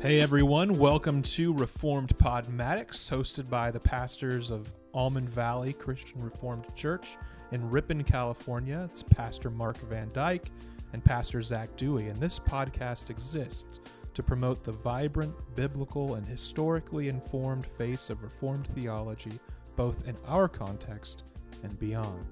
Hey 0.00 0.20
everyone, 0.20 0.78
welcome 0.78 1.22
to 1.22 1.52
Reformed 1.52 2.16
Podmatics, 2.18 3.10
hosted 3.10 3.50
by 3.50 3.72
the 3.72 3.80
pastors 3.80 4.48
of 4.48 4.72
Almond 4.94 5.28
Valley 5.28 5.72
Christian 5.72 6.22
Reformed 6.22 6.66
Church 6.76 7.16
in 7.50 7.68
Ripon, 7.68 8.04
California. 8.04 8.88
It's 8.92 9.02
Pastor 9.02 9.50
Mark 9.50 9.76
Van 9.90 10.08
Dyke 10.12 10.52
and 10.92 11.04
Pastor 11.04 11.42
Zach 11.42 11.76
Dewey, 11.76 12.06
and 12.06 12.16
this 12.18 12.38
podcast 12.38 13.10
exists 13.10 13.80
to 14.14 14.22
promote 14.22 14.62
the 14.62 14.70
vibrant, 14.70 15.34
biblical, 15.56 16.14
and 16.14 16.24
historically 16.24 17.08
informed 17.08 17.66
face 17.66 18.08
of 18.08 18.22
Reformed 18.22 18.68
theology, 18.76 19.32
both 19.74 20.06
in 20.06 20.16
our 20.28 20.46
context 20.46 21.24
and 21.64 21.76
beyond. 21.80 22.24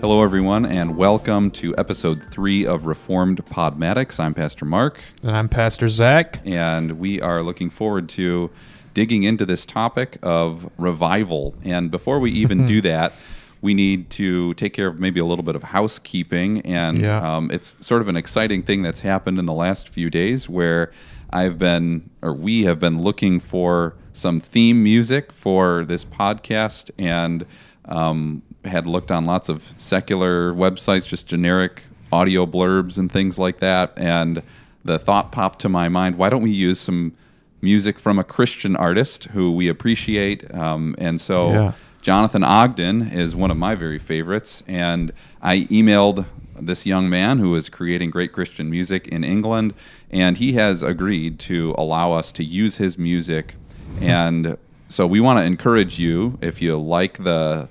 Hello, 0.00 0.22
everyone, 0.22 0.64
and 0.64 0.96
welcome 0.96 1.50
to 1.52 1.74
episode 1.76 2.22
three 2.24 2.64
of 2.64 2.86
Reformed 2.86 3.44
Podmatics. 3.46 4.20
I'm 4.20 4.32
Pastor 4.32 4.64
Mark, 4.64 5.00
And 5.24 5.36
I'm 5.36 5.48
Pastor 5.48 5.88
Zach. 5.88 6.40
and 6.44 6.98
we 7.00 7.20
are 7.20 7.42
looking 7.42 7.68
forward 7.68 8.08
to 8.10 8.50
digging 8.94 9.24
into 9.24 9.44
this 9.44 9.66
topic 9.66 10.18
of 10.22 10.70
revival. 10.78 11.54
And 11.64 11.90
before 11.90 12.20
we 12.20 12.30
even 12.30 12.64
do 12.64 12.80
that, 12.82 13.12
we 13.60 13.74
need 13.74 14.08
to 14.10 14.54
take 14.54 14.72
care 14.72 14.86
of 14.86 15.00
maybe 15.00 15.18
a 15.18 15.24
little 15.24 15.42
bit 15.44 15.56
of 15.56 15.64
housekeeping. 15.64 16.60
And 16.62 17.00
Yeah. 17.00 17.36
um, 17.36 17.50
it's 17.50 17.76
sort 17.84 18.00
of 18.00 18.08
an 18.08 18.16
exciting 18.16 18.62
thing 18.62 18.82
that's 18.82 19.00
happened 19.00 19.38
in 19.38 19.46
the 19.46 19.52
last 19.52 19.88
few 19.88 20.10
days 20.10 20.48
where 20.48 20.92
I've 21.30 21.58
been, 21.58 22.08
or 22.22 22.32
we 22.32 22.64
have 22.64 22.78
been 22.78 23.02
looking 23.02 23.40
for 23.40 23.94
some 24.12 24.38
theme 24.40 24.82
music 24.82 25.32
for 25.32 25.84
this 25.84 26.04
podcast 26.04 26.90
and 26.98 27.44
um, 27.84 28.42
had 28.68 28.86
looked 28.86 29.10
on 29.10 29.26
lots 29.26 29.48
of 29.48 29.74
secular 29.76 30.52
websites, 30.52 31.06
just 31.06 31.26
generic 31.26 31.82
audio 32.12 32.46
blurbs 32.46 32.98
and 32.98 33.10
things 33.10 33.38
like 33.38 33.58
that. 33.58 33.92
And 33.96 34.42
the 34.84 34.98
thought 34.98 35.32
popped 35.32 35.60
to 35.60 35.68
my 35.68 35.88
mind 35.88 36.16
why 36.16 36.30
don't 36.30 36.42
we 36.42 36.50
use 36.50 36.80
some 36.80 37.14
music 37.60 37.98
from 37.98 38.18
a 38.18 38.24
Christian 38.24 38.76
artist 38.76 39.24
who 39.26 39.52
we 39.52 39.68
appreciate? 39.68 40.52
Um, 40.54 40.94
and 40.98 41.20
so. 41.20 41.50
Yeah. 41.50 41.72
Jonathan 42.00 42.44
Ogden 42.44 43.10
is 43.10 43.34
one 43.34 43.50
of 43.50 43.56
my 43.56 43.74
very 43.74 43.98
favorites, 43.98 44.62
and 44.68 45.12
I 45.42 45.62
emailed 45.62 46.26
this 46.60 46.86
young 46.86 47.08
man 47.08 47.38
who 47.38 47.54
is 47.54 47.68
creating 47.68 48.10
great 48.10 48.32
Christian 48.32 48.70
music 48.70 49.08
in 49.08 49.24
England, 49.24 49.74
and 50.10 50.36
he 50.36 50.52
has 50.54 50.82
agreed 50.82 51.38
to 51.40 51.74
allow 51.76 52.12
us 52.12 52.32
to 52.32 52.44
use 52.44 52.76
his 52.76 52.98
music. 52.98 53.56
And 54.00 54.56
so 54.88 55.06
we 55.06 55.20
want 55.20 55.38
to 55.38 55.44
encourage 55.44 55.98
you 55.98 56.38
if 56.40 56.62
you 56.62 56.78
like 56.78 57.22
the 57.24 57.68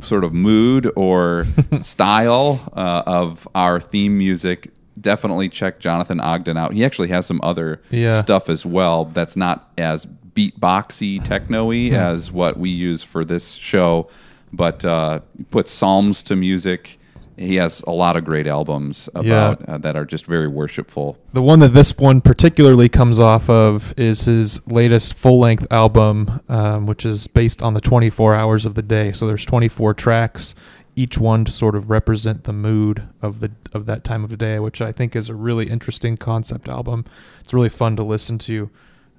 sort 0.00 0.24
of 0.24 0.32
mood 0.32 0.90
or 0.96 1.46
style 1.80 2.60
uh, 2.76 3.02
of 3.06 3.46
our 3.54 3.78
theme 3.80 4.16
music. 4.18 4.70
Definitely 5.00 5.48
check 5.48 5.80
Jonathan 5.80 6.20
Ogden 6.20 6.56
out. 6.56 6.72
He 6.74 6.84
actually 6.84 7.08
has 7.08 7.26
some 7.26 7.40
other 7.42 7.80
Yeah. 7.90 8.20
stuff 8.20 8.48
as 8.48 8.64
well 8.66 9.06
that's 9.06 9.36
not 9.36 9.70
as 9.78 10.06
beatboxy, 10.34 11.22
techno-y 11.22 11.88
Hmm. 11.88 11.94
as 11.94 12.32
what 12.32 12.58
we 12.58 12.70
use 12.70 13.02
for 13.02 13.24
this 13.24 13.52
show, 13.54 14.08
but 14.52 14.84
uh, 14.84 15.20
puts 15.50 15.70
psalms 15.72 16.22
to 16.24 16.36
music. 16.36 16.98
He 17.36 17.56
has 17.56 17.82
a 17.86 17.90
lot 17.90 18.16
of 18.16 18.24
great 18.24 18.46
albums 18.46 19.08
about 19.14 19.66
uh, 19.68 19.78
that 19.78 19.96
are 19.96 20.04
just 20.04 20.26
very 20.26 20.48
worshipful. 20.48 21.18
The 21.32 21.42
one 21.42 21.60
that 21.60 21.74
this 21.74 21.96
one 21.96 22.20
particularly 22.20 22.88
comes 22.88 23.18
off 23.18 23.48
of 23.48 23.94
is 23.98 24.22
his 24.22 24.66
latest 24.66 25.14
full 25.14 25.38
length 25.38 25.66
album, 25.70 26.40
um, 26.48 26.86
which 26.86 27.06
is 27.06 27.26
based 27.26 27.62
on 27.62 27.74
the 27.74 27.80
24 27.80 28.34
hours 28.34 28.64
of 28.66 28.74
the 28.74 28.82
day. 28.82 29.12
So 29.12 29.26
there's 29.26 29.46
24 29.46 29.94
tracks, 29.94 30.54
each 30.94 31.18
one 31.18 31.44
to 31.44 31.52
sort 31.52 31.74
of 31.74 31.88
represent 31.88 32.44
the 32.44 32.52
mood 32.52 33.08
of 33.22 33.40
the 33.40 33.50
of 33.72 33.86
that 33.86 34.04
time 34.04 34.24
of 34.24 34.30
the 34.30 34.36
day, 34.36 34.58
which 34.58 34.80
I 34.80 34.92
think 34.92 35.16
is 35.16 35.28
a 35.28 35.34
really 35.34 35.68
interesting 35.70 36.16
concept 36.16 36.68
album. 36.68 37.04
It's 37.40 37.54
really 37.54 37.70
fun 37.70 37.96
to 37.96 38.02
listen 38.02 38.38
to. 38.40 38.70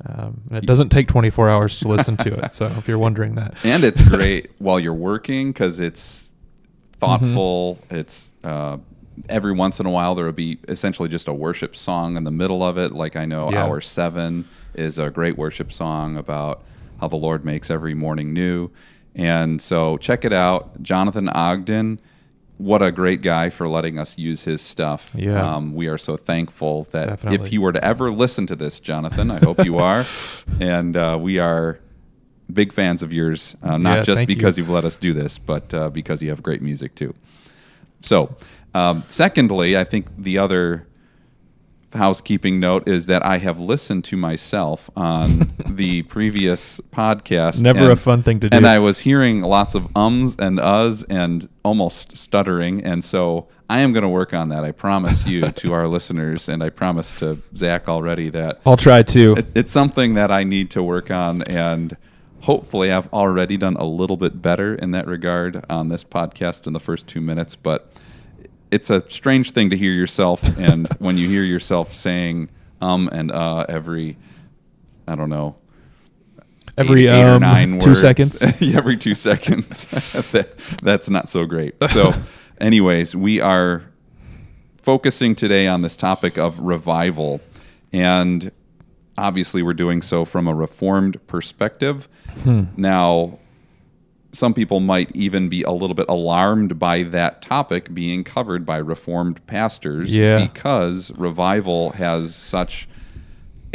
Um, 0.05 0.41
and 0.49 0.57
it 0.57 0.65
doesn't 0.65 0.89
take 0.89 1.07
24 1.07 1.49
hours 1.49 1.79
to 1.79 1.87
listen 1.87 2.17
to 2.17 2.33
it. 2.33 2.55
So 2.55 2.65
if 2.65 2.87
you're 2.87 2.97
wondering 2.97 3.35
that, 3.35 3.55
and 3.63 3.83
it's 3.83 4.01
great 4.01 4.51
while 4.59 4.79
you're 4.79 4.93
working 4.93 5.51
because 5.51 5.79
it's 5.79 6.32
thoughtful. 7.05 7.79
It's 7.89 8.33
uh, 8.43 8.77
every 9.29 9.53
once 9.53 9.79
in 9.79 9.85
a 9.85 9.89
while 9.89 10.15
there 10.15 10.25
will 10.25 10.31
be 10.31 10.57
essentially 10.67 11.09
just 11.09 11.27
a 11.27 11.33
worship 11.33 11.75
song 11.75 12.17
in 12.17 12.23
the 12.23 12.31
middle 12.31 12.63
of 12.63 12.77
it. 12.77 12.91
Like 12.93 13.15
I 13.15 13.25
know 13.25 13.51
Yeah. 13.51 13.63
Hour 13.65 13.81
Seven 13.81 14.47
is 14.73 14.97
a 14.99 15.09
great 15.09 15.37
worship 15.37 15.71
song 15.71 16.17
about 16.17 16.63
how 16.99 17.07
the 17.07 17.15
Lord 17.17 17.45
makes 17.45 17.69
every 17.69 17.93
morning 17.93 18.33
new. 18.33 18.69
And 19.15 19.61
so 19.61 19.97
check 19.97 20.25
it 20.25 20.33
out, 20.33 20.81
Jonathan 20.81 21.29
Ogden. 21.29 21.99
What 22.57 22.81
a 22.81 22.91
great 22.91 23.21
guy 23.21 23.49
for 23.49 23.67
letting 23.67 23.99
us 23.99 24.17
use 24.17 24.43
his 24.43 24.61
stuff. 24.61 25.11
Yeah. 25.15 25.55
Um, 25.55 25.73
we 25.75 25.87
are 25.87 25.97
so 25.97 26.17
thankful 26.17 26.85
that 26.91 27.09
Definitely. 27.09 27.45
if 27.47 27.53
you 27.53 27.61
were 27.61 27.73
to 27.73 27.83
ever 27.83 28.09
listen 28.11 28.47
to 28.47 28.55
this, 28.55 28.79
Jonathan, 28.79 29.29
I 29.31 29.39
hope 29.39 29.65
you 29.65 29.77
are. 29.77 30.05
and 30.59 30.95
uh, 30.95 31.17
we 31.19 31.39
are 31.39 31.79
big 32.51 32.73
fans 32.73 33.03
of 33.03 33.13
yours, 33.13 33.55
uh, 33.63 33.77
not 33.77 33.97
Yeah, 33.97 34.03
just 34.03 34.27
because 34.27 34.57
you. 34.57 34.63
have 34.63 34.73
let 34.73 34.85
us 34.85 34.95
do 34.95 35.13
this, 35.13 35.37
but 35.37 35.73
uh, 35.73 35.89
because 35.89 36.21
you 36.21 36.29
have 36.29 36.43
great 36.43 36.61
music 36.61 36.95
too. 36.95 37.13
So, 38.01 38.35
um, 38.73 39.03
secondly, 39.07 39.77
I 39.77 39.83
think 39.83 40.07
the 40.17 40.37
other 40.37 40.87
housekeeping 41.93 42.59
note 42.59 42.87
is 42.87 43.05
that 43.05 43.23
I 43.25 43.37
have 43.37 43.59
listened 43.59 44.03
to 44.05 44.17
myself 44.17 44.89
on 44.95 45.51
the 45.69 46.01
previous 46.03 46.79
podcast. 46.91 47.61
Never 47.61 47.91
a 47.91 47.95
fun 47.95 48.23
thing 48.23 48.39
to 48.41 48.49
do. 48.49 48.55
And 48.57 48.65
I 48.65 48.79
was 48.79 48.99
hearing 48.99 49.41
lots 49.41 49.75
of 49.75 49.95
ums 49.95 50.35
and 50.37 50.57
uhs 50.59 51.05
and 51.09 51.47
almost 51.63 52.17
stuttering. 52.17 52.83
And 52.83 53.03
so 53.03 53.47
I 53.69 53.79
am 53.79 53.93
going 53.93 54.03
to 54.03 54.09
work 54.09 54.33
on 54.33 54.49
that. 54.49 54.63
I 54.63 54.71
promise 54.71 55.25
you 55.27 55.41
to 55.61 55.73
our 55.73 55.87
listeners, 55.87 56.49
and 56.49 56.63
I 56.63 56.69
promise 56.69 57.11
to 57.19 57.39
Zach 57.55 57.87
already 57.87 58.29
that 58.29 58.59
I'll 58.65 58.77
try 58.77 59.03
to. 59.03 59.35
it, 59.37 59.45
it's 59.55 59.71
something 59.71 60.15
that 60.15 60.31
I 60.31 60.43
need 60.43 60.71
to 60.71 60.83
work 60.83 61.11
on, 61.11 61.43
and 61.43 61.95
hopefully, 62.43 62.91
I've 62.91 63.11
already 63.13 63.57
done 63.57 63.75
a 63.75 63.85
little 63.85 64.17
bit 64.17 64.41
better 64.41 64.75
in 64.75 64.91
that 64.91 65.07
regard 65.07 65.63
on 65.69 65.89
this 65.89 66.03
podcast 66.03 66.67
in 66.67 66.73
the 66.73 66.79
first 66.79 67.07
two 67.07 67.21
minutes. 67.21 67.55
But 67.55 67.91
it's 68.71 68.89
a 68.89 69.07
strange 69.09 69.51
thing 69.51 69.69
to 69.71 69.77
hear 69.77 69.91
yourself, 69.91 70.43
and 70.57 70.87
when 70.99 71.17
you 71.17 71.27
hear 71.27 71.43
yourself 71.43 71.93
saying 71.93 72.49
um 72.81 73.09
and 73.11 73.31
uh 73.31 73.65
every, 73.69 74.17
I 75.07 75.15
don't 75.15 75.29
know, 75.29 75.55
Every 76.77 77.05
eight, 77.07 77.09
eight 77.19 77.23
or 77.23 77.35
um, 77.35 77.41
nine 77.41 77.79
two 77.79 77.89
words. 77.89 78.01
seconds. 78.01 78.41
every 78.75 78.97
two 78.97 79.13
seconds. 79.15 79.85
That- 80.31 80.57
that's 80.81 81.09
not 81.09 81.29
so 81.29 81.45
great. 81.45 81.75
So, 81.87 82.13
anyways, 82.59 83.15
we 83.15 83.39
are 83.39 83.83
focusing 84.81 85.35
today 85.35 85.67
on 85.67 85.81
this 85.83 85.95
topic 85.95 86.37
of 86.37 86.59
revival, 86.59 87.41
and 87.93 88.51
obviously, 89.17 89.61
we're 89.63 89.73
doing 89.73 90.01
so 90.01 90.25
from 90.25 90.47
a 90.47 90.53
reformed 90.53 91.25
perspective. 91.27 92.07
Hmm. 92.43 92.63
Now, 92.77 93.39
some 94.31 94.53
people 94.53 94.79
might 94.79 95.15
even 95.15 95.47
be 95.49 95.61
a 95.63 95.71
little 95.71 95.93
bit 95.93 96.07
alarmed 96.09 96.79
by 96.79 97.03
that 97.03 97.41
topic 97.43 97.93
being 97.93 98.23
covered 98.23 98.65
by 98.65 98.77
reformed 98.77 99.45
pastors 99.45 100.15
Yeah. 100.15 100.39
because 100.47 101.11
revival 101.15 101.91
has 101.91 102.33
such 102.33 102.87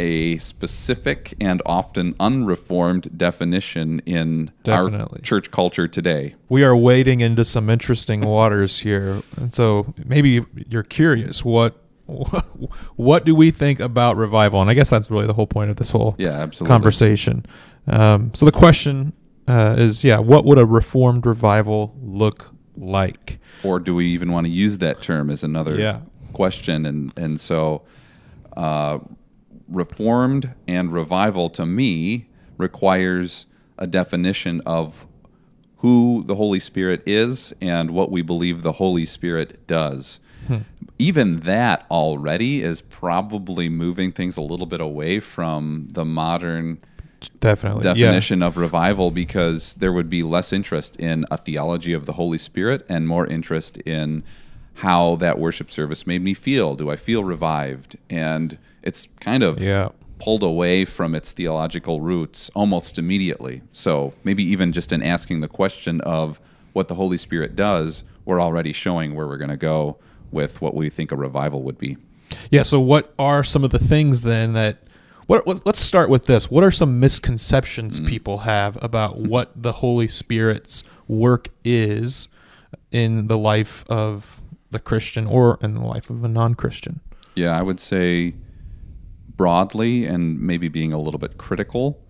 a 0.01 0.37
specific 0.37 1.33
and 1.41 1.61
often 1.65 2.15
unreformed 2.21 3.17
definition 3.17 3.99
in 4.05 4.49
Definitely. 4.63 5.19
our 5.19 5.21
church 5.23 5.51
culture 5.51 5.87
today. 5.89 6.35
we 6.47 6.63
are 6.63 6.75
wading 6.75 7.19
into 7.21 7.43
some 7.43 7.69
interesting 7.69 8.21
waters 8.21 8.79
here, 8.79 9.21
and 9.35 9.53
so 9.53 9.93
maybe 10.05 10.45
you're 10.69 10.83
curious 10.83 11.43
what 11.43 11.83
what 12.95 13.25
do 13.25 13.35
we 13.35 13.51
think 13.51 13.79
about 13.79 14.17
revival? 14.17 14.61
And 14.61 14.69
I 14.69 14.73
guess 14.73 14.89
that's 14.89 15.09
really 15.11 15.27
the 15.27 15.33
whole 15.33 15.47
point 15.47 15.69
of 15.69 15.77
this 15.77 15.89
whole 15.91 16.15
Yeah, 16.17 16.29
absolutely. 16.31 16.73
conversation. 16.73 17.45
Um, 17.87 18.31
so 18.33 18.45
the 18.45 18.51
question 18.51 19.13
uh, 19.47 19.75
is, 19.77 20.03
yeah, 20.03 20.19
what 20.19 20.45
would 20.45 20.57
a 20.59 20.65
reformed 20.65 21.25
revival 21.25 21.95
look 22.01 22.51
like? 22.77 23.39
Or 23.63 23.79
do 23.79 23.95
we 23.95 24.07
even 24.07 24.31
want 24.31 24.45
to 24.45 24.51
use 24.51 24.77
that 24.79 25.01
term 25.01 25.29
is 25.29 25.43
another 25.43 25.75
Yeah. 25.75 26.01
question. 26.33 26.85
And, 26.85 27.11
and 27.17 27.39
so, 27.39 27.81
uh, 28.55 28.99
reformed 29.67 30.53
and 30.67 30.91
revival 30.91 31.49
to 31.51 31.65
me 31.65 32.27
requires 32.57 33.45
a 33.77 33.85
definition 33.87 34.61
of 34.65 35.05
who 35.77 36.23
the 36.25 36.35
Holy 36.35 36.59
Spirit 36.59 37.01
is 37.05 37.53
and 37.61 37.91
what 37.91 38.11
we 38.11 38.21
believe 38.21 38.63
the 38.63 38.73
Holy 38.73 39.05
Spirit 39.05 39.65
does. 39.67 40.19
Even 40.99 41.39
that 41.41 41.85
already 41.89 42.61
is 42.61 42.81
probably 42.81 43.69
moving 43.69 44.11
things 44.11 44.35
a 44.35 44.41
little 44.41 44.65
bit 44.65 44.81
away 44.81 45.19
from 45.21 45.87
the 45.93 46.03
modern 46.03 46.79
Definitely, 47.39 47.83
definition 47.83 48.41
of 48.43 48.57
revival 48.57 49.09
because 49.09 49.75
there 49.75 49.91
would 49.93 50.09
be 50.09 50.23
less 50.23 50.53
interest 50.53 50.95
in 50.97 51.25
a 51.31 51.37
theology 51.37 51.93
of 51.93 52.05
the 52.05 52.13
Holy 52.13 52.37
Spirit 52.37 52.85
and 52.89 53.07
more 53.07 53.25
interest 53.25 53.77
in 53.79 54.23
how 54.75 55.15
that 55.17 55.39
worship 55.39 55.71
service 55.71 56.05
made 56.07 56.21
me 56.21 56.33
feel. 56.33 56.75
Do 56.75 56.89
I 56.89 56.95
feel 56.95 57.23
revived? 57.23 57.97
And 58.09 58.57
it's 58.83 59.07
kind 59.19 59.43
of 59.43 59.61
Yeah, 59.61 59.89
pulled 60.19 60.43
away 60.43 60.85
from 60.85 61.15
its 61.15 61.31
theological 61.31 62.01
roots 62.01 62.49
almost 62.53 62.97
immediately. 62.97 63.61
So 63.71 64.13
maybe 64.23 64.43
even 64.43 64.71
just 64.71 64.91
in 64.91 65.01
asking 65.01 65.39
the 65.39 65.47
question 65.47 66.01
of 66.01 66.39
what 66.73 66.87
the 66.87 66.95
Holy 66.95 67.17
Spirit 67.17 67.55
does, 67.55 68.03
we're 68.25 68.41
already 68.41 68.71
showing 68.71 69.15
where 69.15 69.27
we're 69.27 69.37
going 69.37 69.49
to 69.49 69.57
go 69.57 69.97
with 70.31 70.61
what 70.61 70.75
we 70.75 70.89
think 70.89 71.11
a 71.11 71.15
revival 71.15 71.63
would 71.63 71.77
be. 71.77 71.97
Yeah. 72.49 72.63
So, 72.63 72.79
what 72.79 73.13
are 73.17 73.43
some 73.43 73.63
of 73.63 73.71
the 73.71 73.79
things 73.79 74.21
then 74.21 74.53
that? 74.53 74.79
What, 75.27 75.45
what, 75.45 75.63
let's 75.63 75.79
start 75.79 76.09
with 76.09 76.25
this. 76.25 76.49
What 76.49 76.63
are 76.63 76.71
some 76.71 76.99
misconceptions 76.99 77.99
mm-hmm. 77.99 78.09
people 78.09 78.39
have 78.39 78.81
about 78.81 79.17
what 79.17 79.51
the 79.55 79.73
Holy 79.73 80.07
Spirit's 80.07 80.83
work 81.07 81.49
is 81.63 82.27
in 82.91 83.27
the 83.27 83.37
life 83.37 83.85
of 83.87 84.41
the 84.71 84.79
Christian 84.79 85.27
or 85.27 85.59
in 85.61 85.75
the 85.75 85.85
life 85.85 86.09
of 86.09 86.23
a 86.23 86.27
non-Christian? 86.27 87.01
Yeah, 87.35 87.57
I 87.57 87.61
would 87.61 87.79
say 87.79 88.33
broadly 89.27 90.05
and 90.05 90.39
maybe 90.39 90.67
being 90.67 90.93
a 90.93 90.99
little 90.99 91.19
bit 91.19 91.37
critical, 91.37 92.03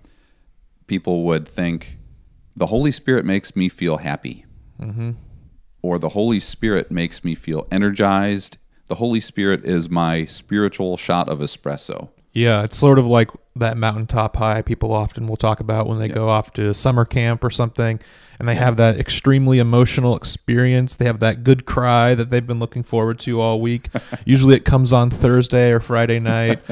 people 0.87 1.23
would 1.23 1.47
think 1.47 1.97
the 2.55 2.67
Holy 2.67 2.91
Spirit 2.91 3.25
makes 3.25 3.55
me 3.55 3.69
feel 3.69 3.97
happy. 3.97 4.45
Mm-hmm. 4.81 5.11
Or 5.81 5.97
the 5.97 6.09
Holy 6.09 6.39
Spirit 6.39 6.91
makes 6.91 7.23
me 7.23 7.35
feel 7.35 7.67
energized. 7.71 8.57
The 8.87 8.95
Holy 8.95 9.19
Spirit 9.19 9.63
is 9.65 9.89
my 9.89 10.25
spiritual 10.25 10.97
shot 10.97 11.29
of 11.29 11.39
espresso. 11.39 12.09
Yeah, 12.33 12.63
it's 12.63 12.77
sort 12.77 12.99
of 12.99 13.05
like 13.05 13.31
that 13.55 13.77
mountaintop 13.77 14.35
high 14.35 14.61
people 14.61 14.93
often 14.93 15.27
will 15.27 15.37
talk 15.37 15.59
about 15.59 15.87
when 15.87 15.99
they 15.99 16.07
go 16.07 16.29
off 16.29 16.53
to 16.53 16.73
summer 16.73 17.05
camp 17.05 17.43
or 17.43 17.49
something 17.49 17.99
and 18.39 18.47
they 18.47 18.55
have 18.55 18.77
that 18.77 18.97
extremely 18.97 19.59
emotional 19.59 20.15
experience. 20.15 20.95
They 20.95 21.05
have 21.05 21.19
that 21.19 21.43
good 21.43 21.65
cry 21.65 22.15
that 22.15 22.29
they've 22.29 22.45
been 22.45 22.59
looking 22.59 22.83
forward 22.83 23.19
to 23.21 23.41
all 23.41 23.59
week. 23.59 23.89
Usually 24.25 24.55
it 24.55 24.63
comes 24.63 24.93
on 24.93 25.09
Thursday 25.09 25.71
or 25.71 25.81
Friday 25.81 26.19
night. 26.19 26.59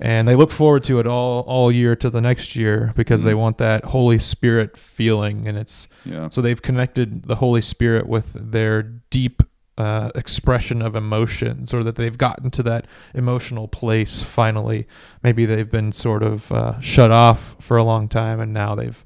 And 0.00 0.28
they 0.28 0.36
look 0.36 0.50
forward 0.52 0.84
to 0.84 1.00
it 1.00 1.06
all 1.08 1.40
all 1.40 1.72
year 1.72 1.96
to 1.96 2.08
the 2.08 2.20
next 2.20 2.54
year 2.54 2.92
because 2.94 3.22
they 3.24 3.34
want 3.34 3.58
that 3.58 3.84
Holy 3.86 4.18
Spirit 4.20 4.76
feeling 4.78 5.48
and 5.48 5.58
it's 5.58 5.88
Yeah. 6.04 6.28
so 6.30 6.40
they've 6.40 6.62
connected 6.62 7.24
the 7.24 7.36
Holy 7.36 7.62
Spirit 7.62 8.06
with 8.08 8.32
their 8.52 8.82
deep 8.82 9.42
uh, 9.76 10.10
expression 10.16 10.82
of 10.82 10.96
emotions, 10.96 11.72
or 11.72 11.84
that 11.84 11.94
they've 11.94 12.18
gotten 12.18 12.50
to 12.50 12.64
that 12.64 12.84
emotional 13.14 13.68
place 13.68 14.22
finally. 14.22 14.88
Maybe 15.22 15.46
they've 15.46 15.70
been 15.70 15.92
sort 15.92 16.24
of 16.24 16.50
uh, 16.50 16.80
shut 16.80 17.12
off 17.12 17.54
for 17.60 17.76
a 17.76 17.84
long 17.84 18.08
time, 18.08 18.40
and 18.40 18.52
now 18.52 18.74
they've 18.74 19.04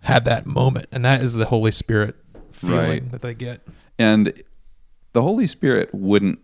had 0.00 0.24
that 0.24 0.44
moment, 0.44 0.86
and 0.90 1.04
that 1.04 1.22
is 1.22 1.34
the 1.34 1.44
Holy 1.46 1.70
Spirit 1.70 2.16
feeling 2.50 2.78
Right. 3.04 3.10
that 3.12 3.22
they 3.22 3.32
get. 3.34 3.64
And 3.96 4.32
the 5.12 5.22
Holy 5.22 5.46
Spirit 5.46 5.90
wouldn't 5.94 6.40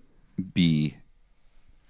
be 0.55 0.97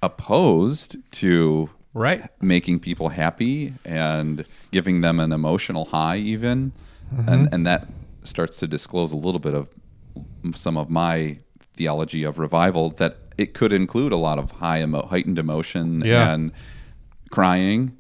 opposed 0.02 0.96
to 1.12 1.70
Right? 1.94 2.28
making 2.42 2.80
people 2.80 3.08
happy 3.10 3.72
and 3.84 4.44
giving 4.72 5.00
them 5.00 5.20
an 5.20 5.32
emotional 5.32 5.84
high 5.86 6.16
even. 6.16 6.72
And 7.28 7.48
and 7.54 7.64
that 7.66 7.86
starts 8.24 8.58
to 8.58 8.66
disclose 8.66 9.12
a 9.12 9.16
little 9.16 9.38
bit 9.38 9.54
of 9.54 9.68
some 10.54 10.76
of 10.76 10.90
my 10.90 11.38
theology 11.76 12.24
of 12.24 12.38
revival 12.38 12.90
that 12.90 13.16
it 13.38 13.54
could 13.54 13.72
include 13.72 14.12
a 14.12 14.16
lot 14.16 14.38
of 14.38 14.50
high 14.52 14.80
emo- 14.82 15.06
heightened 15.06 15.38
emotion 15.38 16.02
Yeah. 16.04 16.32
and 16.32 16.52
crying. 17.30 17.96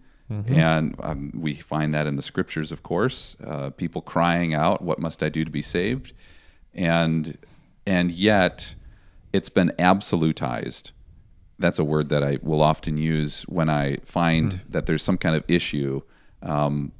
And 0.48 0.96
um, 1.00 1.30
we 1.34 1.54
find 1.54 1.94
that 1.94 2.08
in 2.08 2.16
the 2.16 2.22
scriptures 2.22 2.72
of 2.72 2.82
course 2.82 3.36
uh, 3.46 3.70
people 3.70 4.02
crying 4.02 4.52
out 4.54 4.82
what 4.82 4.98
must 4.98 5.22
i 5.22 5.28
do 5.28 5.44
to 5.44 5.50
be 5.50 5.62
saved? 5.62 6.12
And 6.74 7.38
and 7.86 8.10
yet 8.10 8.74
it's 9.32 9.48
been 9.50 9.72
absolutized 9.78 10.90
that's 11.58 11.78
a 11.78 11.84
word 11.84 12.08
that 12.08 12.22
I 12.22 12.38
will 12.42 12.62
often 12.62 12.96
use 12.96 13.42
when 13.42 13.68
I 13.68 13.98
find 14.04 14.52
mm-hmm. 14.52 14.70
that 14.70 14.86
there's 14.86 15.02
some 15.02 15.18
kind 15.18 15.36
of 15.36 15.44
issue. 15.48 16.02
Um, 16.42 16.92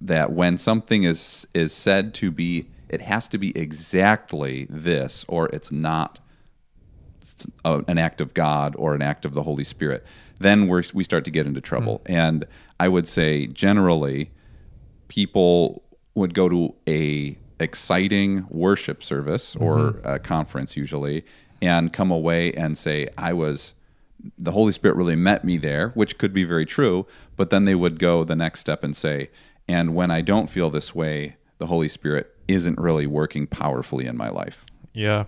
that 0.00 0.32
when 0.32 0.58
something 0.58 1.04
is 1.04 1.46
is 1.54 1.72
said 1.72 2.14
to 2.14 2.30
be, 2.30 2.70
it 2.88 3.00
has 3.02 3.28
to 3.28 3.38
be 3.38 3.56
exactly 3.56 4.66
this, 4.70 5.24
or 5.28 5.48
it's 5.48 5.72
not 5.72 6.20
a- 7.64 7.84
an 7.88 7.98
act 7.98 8.20
of 8.20 8.34
God 8.34 8.74
or 8.78 8.94
an 8.94 9.02
act 9.02 9.24
of 9.24 9.34
the 9.34 9.42
Holy 9.42 9.64
Spirit. 9.64 10.04
Then 10.38 10.68
we're, 10.68 10.84
we 10.94 11.04
start 11.04 11.24
to 11.24 11.30
get 11.30 11.46
into 11.46 11.60
trouble. 11.60 12.00
Mm. 12.06 12.14
And 12.14 12.44
I 12.78 12.88
would 12.88 13.08
say 13.08 13.46
generally, 13.46 14.30
people 15.08 15.82
would 16.14 16.34
go 16.34 16.48
to 16.48 16.74
a 16.88 17.36
exciting 17.60 18.46
worship 18.50 19.02
service 19.02 19.56
or 19.56 19.78
mm-hmm. 19.78 20.08
a 20.08 20.18
conference 20.18 20.76
usually 20.76 21.24
and 21.60 21.92
come 21.92 22.10
away 22.10 22.52
and 22.52 22.78
say 22.78 23.08
i 23.18 23.32
was 23.32 23.74
the 24.36 24.52
holy 24.52 24.72
spirit 24.72 24.96
really 24.96 25.16
met 25.16 25.44
me 25.44 25.56
there 25.56 25.90
which 25.90 26.18
could 26.18 26.32
be 26.32 26.44
very 26.44 26.66
true 26.66 27.06
but 27.36 27.50
then 27.50 27.64
they 27.64 27.74
would 27.74 27.98
go 27.98 28.24
the 28.24 28.36
next 28.36 28.60
step 28.60 28.82
and 28.84 28.96
say 28.96 29.30
and 29.66 29.94
when 29.94 30.10
i 30.10 30.20
don't 30.20 30.48
feel 30.48 30.70
this 30.70 30.94
way 30.94 31.36
the 31.58 31.66
holy 31.66 31.88
spirit 31.88 32.34
isn't 32.46 32.78
really 32.78 33.06
working 33.06 33.46
powerfully 33.46 34.06
in 34.06 34.16
my 34.16 34.28
life 34.28 34.64
Yeah. 34.92 35.24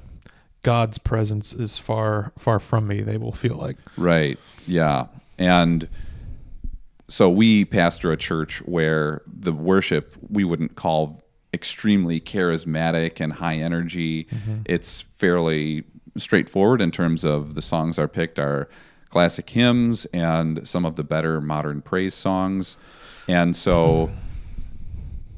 God's 0.62 0.98
presence 0.98 1.54
is 1.54 1.78
far 1.78 2.32
far 2.38 2.60
from 2.60 2.86
me. 2.86 3.00
They 3.00 3.16
will 3.16 3.32
feel 3.32 3.56
like. 3.56 3.78
Right. 3.96 4.38
Yeah. 4.66 5.06
And 5.38 5.88
so 7.08 7.30
we 7.30 7.64
pastor 7.64 8.12
a 8.12 8.16
church 8.16 8.58
where 8.66 9.22
the 9.26 9.52
worship 9.54 10.16
we 10.28 10.44
wouldn't 10.44 10.74
call 10.76 11.22
extremely 11.54 12.20
charismatic 12.20 13.20
and 13.20 13.32
high 13.32 13.56
energy. 13.56 14.24
Mm-hmm. 14.24 14.62
It's 14.66 15.00
fairly 15.00 15.84
straightforward 16.18 16.82
in 16.82 16.90
terms 16.90 17.24
of 17.24 17.54
the 17.54 17.62
songs 17.62 17.98
are 17.98 18.08
picked 18.08 18.38
are 18.38 18.68
classic 19.10 19.50
hymns 19.50 20.06
and 20.06 20.66
some 20.66 20.84
of 20.84 20.96
the 20.96 21.04
better 21.04 21.40
modern 21.40 21.82
praise 21.82 22.14
songs. 22.14 22.76
And 23.28 23.54
so 23.54 24.10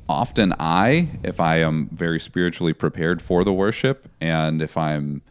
often 0.08 0.54
I, 0.58 1.08
if 1.22 1.40
I 1.40 1.56
am 1.56 1.88
very 1.92 2.20
spiritually 2.20 2.74
prepared 2.74 3.20
for 3.22 3.44
the 3.44 3.52
worship 3.52 4.08
and 4.20 4.60
if 4.62 4.76
I'm 4.76 5.22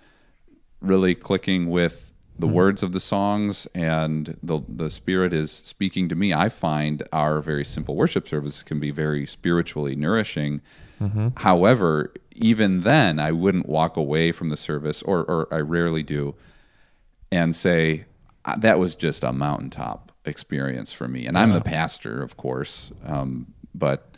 really 0.82 1.16
clicking 1.16 1.70
with 1.70 2.12
the 2.40 2.48
mm-hmm. 2.48 2.56
words 2.56 2.82
of 2.84 2.92
the 2.92 3.00
songs 3.00 3.68
and 3.76 4.38
the 4.42 4.62
the 4.68 4.90
spirit 4.90 5.32
is 5.32 5.52
speaking 5.52 6.10
to 6.10 6.16
me 6.16 6.34
i 6.34 6.50
find 6.50 7.04
our 7.14 7.40
very 7.40 7.64
simple 7.64 7.96
worship 7.96 8.28
service 8.28 8.64
can 8.64 8.80
be 8.80 8.90
very 8.90 9.28
spiritually 9.28 9.96
nourishing. 9.96 10.62
Mm-hmm. 11.00 11.30
However 11.38 12.12
even 12.34 12.82
then 12.82 13.20
i 13.20 13.32
wouldn't 13.32 13.68
walk 13.68 13.96
away 13.96 14.32
from 14.32 14.50
the 14.50 14.58
service 14.58 15.04
or 15.04 15.24
or 15.26 15.54
i 15.54 15.58
rarely 15.58 16.02
do 16.02 16.34
and 17.32 17.56
say 17.56 18.06
"Ah, 18.46 18.56
that 18.58 18.80
was 18.80 18.96
just 18.96 19.24
a 19.24 19.32
mountaintop 19.32 20.12
experience 20.24 20.94
for 20.94 21.08
me 21.08 21.26
and 21.26 21.36
i'm 21.36 21.52
the 21.52 21.62
pastor 21.62 22.22
of 22.22 22.38
course 22.38 22.92
um, 23.06 23.52
but 23.74 24.12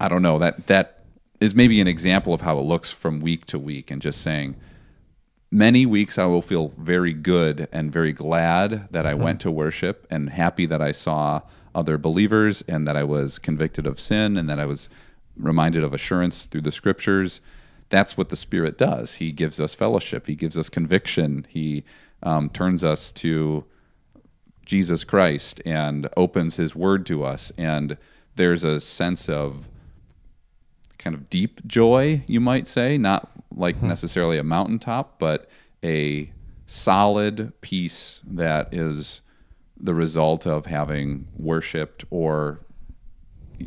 I 0.00 0.08
don't 0.08 0.22
know 0.22 0.38
that 0.38 0.66
that 0.66 1.04
is 1.40 1.54
maybe 1.54 1.80
an 1.80 1.88
example 1.88 2.34
of 2.34 2.42
how 2.42 2.58
it 2.58 2.62
looks 2.62 2.90
from 2.90 3.20
week 3.20 3.44
to 3.46 3.58
week, 3.58 3.90
and 3.90 4.02
just 4.02 4.20
saying, 4.20 4.56
many 5.50 5.86
weeks 5.86 6.18
I 6.18 6.26
will 6.26 6.42
feel 6.42 6.72
very 6.78 7.12
good 7.12 7.68
and 7.72 7.92
very 7.92 8.12
glad 8.12 8.88
that 8.92 9.06
I 9.06 9.14
went 9.14 9.40
to 9.40 9.50
worship 9.50 10.06
and 10.10 10.30
happy 10.30 10.66
that 10.66 10.82
I 10.82 10.92
saw 10.92 11.42
other 11.74 11.98
believers 11.98 12.62
and 12.68 12.86
that 12.86 12.96
I 12.96 13.04
was 13.04 13.38
convicted 13.38 13.86
of 13.86 14.00
sin 14.00 14.36
and 14.36 14.48
that 14.48 14.60
I 14.60 14.66
was 14.66 14.88
reminded 15.36 15.84
of 15.84 15.92
assurance 15.92 16.46
through 16.46 16.62
the 16.62 16.72
scriptures. 16.72 17.40
That's 17.88 18.16
what 18.16 18.28
the 18.28 18.36
Spirit 18.36 18.78
does. 18.78 19.14
He 19.16 19.32
gives 19.32 19.60
us 19.60 19.74
fellowship. 19.74 20.26
He 20.26 20.34
gives 20.34 20.58
us 20.58 20.68
conviction. 20.68 21.46
He 21.48 21.84
um, 22.24 22.50
turns 22.50 22.82
us 22.82 23.12
to 23.12 23.64
Jesus 24.64 25.04
Christ 25.04 25.60
and 25.64 26.08
opens 26.16 26.56
his 26.56 26.74
word 26.74 27.06
to 27.06 27.24
us. 27.24 27.52
And 27.56 27.96
there's 28.36 28.64
a 28.64 28.80
sense 28.80 29.28
of 29.28 29.68
kind 30.98 31.14
of 31.14 31.28
deep 31.28 31.64
joy, 31.66 32.24
you 32.26 32.40
might 32.40 32.66
say, 32.66 32.98
not 32.98 33.30
like 33.54 33.82
necessarily 33.82 34.38
a 34.38 34.42
mountaintop, 34.44 35.18
but 35.18 35.48
a 35.84 36.32
solid 36.66 37.52
peace 37.60 38.20
that 38.26 38.72
is 38.72 39.20
the 39.78 39.94
result 39.94 40.46
of 40.46 40.66
having 40.66 41.28
worshiped 41.36 42.04
or 42.10 42.60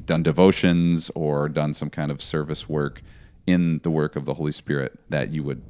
done 0.06 0.24
devotions 0.24 1.12
or 1.16 1.48
done 1.48 1.74
some 1.74 1.90
kind 1.90 2.12
of 2.12 2.22
service 2.22 2.68
work 2.68 3.02
in 3.46 3.80
the 3.84 3.92
work 3.92 4.16
of 4.16 4.26
the 4.26 4.34
Holy 4.34 4.52
Spirit 4.52 5.00
that 5.10 5.34
you 5.34 5.44
would 5.44 5.62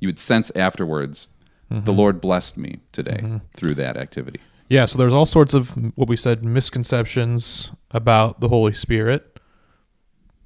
you 0.00 0.08
would 0.08 0.18
sense 0.18 0.50
afterwards 0.56 1.28
the 1.80 1.92
Lord 1.92 2.20
blessed 2.20 2.56
me 2.56 2.80
today 2.92 3.40
through 3.54 3.74
that 3.76 3.96
activity. 3.96 4.40
Yeah, 4.68 4.86
so 4.86 4.98
there's 4.98 5.12
all 5.12 5.26
sorts 5.26 5.54
of 5.54 5.70
what 5.96 6.08
we 6.08 6.16
said 6.16 6.44
misconceptions 6.44 7.70
about 7.90 8.40
the 8.40 8.48
Holy 8.48 8.72
Spirit. 8.72 9.38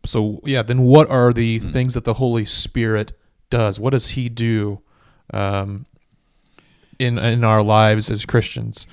So 0.05 0.41
yeah, 0.45 0.63
then 0.63 0.83
what 0.83 1.09
are 1.11 1.33
the 1.33 1.59
things 1.59 1.95
that 1.95 2.05
the 2.05 2.15
Holy 2.15 2.45
Spirit 2.45 3.13
does? 3.51 3.79
What 3.79 3.91
does 3.91 4.11
He 4.11 4.29
do 4.29 4.81
um, 5.33 5.87
in 6.99 7.19
in 7.19 7.45
our 7.45 7.63
lives 7.63 8.11
as 8.11 8.25
Christians? 8.25 8.87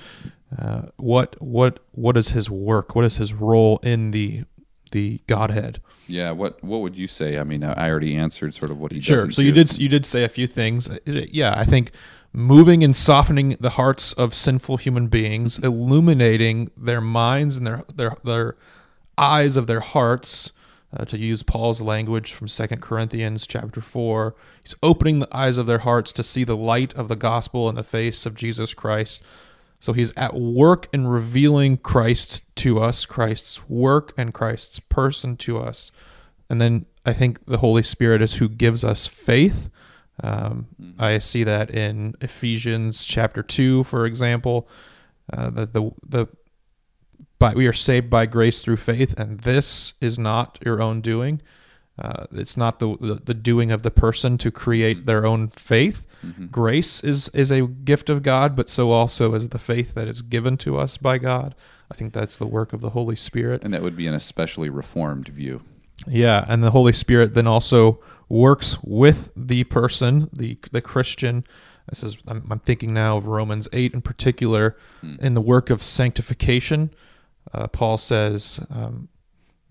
Uh, 0.56 0.82
what 0.96 1.40
what 1.42 1.80
what 1.92 2.16
is 2.16 2.30
His 2.30 2.50
work? 2.50 2.94
What 2.94 3.04
is 3.04 3.16
His 3.16 3.32
role 3.32 3.78
in 3.82 4.10
the 4.12 4.44
the 4.92 5.20
Godhead? 5.26 5.80
Yeah, 6.06 6.30
what 6.32 6.62
what 6.62 6.80
would 6.80 6.96
you 6.96 7.08
say? 7.08 7.38
I 7.38 7.44
mean, 7.44 7.64
I 7.64 7.88
already 7.88 8.14
answered 8.16 8.54
sort 8.54 8.70
of 8.70 8.78
what 8.78 8.92
he. 8.92 9.00
Sure. 9.00 9.30
So 9.30 9.42
you 9.42 9.52
did 9.52 9.76
you 9.78 9.88
did 9.88 10.06
say 10.06 10.24
a 10.24 10.28
few 10.28 10.46
things. 10.46 10.88
Uh, 10.88 10.98
Yeah, 11.06 11.54
I 11.56 11.64
think 11.64 11.90
moving 12.34 12.82
and 12.82 12.96
softening 12.96 13.56
the 13.60 13.70
hearts 13.70 14.12
of 14.14 14.34
sinful 14.34 14.78
human 14.78 15.06
beings, 15.06 15.58
illuminating 15.60 16.70
their 16.76 17.00
minds 17.00 17.56
and 17.56 17.66
their 17.66 17.84
their 17.94 18.16
their 18.24 18.56
eyes 19.16 19.56
of 19.56 19.66
their 19.66 19.80
hearts. 19.80 20.50
Uh, 20.96 21.04
to 21.04 21.18
use 21.18 21.42
Paul's 21.42 21.80
language 21.80 22.32
from 22.32 22.46
2 22.46 22.66
Corinthians 22.76 23.48
chapter 23.48 23.80
4, 23.80 24.32
he's 24.62 24.76
opening 24.80 25.18
the 25.18 25.36
eyes 25.36 25.58
of 25.58 25.66
their 25.66 25.80
hearts 25.80 26.12
to 26.12 26.22
see 26.22 26.44
the 26.44 26.56
light 26.56 26.94
of 26.94 27.08
the 27.08 27.16
gospel 27.16 27.68
in 27.68 27.74
the 27.74 27.82
face 27.82 28.26
of 28.26 28.36
Jesus 28.36 28.74
Christ. 28.74 29.20
So 29.80 29.92
he's 29.92 30.12
at 30.16 30.34
work 30.34 30.86
in 30.92 31.08
revealing 31.08 31.78
Christ 31.78 32.42
to 32.56 32.80
us, 32.80 33.06
Christ's 33.06 33.68
work 33.68 34.14
and 34.16 34.32
Christ's 34.32 34.78
person 34.78 35.36
to 35.38 35.58
us. 35.58 35.90
And 36.48 36.60
then 36.60 36.86
I 37.04 37.12
think 37.12 37.44
the 37.44 37.58
Holy 37.58 37.82
Spirit 37.82 38.22
is 38.22 38.34
who 38.34 38.48
gives 38.48 38.84
us 38.84 39.08
faith. 39.08 39.68
Um, 40.22 40.68
mm-hmm. 40.80 41.02
I 41.02 41.18
see 41.18 41.44
that 41.44 41.70
in 41.70 42.14
Ephesians 42.20 43.04
chapter 43.04 43.42
2, 43.42 43.84
for 43.84 44.06
example, 44.06 44.68
uh, 45.32 45.50
that 45.50 45.72
the, 45.72 45.90
the 46.06 46.28
by, 47.38 47.52
we 47.54 47.66
are 47.66 47.72
saved 47.72 48.08
by 48.08 48.26
grace 48.26 48.60
through 48.60 48.76
faith, 48.76 49.18
and 49.18 49.40
this 49.40 49.94
is 50.00 50.18
not 50.18 50.58
your 50.64 50.80
own 50.80 51.00
doing. 51.00 51.42
Uh, 51.98 52.26
it's 52.32 52.56
not 52.56 52.78
the, 52.78 52.96
the, 53.00 53.14
the 53.14 53.34
doing 53.34 53.70
of 53.70 53.82
the 53.82 53.90
person 53.90 54.38
to 54.38 54.50
create 54.50 54.98
mm-hmm. 54.98 55.06
their 55.06 55.26
own 55.26 55.48
faith. 55.48 56.06
Mm-hmm. 56.24 56.46
Grace 56.46 57.04
is 57.04 57.28
is 57.30 57.50
a 57.50 57.66
gift 57.66 58.08
of 58.08 58.22
God, 58.22 58.56
but 58.56 58.68
so 58.70 58.90
also 58.90 59.34
is 59.34 59.50
the 59.50 59.58
faith 59.58 59.94
that 59.94 60.08
is 60.08 60.22
given 60.22 60.56
to 60.58 60.78
us 60.78 60.96
by 60.96 61.18
God. 61.18 61.54
I 61.90 61.94
think 61.94 62.12
that's 62.12 62.36
the 62.36 62.46
work 62.46 62.72
of 62.72 62.80
the 62.80 62.90
Holy 62.90 63.16
Spirit, 63.16 63.62
and 63.62 63.74
that 63.74 63.82
would 63.82 63.96
be 63.96 64.06
an 64.06 64.14
especially 64.14 64.70
reformed 64.70 65.28
view. 65.28 65.62
Yeah, 66.06 66.44
and 66.48 66.62
the 66.62 66.70
Holy 66.70 66.92
Spirit 66.92 67.34
then 67.34 67.46
also 67.46 68.00
works 68.34 68.78
with 68.82 69.30
the 69.36 69.62
person, 69.64 70.28
the 70.32 70.58
the 70.72 70.80
Christian, 70.80 71.44
this 71.88 72.02
is 72.02 72.18
I'm, 72.26 72.46
I'm 72.50 72.58
thinking 72.58 72.92
now 72.92 73.16
of 73.16 73.26
Romans 73.26 73.68
eight 73.72 73.94
in 73.94 74.02
particular, 74.02 74.76
hmm. 75.00 75.16
in 75.20 75.34
the 75.34 75.40
work 75.40 75.70
of 75.70 75.82
sanctification. 75.82 76.90
Uh, 77.52 77.68
Paul 77.68 77.98
says 77.98 78.60
um, 78.70 79.08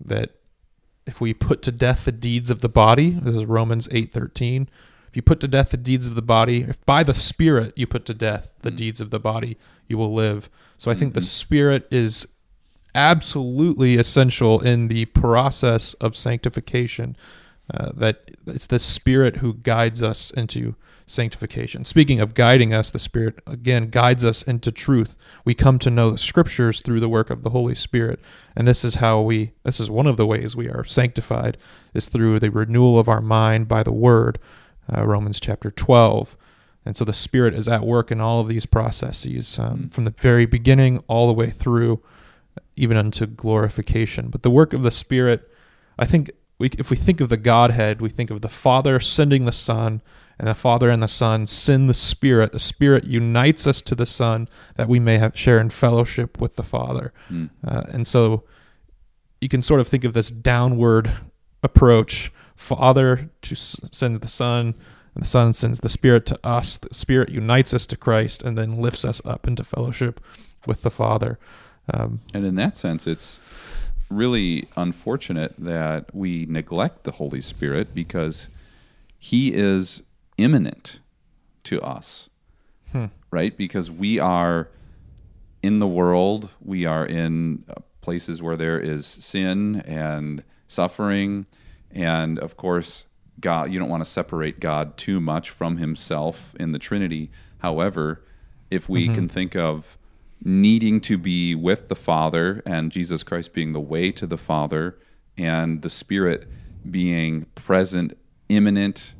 that 0.00 0.30
if 1.06 1.20
we 1.20 1.34
put 1.34 1.60
to 1.62 1.72
death 1.72 2.04
the 2.04 2.12
deeds 2.12 2.50
of 2.50 2.60
the 2.60 2.68
body, 2.68 3.10
this 3.10 3.36
is 3.36 3.44
Romans 3.44 3.88
eight 3.90 4.12
thirteen. 4.12 4.68
If 5.08 5.16
you 5.16 5.22
put 5.22 5.40
to 5.40 5.48
death 5.48 5.70
the 5.70 5.76
deeds 5.76 6.06
of 6.06 6.14
the 6.14 6.22
body, 6.22 6.62
if 6.62 6.84
by 6.86 7.04
the 7.04 7.14
Spirit 7.14 7.72
you 7.76 7.86
put 7.86 8.04
to 8.06 8.14
death 8.14 8.52
the 8.62 8.70
hmm. 8.70 8.76
deeds 8.76 9.00
of 9.00 9.10
the 9.10 9.20
body, 9.20 9.58
you 9.88 9.98
will 9.98 10.14
live. 10.14 10.48
So 10.78 10.90
I 10.90 10.94
think 10.94 11.10
mm-hmm. 11.10 11.20
the 11.20 11.26
Spirit 11.26 11.86
is 11.90 12.26
absolutely 12.94 13.96
essential 13.96 14.60
in 14.60 14.88
the 14.88 15.04
process 15.06 15.94
of 16.00 16.16
sanctification. 16.16 17.16
Uh, 17.72 17.92
that 17.94 18.30
it's 18.46 18.66
the 18.66 18.78
Spirit 18.78 19.36
who 19.36 19.54
guides 19.54 20.02
us 20.02 20.30
into 20.30 20.74
sanctification. 21.06 21.84
Speaking 21.86 22.20
of 22.20 22.34
guiding 22.34 22.74
us, 22.74 22.90
the 22.90 22.98
Spirit 22.98 23.38
again 23.46 23.88
guides 23.88 24.22
us 24.22 24.42
into 24.42 24.70
truth. 24.70 25.16
We 25.46 25.54
come 25.54 25.78
to 25.78 25.90
know 25.90 26.10
the 26.10 26.18
Scriptures 26.18 26.82
through 26.82 27.00
the 27.00 27.08
work 27.08 27.30
of 27.30 27.42
the 27.42 27.50
Holy 27.50 27.74
Spirit, 27.74 28.20
and 28.54 28.68
this 28.68 28.84
is 28.84 28.96
how 28.96 29.22
we. 29.22 29.52
This 29.62 29.80
is 29.80 29.90
one 29.90 30.06
of 30.06 30.18
the 30.18 30.26
ways 30.26 30.54
we 30.54 30.68
are 30.68 30.84
sanctified 30.84 31.56
is 31.94 32.06
through 32.06 32.38
the 32.38 32.50
renewal 32.50 32.98
of 32.98 33.08
our 33.08 33.22
mind 33.22 33.66
by 33.66 33.82
the 33.82 33.92
Word. 33.92 34.38
Uh, 34.94 35.06
Romans 35.06 35.40
chapter 35.40 35.70
twelve. 35.70 36.36
And 36.86 36.98
so 36.98 37.04
the 37.06 37.14
Spirit 37.14 37.54
is 37.54 37.66
at 37.66 37.86
work 37.86 38.12
in 38.12 38.20
all 38.20 38.40
of 38.40 38.48
these 38.48 38.66
processes 38.66 39.58
um, 39.58 39.78
mm. 39.78 39.94
from 39.94 40.04
the 40.04 40.14
very 40.18 40.44
beginning 40.44 41.02
all 41.06 41.26
the 41.26 41.32
way 41.32 41.48
through, 41.48 42.02
even 42.76 42.98
unto 42.98 43.24
glorification. 43.24 44.28
But 44.28 44.42
the 44.42 44.50
work 44.50 44.74
of 44.74 44.82
the 44.82 44.90
Spirit, 44.90 45.50
I 45.98 46.04
think, 46.04 46.30
we, 46.58 46.70
if 46.78 46.90
we 46.90 46.96
think 46.96 47.20
of 47.20 47.28
the 47.28 47.36
Godhead, 47.36 48.00
we 48.00 48.10
think 48.10 48.30
of 48.30 48.40
the 48.40 48.48
Father 48.48 49.00
sending 49.00 49.44
the 49.44 49.52
Son, 49.52 50.02
and 50.38 50.48
the 50.48 50.54
Father 50.54 50.90
and 50.90 51.02
the 51.02 51.08
Son 51.08 51.46
send 51.46 51.88
the 51.88 51.94
Spirit. 51.94 52.52
The 52.52 52.60
Spirit 52.60 53.04
unites 53.04 53.66
us 53.66 53.82
to 53.82 53.94
the 53.94 54.06
Son 54.06 54.48
that 54.76 54.88
we 54.88 54.98
may 54.98 55.18
have 55.18 55.36
share 55.36 55.60
in 55.60 55.70
fellowship 55.70 56.40
with 56.40 56.56
the 56.56 56.62
Father. 56.62 57.12
Mm. 57.30 57.50
Uh, 57.66 57.84
and 57.88 58.06
so 58.06 58.44
you 59.40 59.48
can 59.48 59.62
sort 59.62 59.80
of 59.80 59.88
think 59.88 60.04
of 60.04 60.12
this 60.12 60.30
downward 60.30 61.12
approach: 61.62 62.32
Father 62.56 63.30
to 63.42 63.54
send 63.56 64.20
the 64.20 64.28
Son, 64.28 64.74
and 65.14 65.22
the 65.22 65.28
Son 65.28 65.52
sends 65.52 65.80
the 65.80 65.88
Spirit 65.88 66.26
to 66.26 66.38
us. 66.44 66.78
The 66.78 66.94
Spirit 66.94 67.30
unites 67.30 67.74
us 67.74 67.86
to 67.86 67.96
Christ, 67.96 68.42
and 68.42 68.56
then 68.58 68.80
lifts 68.80 69.04
us 69.04 69.20
up 69.24 69.46
into 69.46 69.64
fellowship 69.64 70.20
with 70.66 70.82
the 70.82 70.90
Father. 70.90 71.38
Um, 71.92 72.20
and 72.32 72.46
in 72.46 72.54
that 72.56 72.76
sense, 72.76 73.06
it's 73.06 73.38
really 74.16 74.68
unfortunate 74.76 75.54
that 75.58 76.14
we 76.14 76.46
neglect 76.46 77.04
the 77.04 77.12
Holy 77.12 77.40
Spirit 77.40 77.94
because 77.94 78.48
He 79.18 79.52
is 79.52 80.02
immanent 80.38 81.00
to 81.64 81.80
us, 81.80 82.28
hmm. 82.92 83.06
right? 83.30 83.56
Because 83.56 83.90
we 83.90 84.18
are 84.18 84.68
in 85.62 85.78
the 85.78 85.86
world, 85.86 86.50
we 86.62 86.84
are 86.84 87.06
in 87.06 87.64
uh, 87.68 87.80
places 88.00 88.42
where 88.42 88.56
there 88.56 88.78
is 88.78 89.06
sin 89.06 89.82
and 89.86 90.42
suffering, 90.66 91.46
and 91.90 92.38
of 92.38 92.56
course, 92.56 93.06
God. 93.40 93.72
You 93.72 93.78
don't 93.78 93.88
want 93.88 94.04
to 94.04 94.10
separate 94.10 94.60
God 94.60 94.96
too 94.96 95.20
much 95.20 95.50
from 95.50 95.78
Himself 95.78 96.54
in 96.60 96.72
the 96.72 96.78
Trinity. 96.78 97.30
However, 97.58 98.22
if 98.70 98.88
we 98.88 99.06
mm-hmm. 99.06 99.14
can 99.14 99.28
think 99.28 99.56
of 99.56 99.96
needing 100.44 101.00
to 101.00 101.16
be 101.16 101.54
with 101.54 101.88
the 101.88 101.96
Father 101.96 102.62
and 102.66 102.92
Jesus 102.92 103.22
Christ 103.22 103.52
being 103.52 103.72
the 103.72 103.80
way 103.80 104.12
to 104.12 104.26
the 104.26 104.36
Father 104.36 104.98
and 105.38 105.82
the 105.82 105.90
Spirit 105.90 106.46
being 106.88 107.46
present, 107.54 108.16
immanent, 108.48 109.14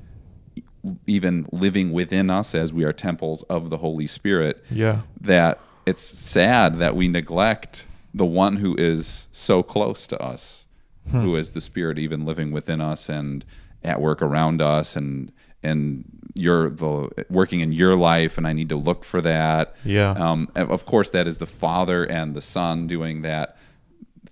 even 1.07 1.47
living 1.51 1.93
within 1.93 2.29
us 2.29 2.55
as 2.55 2.73
we 2.73 2.85
are 2.85 2.93
temples 2.93 3.43
of 3.45 3.71
the 3.71 3.79
Holy 3.79 4.07
Spirit. 4.07 4.63
Yeah. 4.71 5.01
That 5.21 5.59
it's 5.87 6.03
sad 6.03 6.79
that 6.79 6.95
we 6.95 7.09
neglect 7.09 7.87
the 8.13 8.27
one 8.27 8.57
who 8.57 8.77
is 8.77 9.27
so 9.33 9.63
close 9.63 10.07
to 10.09 10.23
us, 10.23 10.67
hmm. 11.11 11.21
who 11.21 11.37
is 11.37 11.51
the 11.53 11.61
Spirit 11.61 11.99
even 11.99 12.25
living 12.25 12.53
within 12.53 12.81
us 12.81 13.09
and 13.09 13.45
at 13.83 14.01
work 14.01 14.23
around 14.23 14.63
us 14.63 14.95
and 14.95 15.33
and 15.63 16.05
you're 16.35 16.69
the 16.69 17.09
working 17.31 17.61
in 17.61 17.73
your 17.73 17.97
life 17.97 18.37
and 18.37 18.47
I 18.47 18.53
need 18.53 18.69
to 18.69 18.77
look 18.77 19.05
for 19.05 19.21
that. 19.21 19.75
Yeah. 19.85 20.11
Um, 20.11 20.51
of 20.55 20.85
course 20.85 21.11
that 21.11 21.27
is 21.29 21.39
the 21.39 21.47
Father 21.47 22.05
and 22.05 22.35
the 22.35 22.41
Son 22.41 22.87
doing 22.87 23.23
that 23.23 23.57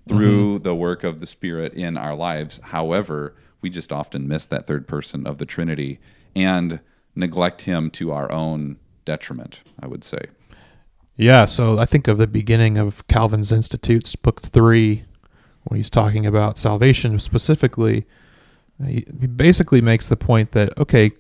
through 0.09 0.55
mm-hmm. 0.55 0.63
the 0.63 0.75
work 0.75 1.05
of 1.05 1.21
the 1.21 1.27
Spirit 1.27 1.75
in 1.75 1.97
our 1.97 2.15
lives. 2.15 2.61
However, 2.63 3.35
we 3.61 3.71
just 3.71 3.93
often 3.93 4.27
miss 4.27 4.47
that 4.47 4.67
third 4.67 4.89
person 4.89 5.27
of 5.27 5.39
the 5.39 5.47
Trinity 5.47 6.01
and 6.35 6.81
neglect 7.15 7.63
him 7.63 7.91
to 7.91 8.13
our 8.13 8.31
own 8.33 8.79
detriment, 9.05 9.63
I 9.81 9.87
would 9.87 10.03
say. 10.03 10.27
Yeah, 11.17 11.45
so 11.45 11.79
I 11.79 11.85
think 11.85 12.09
of 12.09 12.19
the 12.19 12.27
beginning 12.27 12.79
of 12.79 13.07
Calvin's 13.07 13.53
Institutes, 13.53 14.17
book 14.17 14.41
three, 14.41 15.05
when 15.65 15.77
he's 15.77 15.91
talking 15.91 16.27
about 16.27 16.59
salvation 16.59 17.21
specifically. 17.21 18.07
He 18.85 19.03
basically 19.03 19.81
makes 19.81 20.09
the 20.09 20.17
point 20.17 20.53
that, 20.53 20.77
okay, 20.79 21.13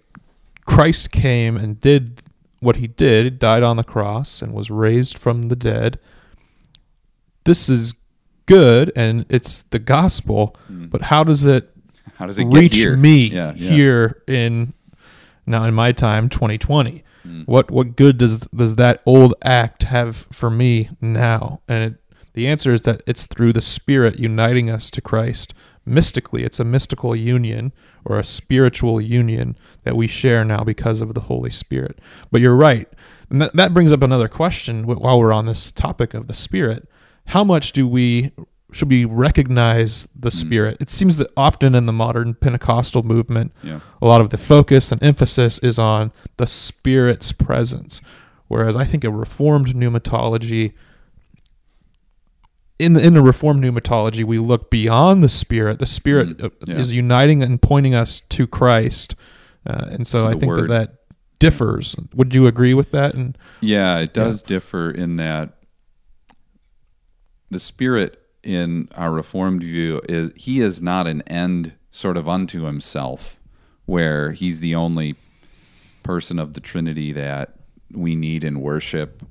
Christ 0.64 1.10
came 1.10 1.56
and 1.56 1.80
did 1.80 2.22
what 2.60 2.76
he 2.76 2.86
did, 2.86 3.38
died 3.38 3.62
on 3.62 3.76
the 3.76 3.84
cross 3.84 4.40
and 4.40 4.54
was 4.54 4.70
raised 4.70 5.18
from 5.18 5.48
the 5.48 5.56
dead. 5.56 5.98
This 7.44 7.68
is 7.68 7.94
good 8.46 8.92
and 8.94 9.26
it's 9.28 9.62
the 9.62 9.78
gospel, 9.78 10.56
mm. 10.70 10.88
but 10.88 11.02
how 11.02 11.24
does 11.24 11.44
it 11.44 11.70
how 12.14 12.26
does 12.26 12.38
it 12.38 12.44
reach 12.44 12.76
here? 12.76 12.96
me 12.96 13.26
yeah, 13.26 13.52
yeah. 13.56 13.70
here 13.70 14.22
in 14.28 14.74
now 15.46 15.64
in 15.64 15.74
my 15.74 15.90
time 15.90 16.28
2020 16.28 17.02
mm. 17.26 17.48
what 17.48 17.70
what 17.70 17.96
good 17.96 18.18
does 18.18 18.40
does 18.54 18.76
that 18.76 19.02
old 19.06 19.34
act 19.42 19.84
have 19.84 20.28
for 20.30 20.50
me 20.50 20.90
now 21.00 21.60
and 21.66 21.84
it, 21.84 21.94
the 22.34 22.46
answer 22.46 22.72
is 22.72 22.82
that 22.82 23.02
it's 23.06 23.26
through 23.26 23.52
the 23.52 23.60
spirit 23.60 24.18
uniting 24.18 24.70
us 24.70 24.90
to 24.90 25.00
Christ 25.00 25.52
mystically. 25.84 26.44
It's 26.44 26.60
a 26.60 26.64
mystical 26.64 27.14
union 27.16 27.72
or 28.04 28.18
a 28.18 28.24
spiritual 28.24 29.00
union 29.00 29.56
that 29.84 29.96
we 29.96 30.06
share 30.06 30.44
now 30.44 30.64
because 30.64 31.00
of 31.00 31.14
the 31.14 31.22
holy 31.22 31.50
spirit. 31.50 31.98
But 32.30 32.40
you're 32.40 32.56
right. 32.56 32.88
And 33.30 33.40
that, 33.40 33.56
that 33.56 33.74
brings 33.74 33.92
up 33.92 34.02
another 34.02 34.28
question 34.28 34.86
while 34.86 35.18
we're 35.18 35.32
on 35.32 35.46
this 35.46 35.72
topic 35.72 36.14
of 36.14 36.28
the 36.28 36.34
spirit. 36.34 36.88
How 37.26 37.44
much 37.44 37.72
do 37.72 37.86
we 37.86 38.32
should 38.74 38.88
we 38.88 39.04
recognize 39.04 40.08
the 40.18 40.30
mm. 40.30 40.32
spirit? 40.32 40.78
It 40.80 40.90
seems 40.90 41.18
that 41.18 41.30
often 41.36 41.74
in 41.74 41.84
the 41.84 41.92
modern 41.92 42.34
pentecostal 42.34 43.02
movement 43.02 43.52
yeah. 43.62 43.80
a 44.00 44.06
lot 44.06 44.22
of 44.22 44.30
the 44.30 44.38
focus 44.38 44.90
and 44.90 45.02
emphasis 45.02 45.58
is 45.58 45.78
on 45.78 46.10
the 46.38 46.46
spirit's 46.46 47.32
presence. 47.32 48.00
Whereas 48.48 48.76
i 48.76 48.84
think 48.84 49.04
a 49.04 49.10
reformed 49.10 49.68
pneumatology 49.68 50.74
in 52.82 52.94
the 52.94 53.04
in 53.04 53.14
the 53.14 53.22
reformed 53.22 53.62
pneumatology 53.62 54.24
we 54.24 54.38
look 54.38 54.70
beyond 54.70 55.22
the 55.22 55.28
spirit 55.28 55.78
the 55.78 55.86
spirit 55.86 56.36
mm. 56.38 56.52
yeah. 56.66 56.76
is 56.76 56.92
uniting 56.92 57.42
and 57.42 57.62
pointing 57.62 57.94
us 57.94 58.20
to 58.28 58.46
christ 58.46 59.14
uh, 59.66 59.86
and 59.90 60.06
so, 60.06 60.22
so 60.22 60.26
i 60.28 60.32
think 60.32 60.46
word. 60.46 60.62
that 60.62 60.68
that 60.68 60.94
differs 61.38 61.96
would 62.14 62.34
you 62.34 62.46
agree 62.46 62.74
with 62.74 62.90
that 62.92 63.14
and 63.14 63.36
yeah 63.60 63.98
it 63.98 64.12
does 64.12 64.42
yeah. 64.42 64.48
differ 64.48 64.90
in 64.90 65.16
that 65.16 65.54
the 67.50 67.58
spirit 67.58 68.18
in 68.42 68.88
our 68.96 69.12
reformed 69.12 69.62
view 69.62 70.00
is 70.08 70.32
he 70.36 70.60
is 70.60 70.80
not 70.80 71.06
an 71.06 71.22
end 71.22 71.72
sort 71.90 72.16
of 72.16 72.28
unto 72.28 72.62
himself 72.62 73.38
where 73.86 74.32
he's 74.32 74.60
the 74.60 74.74
only 74.74 75.16
person 76.02 76.38
of 76.38 76.54
the 76.54 76.60
trinity 76.60 77.12
that 77.12 77.54
we 77.92 78.16
need 78.16 78.44
in 78.44 78.60
worship. 78.60 79.22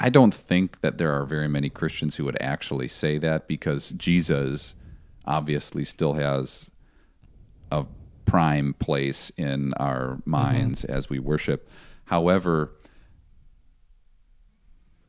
I 0.00 0.10
don't 0.10 0.34
think 0.34 0.80
that 0.80 0.98
there 0.98 1.12
are 1.12 1.24
very 1.24 1.48
many 1.48 1.70
Christians 1.70 2.16
who 2.16 2.24
would 2.24 2.40
actually 2.40 2.88
say 2.88 3.18
that 3.18 3.46
because 3.46 3.90
Jesus 3.90 4.74
obviously 5.24 5.84
still 5.84 6.14
has 6.14 6.70
a 7.70 7.86
prime 8.24 8.74
place 8.74 9.30
in 9.36 9.72
our 9.74 10.16
mm-hmm. 10.16 10.30
minds 10.30 10.84
as 10.84 11.08
we 11.08 11.18
worship. 11.18 11.68
However, 12.06 12.72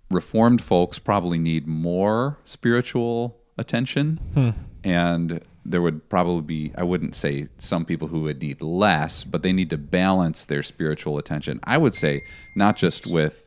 reformed 0.09 0.61
folks 0.61 0.99
probably 0.99 1.39
need 1.39 1.67
more 1.67 2.37
spiritual 2.45 3.37
attention 3.57 4.19
hmm. 4.33 4.49
and 4.83 5.41
there 5.65 5.81
would 5.81 6.07
probably 6.09 6.41
be 6.41 6.71
i 6.77 6.83
wouldn't 6.83 7.15
say 7.15 7.47
some 7.57 7.85
people 7.85 8.09
who 8.09 8.21
would 8.21 8.39
need 8.39 8.61
less 8.61 9.23
but 9.23 9.41
they 9.41 9.51
need 9.51 9.69
to 9.69 9.77
balance 9.77 10.45
their 10.45 10.61
spiritual 10.61 11.17
attention. 11.17 11.59
I 11.63 11.77
would 11.77 11.93
say 11.93 12.23
not 12.55 12.75
just 12.75 13.07
with 13.07 13.44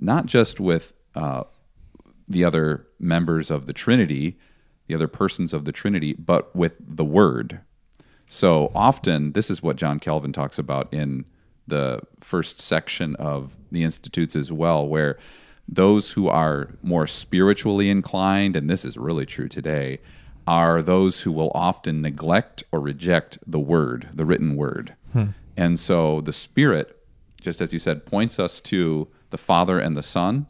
not 0.00 0.26
just 0.26 0.60
with 0.60 0.92
uh, 1.14 1.44
the 2.28 2.44
other 2.44 2.86
members 2.98 3.50
of 3.50 3.66
the 3.66 3.72
trinity 3.72 4.38
the 4.86 4.94
other 4.94 5.08
persons 5.08 5.52
of 5.52 5.64
the 5.64 5.72
trinity 5.72 6.12
but 6.14 6.54
with 6.54 6.76
the 6.80 7.04
word 7.04 7.60
so 8.28 8.70
often 8.74 9.32
this 9.32 9.50
is 9.50 9.62
what 9.62 9.76
john 9.76 9.98
calvin 9.98 10.32
talks 10.32 10.58
about 10.58 10.92
in 10.92 11.24
the 11.66 12.00
first 12.20 12.60
section 12.60 13.16
of 13.16 13.56
the 13.72 13.82
institutes 13.82 14.36
as 14.36 14.52
well 14.52 14.86
where 14.86 15.18
those 15.68 16.12
who 16.12 16.28
are 16.28 16.70
more 16.82 17.06
spiritually 17.06 17.88
inclined, 17.88 18.56
and 18.56 18.68
this 18.68 18.84
is 18.84 18.96
really 18.96 19.26
true 19.26 19.48
today, 19.48 19.98
are 20.46 20.82
those 20.82 21.22
who 21.22 21.32
will 21.32 21.50
often 21.54 22.02
neglect 22.02 22.62
or 22.70 22.80
reject 22.80 23.38
the 23.46 23.58
word, 23.58 24.08
the 24.12 24.26
written 24.26 24.56
word. 24.56 24.94
And 25.56 25.80
so 25.80 26.20
the 26.20 26.32
Spirit, 26.32 26.98
just 27.40 27.60
as 27.60 27.72
you 27.72 27.78
said, 27.78 28.04
points 28.04 28.38
us 28.38 28.60
to 28.62 29.08
the 29.34 29.38
Father 29.38 29.80
and 29.80 29.96
the 29.96 30.02
Son, 30.02 30.46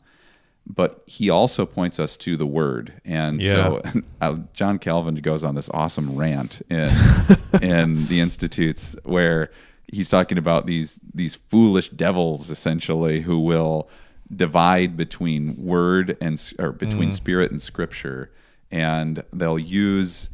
but 0.66 1.02
he 1.06 1.30
also 1.30 1.64
points 1.64 1.98
us 1.98 2.18
to 2.18 2.36
the 2.36 2.44
Word. 2.44 2.92
And 3.02 3.40
so 3.42 3.82
uh, 4.20 4.36
John 4.52 4.78
Calvin 4.78 5.14
goes 5.14 5.42
on 5.42 5.54
this 5.54 5.70
awesome 5.70 6.14
rant 6.16 6.60
in, 6.68 6.94
in 7.62 8.08
the 8.08 8.20
Institutes 8.20 8.94
where 9.04 9.50
he's 9.90 10.10
talking 10.10 10.36
about 10.36 10.66
these 10.66 11.00
these 11.14 11.34
foolish 11.34 11.88
devils 11.88 12.50
essentially 12.50 13.22
who 13.22 13.40
will 13.40 13.88
divide 14.34 14.98
between 14.98 15.56
word 15.56 16.18
and 16.20 16.52
or 16.58 16.72
between 16.72 17.10
spirit 17.10 17.50
and 17.50 17.62
scripture. 17.62 18.30
And 18.70 19.24
they'll 19.32 19.58
use 19.58 20.28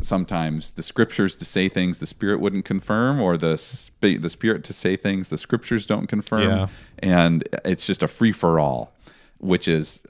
sometimes 0.00 0.72
the 0.72 0.82
scriptures 0.82 1.34
to 1.36 1.44
say 1.44 1.68
things 1.68 1.98
the 1.98 2.06
spirit 2.06 2.40
wouldn't 2.40 2.64
confirm 2.64 3.20
or 3.20 3.36
the 3.36 3.56
sp- 3.58 4.20
the 4.20 4.30
spirit 4.30 4.62
to 4.64 4.72
say 4.72 4.96
things 4.96 5.28
the 5.28 5.38
scriptures 5.38 5.86
don't 5.86 6.06
confirm 6.06 6.42
Yeah. 6.42 6.66
and 7.00 7.48
it's 7.64 7.86
just 7.86 8.02
a 8.02 8.08
free 8.08 8.32
for 8.32 8.58
all 8.58 8.92
which 9.38 9.66
is 9.68 10.02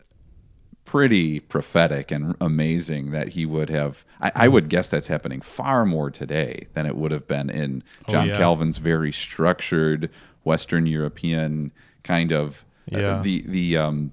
pretty 0.85 1.39
prophetic 1.41 2.11
and 2.11 2.35
amazing 2.41 3.11
that 3.11 3.29
he 3.29 3.45
would 3.45 3.69
have 3.69 4.05
I, 4.21 4.33
I 4.35 4.49
would 4.49 4.69
guess 4.71 4.89
that's 4.89 5.09
happening 5.09 5.41
far 5.43 5.85
more 5.85 6.11
today 6.11 6.67
than 6.75 6.87
it 6.87 6.97
would 6.97 7.13
have 7.13 7.29
been 7.29 7.51
in 7.51 7.83
John 8.09 8.29
yeah. 8.29 8.37
Calvin's 8.39 8.79
very 8.79 9.13
structured 9.13 10.09
Western 10.45 10.87
European 10.87 11.73
kind 12.05 12.33
of 12.33 12.65
uh, 12.93 13.21
the 13.23 13.43
the 13.47 13.77
um 13.77 14.13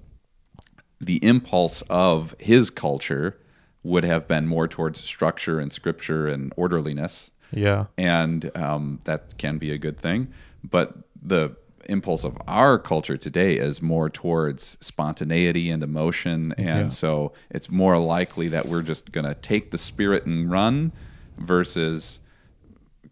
the 1.00 1.16
impulse 1.24 1.80
of 1.88 2.34
his 2.38 2.68
culture 2.68 3.38
would 3.86 4.04
have 4.04 4.26
been 4.28 4.46
more 4.46 4.66
towards 4.68 5.00
structure 5.02 5.60
and 5.60 5.72
scripture 5.72 6.26
and 6.26 6.52
orderliness 6.56 7.30
Yeah. 7.52 7.86
and 7.96 8.50
um, 8.56 9.00
that 9.04 9.38
can 9.38 9.58
be 9.58 9.70
a 9.70 9.78
good 9.78 9.98
thing. 9.98 10.28
But 10.64 10.94
the 11.22 11.56
impulse 11.88 12.24
of 12.24 12.36
our 12.48 12.78
culture 12.80 13.16
today 13.16 13.56
is 13.58 13.80
more 13.80 14.10
towards 14.10 14.76
spontaneity 14.80 15.70
and 15.70 15.82
emotion, 15.84 16.52
and 16.58 16.66
Yeah. 16.86 16.88
so 16.88 17.32
it's 17.50 17.70
more 17.70 17.96
likely 17.98 18.48
that 18.48 18.66
we're 18.66 18.82
just 18.82 19.12
going 19.12 19.24
to 19.26 19.34
take 19.34 19.70
the 19.70 19.78
spirit 19.78 20.26
and 20.26 20.50
run 20.50 20.90
versus 21.38 22.18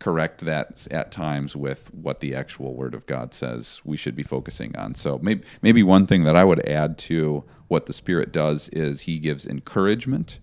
correct 0.00 0.40
that 0.44 0.86
at 0.90 1.12
times 1.12 1.54
with 1.54 1.92
what 1.94 2.18
the 2.20 2.34
actual 2.34 2.74
word 2.74 2.94
of 2.94 3.06
God 3.06 3.32
says 3.32 3.80
we 3.84 3.96
should 3.96 4.16
be 4.16 4.24
focusing 4.24 4.74
on. 4.76 4.94
So 4.96 5.18
maybe 5.22 5.44
maybe 5.62 5.82
one 5.84 6.06
thing 6.06 6.24
that 6.24 6.36
I 6.36 6.42
would 6.44 6.66
add 6.68 6.98
to 7.10 7.44
what 7.68 7.86
the 7.86 7.92
spirit 7.92 8.32
does 8.32 8.68
is 8.70 9.02
he 9.02 9.18
gives 9.20 9.46
encouragement 9.46 10.40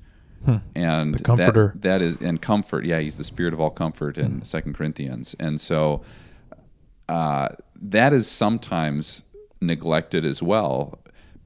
and 0.75 1.13
that- 1.15 1.23
comforter. 1.23 1.73
that 1.79 2.01
is 2.01 2.17
and 2.19 2.41
comfort. 2.41 2.85
Yeah, 2.85 2.99
he's 2.99 3.17
the 3.17 3.23
spirit 3.23 3.53
of 3.53 3.59
all 3.59 3.69
comfort 3.69 4.17
in 4.17 4.31
Hmm. 4.39 4.41
Second 4.43 4.73
Corinthians. 4.75 5.35
And 5.39 5.59
so 5.61 6.01
uh, 7.09 7.49
that 7.81 8.13
is 8.13 8.27
sometimes 8.27 9.21
neglected 9.59 10.23
as 10.25 10.41
well, 10.41 10.99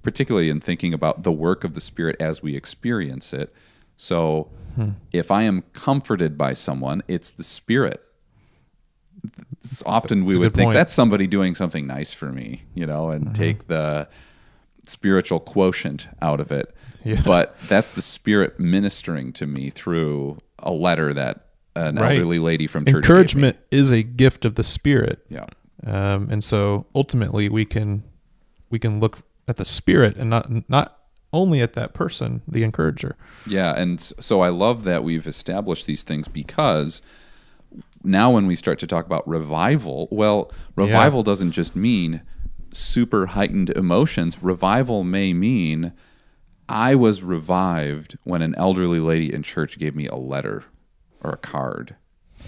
particularly 0.04 0.50
in 0.50 0.60
thinking 0.62 0.94
about 0.94 1.24
the 1.24 1.32
work 1.32 1.64
of 1.64 1.74
the 1.74 1.82
Spirit 1.82 2.16
as 2.20 2.44
we 2.44 2.56
experience 2.56 3.34
it. 3.34 3.54
So, 3.98 4.50
Hmm. 4.76 4.90
if 5.12 5.32
I 5.32 5.44
am 5.44 5.64
comforted 5.74 6.38
by 6.38 6.54
someone, 6.54 7.02
it's 7.08 7.32
the 7.32 7.44
Spirit. 7.44 8.02
It's 9.54 9.82
often 9.86 10.26
we 10.26 10.34
That's 10.34 10.36
a 10.36 10.40
would 10.42 10.54
think 10.54 10.68
point. 10.68 10.74
that's 10.76 10.94
somebody 10.94 11.26
doing 11.28 11.56
something 11.56 11.88
nice 11.88 12.14
for 12.14 12.32
me, 12.32 12.64
you 12.76 12.86
know, 12.86 13.10
and 13.10 13.26
Mm-hmm. 13.26 13.34
take 13.34 13.68
the 13.68 14.08
spiritual 14.86 15.40
quotient 15.40 16.10
out 16.22 16.40
of 16.40 16.52
it. 16.52 16.75
Yeah. 17.06 17.22
But 17.24 17.56
that's 17.70 17.92
the 17.92 18.02
Spirit 18.02 18.60
ministering 18.60 19.32
to 19.34 19.46
me 19.46 19.70
through 19.70 20.38
a 20.60 20.72
letter 20.72 21.14
that 21.14 21.46
an 21.76 21.96
Right. 21.98 22.14
elderly 22.14 22.40
lady 22.40 22.68
from 22.68 22.84
church. 22.86 22.96
Encouragement 22.96 23.58
is 23.72 23.92
a 23.92 24.02
gift 24.04 24.44
of 24.46 24.56
the 24.56 24.64
Spirit. 24.64 25.26
Yeah. 25.30 25.46
um, 25.86 26.30
and 26.32 26.44
so 26.44 26.86
ultimately 26.96 27.48
we 27.50 27.64
can 27.66 28.04
we 28.72 28.80
can 28.80 29.00
look 29.00 29.20
at 29.48 29.58
the 29.58 29.66
spirit 29.66 30.16
and 30.18 30.30
not 30.30 30.50
not 30.70 30.98
only 31.32 31.62
at 31.62 31.74
that 31.74 31.94
person 31.94 32.42
the 32.48 32.64
encourager 32.64 33.16
Yeah, 33.46 33.74
and 33.80 34.02
so 34.02 34.42
I 34.42 34.50
love 34.50 34.84
that 34.86 35.04
we've 35.04 35.28
established 35.28 35.86
these 35.86 36.02
things 36.02 36.28
because 36.28 37.02
now 38.04 38.32
when 38.32 38.48
we 38.48 38.56
start 38.56 38.80
to 38.80 38.88
talk 38.88 39.06
about 39.06 39.28
revival, 39.28 40.08
well, 40.12 40.52
revival 40.76 41.22
doesn't 41.24 41.52
just 41.52 41.76
mean 41.76 42.22
super 42.74 43.28
heightened 43.28 43.70
emotions. 43.72 44.42
Revival 44.42 45.04
may 45.04 45.34
mean 45.34 45.92
I 46.68 46.96
was 46.96 47.22
revived 47.24 48.18
when 48.24 48.42
an 48.42 48.56
elderly 48.56 49.00
lady 49.00 49.34
in 49.34 49.44
church 49.44 49.78
gave 49.78 49.96
me 49.96 50.08
a 50.08 50.16
letter 50.16 50.64
or 51.24 51.32
a 51.32 51.38
card 51.38 51.96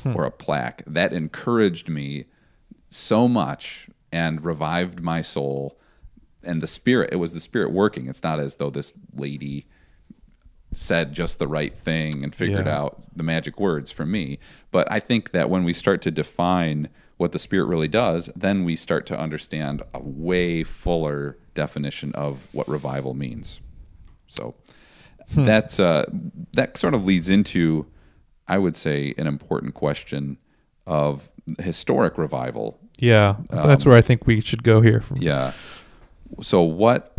hmm. 0.03 0.15
or 0.15 0.23
a 0.23 0.31
plaque. 0.31 0.83
That 0.87 1.13
encouraged 1.13 1.89
me 1.89 2.25
so 2.89 3.27
much 3.27 3.89
and 4.11 4.43
revived 4.43 5.01
my 5.01 5.21
soul 5.21 5.77
and 6.43 6.61
the 6.61 6.67
spirit 6.67 7.09
it 7.11 7.17
was 7.17 7.33
the 7.33 7.39
spirit 7.39 7.71
working 7.71 8.07
it's 8.07 8.23
not 8.23 8.39
as 8.39 8.55
though 8.55 8.69
this 8.69 8.93
lady 9.15 9.67
said 10.73 11.13
just 11.13 11.39
the 11.39 11.47
right 11.47 11.75
thing 11.75 12.23
and 12.23 12.33
figured 12.33 12.65
Yeah. 12.65 12.77
out 12.77 13.05
the 13.15 13.23
magic 13.23 13.59
words 13.59 13.91
for 13.91 14.05
me 14.05 14.39
but 14.71 14.89
i 14.91 14.99
think 14.99 15.31
that 15.31 15.49
when 15.49 15.63
we 15.63 15.73
start 15.73 16.01
to 16.03 16.11
define 16.11 16.89
what 17.17 17.31
the 17.31 17.39
spirit 17.39 17.65
really 17.65 17.87
does 17.87 18.29
then 18.35 18.63
we 18.63 18.75
start 18.75 19.05
to 19.07 19.19
understand 19.19 19.83
a 19.93 19.99
way 19.99 20.63
fuller 20.63 21.37
definition 21.53 22.13
of 22.13 22.47
what 22.51 22.67
revival 22.67 23.13
means 23.13 23.59
so 24.27 24.55
hmm. 25.33 25.45
that's 25.45 25.79
uh, 25.79 26.05
that 26.53 26.77
sort 26.77 26.93
of 26.93 27.05
leads 27.05 27.29
into 27.29 27.85
i 28.47 28.57
would 28.57 28.75
say 28.75 29.13
an 29.17 29.27
important 29.27 29.73
question 29.73 30.37
of 30.85 31.31
historic 31.59 32.17
revival 32.17 32.79
yeah 32.97 33.35
that's 33.49 33.85
um, 33.85 33.89
where 33.89 33.97
i 33.97 34.01
think 34.01 34.25
we 34.27 34.41
should 34.41 34.63
go 34.63 34.81
here 34.81 35.01
from 35.01 35.17
yeah. 35.17 35.53
So 36.41 36.61
what? 36.61 37.13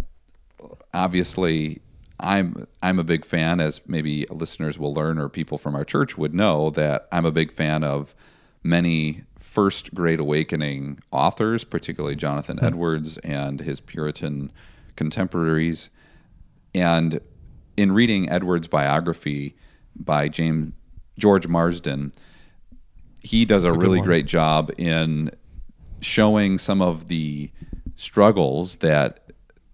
Obviously, 0.95 1.81
I'm 2.21 2.67
I'm 2.83 2.99
a 2.99 3.05
big 3.05 3.25
fan, 3.25 3.61
as 3.61 3.81
maybe 3.87 4.27
listeners 4.31 4.79
will 4.79 4.95
learn, 4.95 5.19
or 5.19 5.29
people 5.29 5.59
from 5.59 5.75
our 5.75 5.85
church 5.85 6.17
would 6.19 6.35
know 6.35 6.71
that 6.71 7.09
I'm 7.13 7.25
a 7.25 7.31
big 7.31 7.53
fan 7.53 7.85
of 7.85 8.15
many 8.63 9.23
first 9.39 9.95
Great 9.95 10.21
Awakening 10.21 11.01
authors, 11.11 11.65
particularly 11.65 12.17
Jonathan 12.17 12.59
hmm. 12.59 12.65
Edwards 12.65 13.19
and 13.19 13.61
his 13.61 13.81
Puritan 13.81 14.53
contemporaries. 14.97 15.91
And 16.75 17.21
in 17.77 17.93
reading 17.93 18.29
Edwards' 18.29 18.67
biography 18.67 19.57
by 19.97 20.29
James 20.29 20.73
George 21.19 21.49
Marsden, 21.49 22.13
he 23.23 23.45
does 23.45 23.65
a, 23.65 23.71
a 23.71 23.79
really 23.79 24.01
great 24.01 24.27
job 24.27 24.71
in 24.79 25.31
showing 26.01 26.59
some 26.59 26.81
of 26.81 27.09
the 27.09 27.51
struggles 27.97 28.77
that 28.77 29.33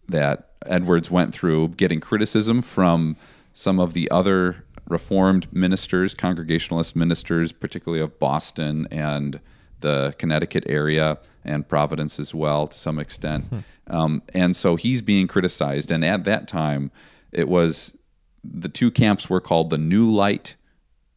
that 0.09 0.51
Edwards 0.67 1.11
went 1.11 1.35
through, 1.35 1.69
getting 1.69 2.01
criticism 2.01 2.63
from 2.63 3.17
some 3.53 3.79
of 3.79 3.93
the 3.95 4.11
other 4.11 4.65
Reformed 4.87 5.51
ministers, 5.53 6.13
Congregationalist 6.15 6.95
ministers, 6.95 7.53
particularly 7.53 8.03
of 8.03 8.19
Boston 8.19 8.87
and 8.91 9.41
the 9.81 10.15
Connecticut 10.19 10.65
area 10.67 11.19
and 11.43 11.67
Providence 11.67 12.19
as 12.19 12.35
well, 12.35 12.67
to 12.67 12.77
some 12.77 12.99
extent. 12.99 13.47
Um, 13.87 14.23
and 14.33 14.57
so 14.57 14.77
he's 14.77 15.03
being 15.03 15.27
criticized. 15.27 15.91
And 15.91 16.05
at 16.05 16.25
that 16.25 16.49
time, 16.49 16.91
it 17.33 17.49
was 17.49 17.97
the 18.43 18.69
two 18.69 18.91
camps 18.91 19.29
were 19.29 19.41
called 19.41 19.71
the 19.71 19.79
New 19.79 20.07
Light 20.07 20.57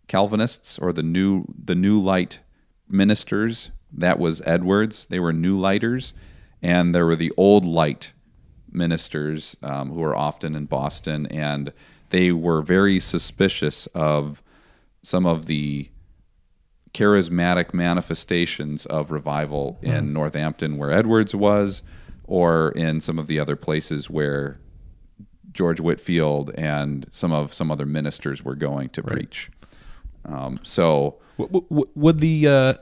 Calvinists 0.07 0.79
or 0.79 0.93
the 0.93 1.03
new 1.03 1.45
the 1.63 1.75
New 1.75 1.99
Light 1.99 2.39
ministers. 2.89 3.71
That 3.91 4.19
was 4.19 4.41
Edwards. 4.45 5.07
They 5.07 5.19
were 5.19 5.33
New 5.33 5.57
Lighters, 5.57 6.13
and 6.61 6.93
there 6.93 7.05
were 7.05 7.15
the 7.15 7.33
old 7.37 7.65
light 7.65 8.13
ministers 8.71 9.55
um, 9.63 9.89
who 9.89 9.99
were 9.99 10.15
often 10.15 10.55
in 10.55 10.65
Boston, 10.65 11.25
and 11.27 11.71
they 12.09 12.31
were 12.31 12.61
very 12.61 12.99
suspicious 12.99 13.87
of 13.87 14.41
some 15.01 15.25
of 15.25 15.45
the 15.45 15.89
charismatic 16.93 17.73
manifestations 17.73 18.85
of 18.85 19.11
revival 19.11 19.77
in 19.81 20.13
Northampton, 20.13 20.77
where 20.77 20.91
Edwards 20.91 21.35
was, 21.35 21.83
or 22.27 22.71
in 22.71 22.99
some 23.01 23.17
of 23.17 23.27
the 23.27 23.39
other 23.39 23.55
places 23.55 24.09
where 24.09 24.59
George 25.51 25.79
Whitefield 25.79 26.51
and 26.55 27.07
some 27.09 27.31
of 27.31 27.53
some 27.53 27.71
other 27.71 27.85
ministers 27.85 28.43
were 28.43 28.55
going 28.55 28.89
to 28.89 29.01
preach. 29.01 29.49
Um, 30.25 30.59
so 30.63 31.17
W- 31.39 31.61
w- 31.69 31.89
would 31.95 32.19
the 32.19 32.47
uh, 32.47 32.73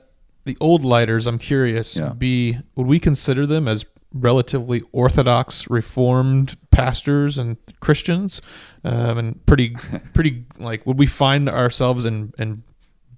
the 0.46 0.58
old 0.60 0.84
lighters? 0.84 1.28
I'm 1.28 1.38
curious. 1.38 1.96
Yeah. 1.98 2.10
Be 2.10 2.58
would 2.76 2.88
we 2.88 3.00
consider 3.00 3.46
them 3.46 3.68
as 3.68 3.86
relatively 4.14 4.82
orthodox, 4.94 5.70
reformed 5.70 6.56
pastors 6.72 7.38
and 7.38 7.58
Christians, 7.82 8.42
um, 8.84 9.18
and 9.18 9.46
pretty 9.46 9.76
pretty 10.14 10.46
like 10.58 10.86
would 10.86 10.98
we 10.98 11.06
find 11.06 11.50
ourselves 11.50 12.06
in 12.06 12.34
in 12.38 12.64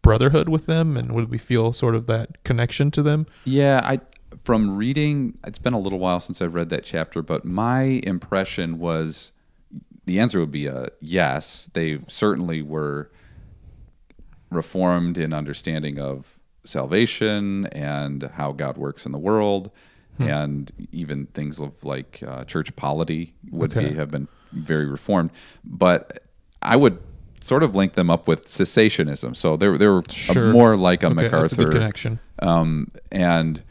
brotherhood 0.02 0.50
with 0.50 0.66
them, 0.66 0.98
and 0.98 1.12
would 1.14 1.30
we 1.30 1.38
feel 1.38 1.72
sort 1.74 1.96
of 1.96 2.08
that 2.08 2.44
connection 2.44 2.92
to 2.92 3.04
them? 3.04 3.28
Yeah, 3.46 3.82
I 3.84 4.00
from 4.48 4.78
reading, 4.78 5.38
it's 5.46 5.60
been 5.60 5.74
a 5.74 5.80
little 5.80 6.00
while 6.00 6.22
since 6.22 6.42
I've 6.42 6.54
read 6.54 6.70
that 6.70 6.86
chapter, 6.86 7.22
but 7.22 7.44
my 7.44 7.82
impression 8.04 8.80
was 8.80 9.34
the 10.06 10.20
answer 10.22 10.40
would 10.40 10.52
be 10.54 10.68
a 10.68 10.88
yes. 11.02 11.70
They 11.74 12.00
certainly 12.08 12.62
were 12.62 13.12
reformed 14.50 15.18
in 15.18 15.34
understanding 15.34 16.00
of 16.00 16.40
salvation 16.64 17.66
and 17.74 18.24
how 18.36 18.54
God 18.54 18.78
works 18.78 19.06
in 19.06 19.12
the 19.12 19.18
world, 19.18 19.70
and 20.18 20.72
even 20.94 21.26
things 21.28 21.60
of 21.60 21.84
like 21.84 22.24
uh, 22.26 22.46
church 22.46 22.74
polity 22.78 23.34
would 23.52 23.76
Okay. 23.76 23.90
be, 23.90 23.96
have 23.96 24.10
been 24.10 24.30
very 24.54 24.86
reformed. 24.86 25.30
But 25.66 26.24
I 26.62 26.78
would 26.78 27.00
sort 27.42 27.64
of 27.64 27.76
link 27.76 27.96
them 27.96 28.10
up 28.10 28.30
with 28.30 28.46
cessationism. 28.46 29.36
So 29.36 29.58
they 29.58 29.68
were, 29.68 29.78
they 29.78 29.88
were 29.88 30.04
a- 30.30 30.40
more 30.54 30.78
like 30.78 31.04
a 31.04 31.08
Okay, 31.08 31.12
a 31.12 31.24
MacArthur 31.24 31.56
good 31.66 31.74
connection. 31.74 32.20
um, 32.40 32.92
and 33.12 33.62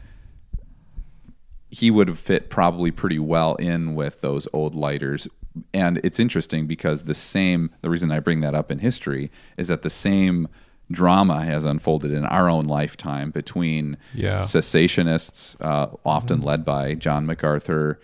he 1.79 1.91
would 1.91 2.07
have 2.07 2.19
fit 2.19 2.49
probably 2.49 2.91
pretty 2.91 3.19
well 3.19 3.55
in 3.55 3.93
with 3.95 4.21
those 4.21 4.47
old 4.53 4.73
lighters. 4.75 5.27
And 5.73 5.99
it's 6.03 6.19
interesting 6.19 6.67
because 6.67 7.03
the 7.03 7.13
same, 7.13 7.69
the 7.81 7.89
reason 7.89 8.11
I 8.11 8.19
bring 8.19 8.41
that 8.41 8.55
up 8.55 8.71
in 8.71 8.79
history 8.79 9.31
is 9.57 9.67
that 9.67 9.81
the 9.83 9.89
same 9.89 10.47
drama 10.89 11.43
has 11.43 11.65
unfolded 11.65 12.11
in 12.11 12.25
our 12.25 12.49
own 12.49 12.65
lifetime 12.65 13.29
between 13.31 13.97
Yeah. 14.13 14.39
cessationists, 14.41 15.55
uh, 15.61 15.87
often 16.05 16.41
led 16.41 16.63
by 16.63 16.93
John 16.93 17.25
MacArthur, 17.25 17.99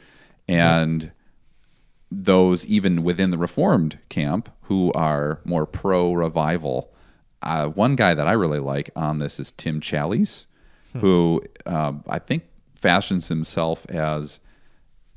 and 0.48 1.12
those 2.12 2.66
even 2.68 3.04
within 3.04 3.32
the 3.32 3.38
Reformed 3.38 3.98
camp 4.10 4.50
who 4.64 4.92
are 4.94 5.40
more 5.46 5.66
pro 5.66 6.14
revival. 6.14 6.92
Uh, 7.42 7.68
one 7.68 7.96
guy 7.96 8.14
that 8.14 8.28
I 8.28 8.34
really 8.34 8.60
like 8.60 8.90
on 8.96 9.18
this 9.18 9.40
is 9.40 9.52
Tim 9.52 9.82
Challies, 9.82 10.46
who 11.00 11.42
um, 11.66 12.04
I 12.08 12.20
think 12.20 12.44
fashions 12.84 13.30
himself 13.30 13.86
as 13.90 14.40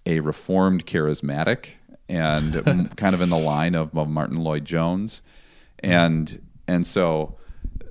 a 0.07 0.20
reformed 0.20 0.87
charismatic 0.87 1.70
and 2.09 2.52
kind 2.96 3.12
of 3.14 3.20
in 3.20 3.29
the 3.29 3.38
line 3.38 3.74
of, 3.74 3.96
of 3.98 4.09
Martyn 4.09 4.38
Lloyd-Jones, 4.38 5.20
and 5.81 6.40
and 6.68 6.87
so 6.87 7.37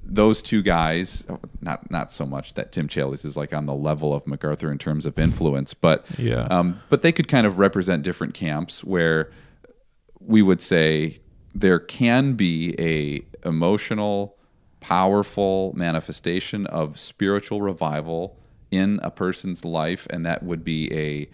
those 0.07 0.41
two 0.41 0.61
guys, 0.61 1.25
not 1.61 1.91
not 1.91 2.11
so 2.13 2.25
much 2.25 2.53
that 2.53 2.71
Tim 2.71 2.87
Challies 2.87 3.25
is 3.25 3.35
like 3.35 3.53
on 3.53 3.65
the 3.65 3.73
level 3.75 4.13
of 4.13 4.25
MacArthur 4.25 4.71
in 4.71 4.77
terms 4.77 5.05
of 5.05 5.19
influence, 5.19 5.73
but 5.73 6.05
Yeah. 6.17 6.43
um, 6.49 6.79
but 6.89 7.01
they 7.01 7.11
could 7.11 7.27
kind 7.27 7.45
of 7.45 7.59
represent 7.59 8.03
different 8.03 8.33
camps 8.33 8.83
where 8.83 9.29
we 10.21 10.41
would 10.41 10.61
say 10.61 11.19
there 11.53 11.79
can 11.79 12.33
be 12.33 12.75
a 12.79 13.25
emotional 13.47 14.37
powerful 14.79 15.73
manifestation 15.75 16.65
of 16.67 16.97
spiritual 16.99 17.61
revival 17.61 18.37
in 18.75 18.99
a 19.03 19.09
person's 19.11 19.63
life 19.65 20.07
and 20.09 20.25
that 20.25 20.43
would 20.43 20.63
be 20.63 20.91
a 20.93 21.27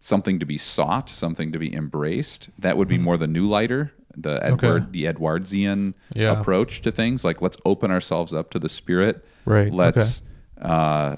something 0.00 0.38
to 0.38 0.46
be 0.46 0.58
sought 0.58 1.08
something 1.08 1.52
to 1.52 1.58
be 1.58 1.74
embraced 1.74 2.50
that 2.58 2.76
would 2.76 2.88
be 2.88 2.98
more 2.98 3.16
the 3.16 3.26
new 3.26 3.46
lighter 3.46 3.92
the 4.16 4.38
edward 4.44 4.92
the 4.92 5.06
edwardsian 5.06 5.94
Yeah. 6.14 6.38
approach 6.38 6.82
to 6.82 6.92
things 6.92 7.24
like 7.24 7.40
let's 7.42 7.56
open 7.64 7.90
ourselves 7.90 8.32
up 8.34 8.50
to 8.50 8.58
the 8.58 8.68
spirit 8.68 9.24
Right, 9.46 9.72
let's 9.72 10.22
uh 10.60 11.16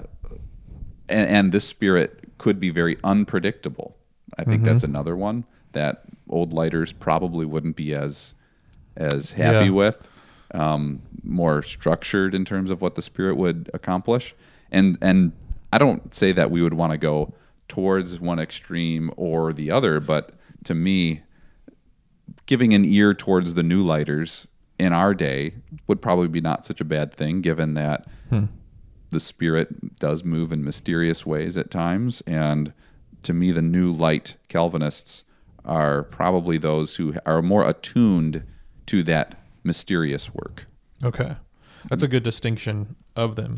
and, 1.09 1.29
and 1.29 1.51
this 1.51 1.65
spirit 1.67 2.23
could 2.37 2.59
be 2.59 2.69
very 2.69 2.97
unpredictable. 3.03 3.95
I 4.37 4.43
think 4.43 4.63
that's 4.63 4.83
another 4.83 5.15
one 5.15 5.45
that 5.71 6.03
old 6.29 6.51
lighters 6.53 6.91
probably 6.91 7.45
wouldn't 7.45 7.75
be 7.77 7.93
as 7.95 8.35
as 8.97 9.31
happy 9.31 9.65
Yeah. 9.67 9.71
with. 9.71 10.07
Um, 10.53 11.01
more 11.23 11.61
structured 11.61 12.33
in 12.35 12.45
terms 12.45 12.71
of 12.71 12.81
what 12.81 12.95
the 12.95 13.01
spirit 13.01 13.35
would 13.37 13.69
accomplish, 13.73 14.35
and 14.71 14.97
and 15.01 15.33
I 15.71 15.77
don't 15.77 16.13
say 16.13 16.31
that 16.31 16.51
we 16.51 16.61
would 16.61 16.73
want 16.73 16.91
to 16.91 16.97
go 16.97 17.33
towards 17.67 18.19
one 18.19 18.39
extreme 18.39 19.11
or 19.17 19.53
the 19.53 19.71
other, 19.71 19.99
but 19.99 20.31
to 20.63 20.73
me, 20.73 21.21
giving 22.45 22.73
an 22.73 22.85
ear 22.85 23.13
towards 23.13 23.53
the 23.53 23.63
new 23.63 23.81
lighters 23.81 24.47
in 24.79 24.93
our 24.93 25.13
day 25.13 25.53
would 25.87 26.01
probably 26.01 26.27
be 26.27 26.41
not 26.41 26.65
such 26.65 26.79
a 26.79 26.85
bad 26.85 27.13
thing, 27.13 27.41
given 27.41 27.73
that 27.73 28.05
hmm. 28.29 28.45
the 29.09 29.19
spirit 29.19 29.97
does 29.97 30.23
move 30.23 30.51
in 30.51 30.63
mysterious 30.63 31.25
ways 31.25 31.57
at 31.57 31.71
times. 31.71 32.21
And 32.25 32.73
to 33.23 33.33
me 33.33 33.51
the 33.51 33.61
new 33.61 33.91
light 33.91 34.37
calvinists 34.47 35.23
are 35.65 36.03
probably 36.03 36.57
those 36.57 36.95
who 36.95 37.15
are 37.25 37.41
more 37.41 37.67
attuned 37.67 38.43
to 38.85 39.03
that 39.03 39.35
mysterious 39.63 40.33
work. 40.33 40.65
Okay, 41.03 41.35
that's 41.89 42.03
a 42.03 42.07
good 42.07 42.23
distinction 42.23 42.95
of 43.15 43.35
them. 43.35 43.57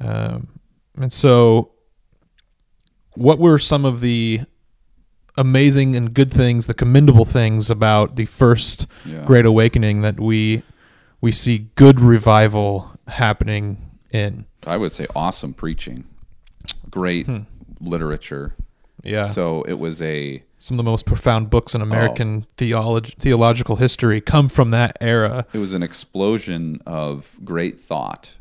Um, 0.00 0.48
and 0.96 1.12
so, 1.12 1.72
what 3.14 3.38
were 3.38 3.58
some 3.58 3.84
of 3.84 4.00
the 4.00 4.40
amazing 5.36 5.96
and 5.96 6.12
good 6.12 6.32
things, 6.32 6.66
the 6.66 6.74
commendable 6.74 7.24
things 7.24 7.70
about 7.70 8.16
the 8.16 8.26
first 8.26 8.86
Yeah. 9.04 9.24
Great 9.24 9.46
Awakening 9.46 10.02
that 10.02 10.20
we 10.20 10.62
we 11.20 11.32
see 11.32 11.68
good 11.76 12.00
revival 12.00 12.90
happening 13.06 13.78
in? 14.10 14.44
i 14.66 14.76
would 14.76 14.92
say 14.92 15.06
awesome 15.16 15.52
preaching 15.54 16.04
great 16.90 17.26
literature 17.80 18.54
Yeah, 19.02 19.26
so 19.28 19.62
it 19.62 19.74
was 19.74 20.00
a 20.02 20.42
some 20.58 20.78
of 20.78 20.84
the 20.84 20.88
most 20.90 21.06
profound 21.06 21.50
books 21.50 21.74
in 21.74 21.80
American 21.82 22.46
theolog- 22.56 23.14
theological 23.18 23.76
history 23.76 24.20
come 24.20 24.48
from 24.48 24.70
that 24.70 24.96
era. 25.00 25.46
it 25.52 25.58
was 25.58 25.72
an 25.72 25.82
explosion 25.82 26.80
of 26.86 27.36
great 27.44 27.80
thought 27.80 28.34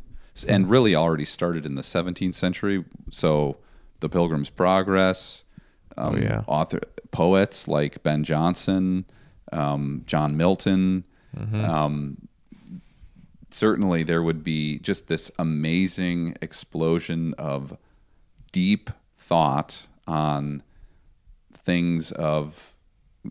and 0.43 0.69
really 0.69 0.95
already 0.95 1.25
started 1.25 1.65
in 1.65 1.75
the 1.75 1.81
17th 1.81 2.33
century 2.35 2.83
so 3.09 3.57
the 3.99 4.09
pilgrim's 4.09 4.49
progress 4.49 5.43
um, 5.97 6.15
Oh, 6.15 6.17
yeah. 6.17 6.43
author 6.47 6.79
poets 7.11 7.67
like 7.67 8.01
ben 8.03 8.23
jonson 8.23 9.05
um, 9.51 10.03
john 10.05 10.35
milton 10.37 11.03
Mm-hmm. 11.37 11.63
um, 11.63 12.17
certainly 13.51 14.03
there 14.03 14.21
would 14.23 14.43
be 14.43 14.79
just 14.79 15.07
this 15.07 15.31
amazing 15.39 16.35
explosion 16.41 17.33
of 17.37 17.77
deep 18.51 18.89
thought 19.17 19.87
on 20.07 20.61
things 21.53 22.11
of 22.13 22.70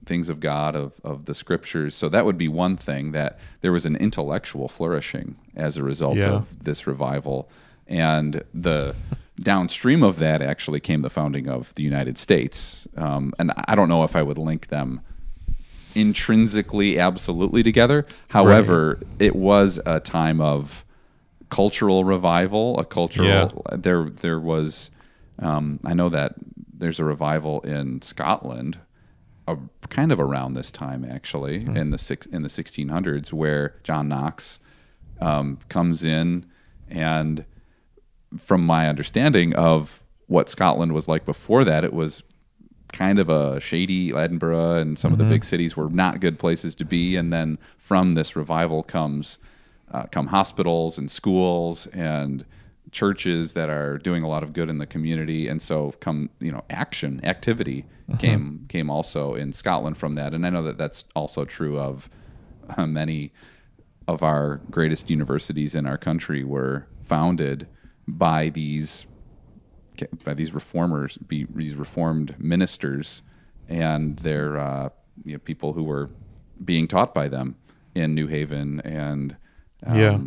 things 0.06 0.28
of 0.28 0.40
God 0.40 0.74
of 0.76 1.00
of 1.04 1.24
the 1.24 1.34
scriptures. 1.34 1.94
So 1.94 2.08
that 2.08 2.24
would 2.24 2.38
be 2.38 2.48
one 2.48 2.76
thing 2.76 3.12
that 3.12 3.38
there 3.60 3.72
was 3.72 3.86
an 3.86 3.96
intellectual 3.96 4.68
flourishing 4.68 5.36
as 5.56 5.76
a 5.76 5.82
result 5.82 6.16
Yeah. 6.18 6.30
of 6.30 6.64
this 6.64 6.86
revival, 6.86 7.48
and 7.86 8.42
the 8.54 8.94
downstream 9.40 10.02
of 10.02 10.18
that 10.18 10.40
actually 10.42 10.80
came 10.80 11.02
the 11.02 11.10
founding 11.10 11.48
of 11.48 11.74
the 11.74 11.82
United 11.82 12.18
States. 12.18 12.86
Um, 12.96 13.32
and 13.38 13.52
I 13.66 13.74
don't 13.74 13.88
know 13.88 14.04
if 14.04 14.14
I 14.14 14.22
would 14.22 14.38
link 14.38 14.68
them 14.68 15.00
intrinsically 15.94 16.98
absolutely 16.98 17.62
together. 17.62 18.06
However, 18.28 19.00
it 19.18 19.34
was 19.34 19.80
a 19.86 19.98
time 20.00 20.40
of 20.40 20.84
cultural 21.48 22.04
revival, 22.04 22.78
a 22.78 22.84
cultural 22.84 23.64
there 23.72 24.04
there 24.08 24.38
was 24.38 24.90
um, 25.40 25.80
I 25.84 25.94
know 25.94 26.08
that 26.10 26.34
there's 26.72 27.00
a 27.00 27.04
revival 27.04 27.60
in 27.62 28.02
Scotland 28.02 28.78
uh, 29.48 29.56
kind 29.90 30.12
of 30.12 30.20
around 30.20 30.54
this 30.54 30.70
time 30.70 31.04
actually 31.04 31.56
in 31.66 31.90
the 31.90 31.98
six 31.98 32.26
in 32.26 32.42
the 32.42 32.48
1600s 32.48 33.32
where 33.32 33.74
John 33.82 34.08
Knox 34.08 34.60
um, 35.20 35.58
comes 35.68 36.04
in 36.04 36.46
and 36.88 37.44
from 38.38 38.64
my 38.64 38.88
understanding 38.88 39.54
of 39.54 40.02
what 40.26 40.48
Scotland 40.48 40.92
was 40.92 41.08
like 41.08 41.24
before 41.24 41.64
that 41.64 41.84
it 41.84 41.92
was 41.92 42.22
kind 42.92 43.18
of 43.18 43.28
a 43.28 43.60
shady 43.60 44.12
Edinburgh 44.14 44.74
and 44.76 44.98
some 44.98 45.12
of 45.12 45.18
the 45.18 45.24
big 45.24 45.44
cities 45.44 45.76
were 45.76 45.88
not 45.88 46.20
good 46.20 46.38
places 46.38 46.74
to 46.76 46.84
be. 46.84 47.16
And 47.16 47.32
then 47.32 47.58
from 47.76 48.12
this 48.12 48.36
revival 48.36 48.82
comes 48.82 49.38
uh, 49.92 50.04
come 50.04 50.28
hospitals 50.28 50.98
and 50.98 51.10
schools 51.10 51.86
and 51.88 52.44
churches 52.92 53.54
that 53.54 53.70
are 53.70 53.98
doing 53.98 54.22
a 54.22 54.28
lot 54.28 54.42
of 54.42 54.52
good 54.52 54.68
in 54.68 54.78
the 54.78 54.86
community, 54.86 55.48
and 55.48 55.60
so 55.62 55.92
come 56.00 56.30
you 56.40 56.52
know 56.52 56.64
action 56.70 57.20
activity 57.24 57.84
came 58.18 58.66
came 58.68 58.90
also 58.90 59.34
in 59.34 59.52
Scotland 59.52 59.96
from 59.96 60.14
that, 60.16 60.34
and 60.34 60.44
I 60.46 60.50
know 60.50 60.62
that 60.62 60.78
that's 60.78 61.04
also 61.14 61.44
true 61.44 61.78
of 61.78 62.10
uh, 62.76 62.86
many 62.86 63.32
of 64.08 64.22
our 64.22 64.60
greatest 64.70 65.08
universities 65.10 65.74
in 65.74 65.86
our 65.86 65.98
country 65.98 66.42
were 66.42 66.86
founded 67.02 67.68
by 68.08 68.48
these 68.48 69.06
by 70.24 70.34
these 70.34 70.54
reformers, 70.54 71.18
be, 71.18 71.46
these 71.54 71.74
reformed 71.74 72.34
ministers, 72.38 73.22
and 73.68 74.18
their 74.20 74.58
uh, 74.58 74.88
you 75.24 75.34
know, 75.34 75.38
people 75.38 75.74
who 75.74 75.84
were 75.84 76.10
being 76.64 76.88
taught 76.88 77.14
by 77.14 77.28
them 77.28 77.56
in 77.94 78.14
New 78.14 78.26
Haven 78.26 78.80
and 78.80 79.36
um, 79.86 79.98
Yeah. 79.98 80.18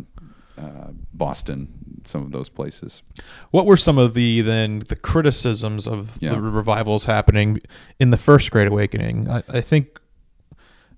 Uh, 0.58 0.88
Boston, 1.12 2.00
some 2.04 2.22
of 2.22 2.32
those 2.32 2.48
places. 2.48 3.02
What 3.50 3.66
were 3.66 3.76
some 3.76 3.98
of 3.98 4.14
the 4.14 4.40
then 4.40 4.80
the 4.88 4.96
criticisms 4.96 5.86
of 5.86 6.16
Yeah. 6.20 6.32
the 6.34 6.40
revivals 6.40 7.04
happening 7.06 7.60
in 7.98 8.10
the 8.10 8.16
first 8.18 8.50
Great 8.50 8.68
Awakening? 8.68 9.28
I, 9.30 9.42
I 9.48 9.60
think 9.60 9.98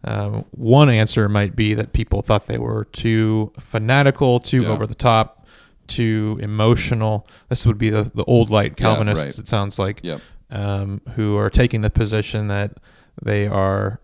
um, 0.05 0.45
one 0.53 0.89
answer 0.91 1.29
might 1.29 1.57
be 1.57 1.75
that 1.75 1.93
people 1.93 2.23
thought 2.23 2.47
they 2.47 2.59
were 2.59 2.85
too 2.87 3.53
fanatical, 3.59 4.41
too 4.41 4.63
Yeah. 4.63 4.69
over 4.69 4.87
the 4.87 4.95
top, 4.95 5.47
too 5.87 6.39
emotional. 6.41 7.27
This 7.49 7.67
would 7.67 7.79
be 7.79 7.91
the, 7.91 8.11
the 8.15 8.25
old 8.25 8.51
light 8.51 8.77
Calvinists. 8.77 9.25
right. 9.25 9.39
It 9.39 9.49
sounds 9.49 9.79
like 9.79 10.01
Yep. 10.03 10.21
um, 10.51 11.01
who 11.15 11.37
are 11.37 11.51
taking 11.51 11.81
the 11.81 11.91
position 11.91 12.49
that 12.49 12.77
they 13.23 13.47
are, 13.49 14.01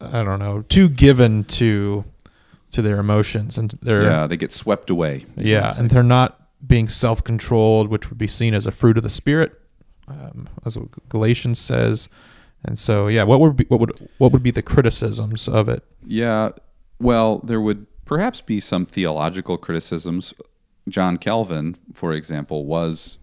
I 0.00 0.22
don't 0.22 0.38
know, 0.38 0.62
too 0.62 0.88
given 0.88 1.44
to 1.44 2.04
to 2.72 2.82
their 2.82 2.98
emotions 2.98 3.56
and 3.58 3.70
their 3.82 4.02
Yeah, 4.02 4.26
they 4.26 4.36
get 4.36 4.52
swept 4.52 4.90
away. 4.90 5.24
yeah, 5.36 5.72
and 5.78 5.88
they're 5.90 6.02
not 6.02 6.38
being 6.66 6.88
self-controlled, 6.88 7.88
which 7.88 8.08
would 8.10 8.18
be 8.18 8.28
seen 8.28 8.54
as 8.54 8.66
a 8.66 8.70
fruit 8.72 8.96
of 8.96 9.02
the 9.02 9.10
spirit, 9.10 9.52
um, 10.08 10.48
as 10.64 10.78
what 10.78 11.08
Galatians 11.08 11.58
says. 11.58 12.08
And 12.64 12.78
so, 12.78 13.08
yeah, 13.08 13.24
what 13.24 13.40
would 13.40 13.56
be 13.56 13.64
what 13.68 13.80
would 13.80 14.08
what 14.18 14.30
would 14.32 14.42
be 14.42 14.50
the 14.52 14.62
criticisms 14.62 15.48
of 15.48 15.68
it? 15.68 15.82
Yeah, 16.06 16.50
well, 17.00 17.38
there 17.40 17.60
would 17.60 17.86
perhaps 18.04 18.40
be 18.40 18.60
some 18.60 18.86
theological 18.86 19.56
criticisms. 19.58 20.32
John 20.88 21.16
Calvin, 21.16 21.76
for 21.92 22.12
example, 22.12 22.64
was 22.66 23.18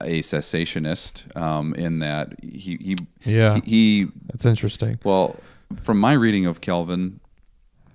a 0.00 0.20
cessationist 0.22 1.34
um, 1.36 1.74
in 1.74 2.00
that 2.00 2.34
he 2.42 2.76
he, 2.80 2.96
Yeah. 3.24 3.54
he 3.56 3.60
he 4.04 4.06
That's 4.26 4.44
interesting. 4.46 4.98
well 5.04 5.36
from 5.80 5.98
my 5.98 6.12
reading 6.12 6.44
of 6.46 6.60
Calvin, 6.60 7.20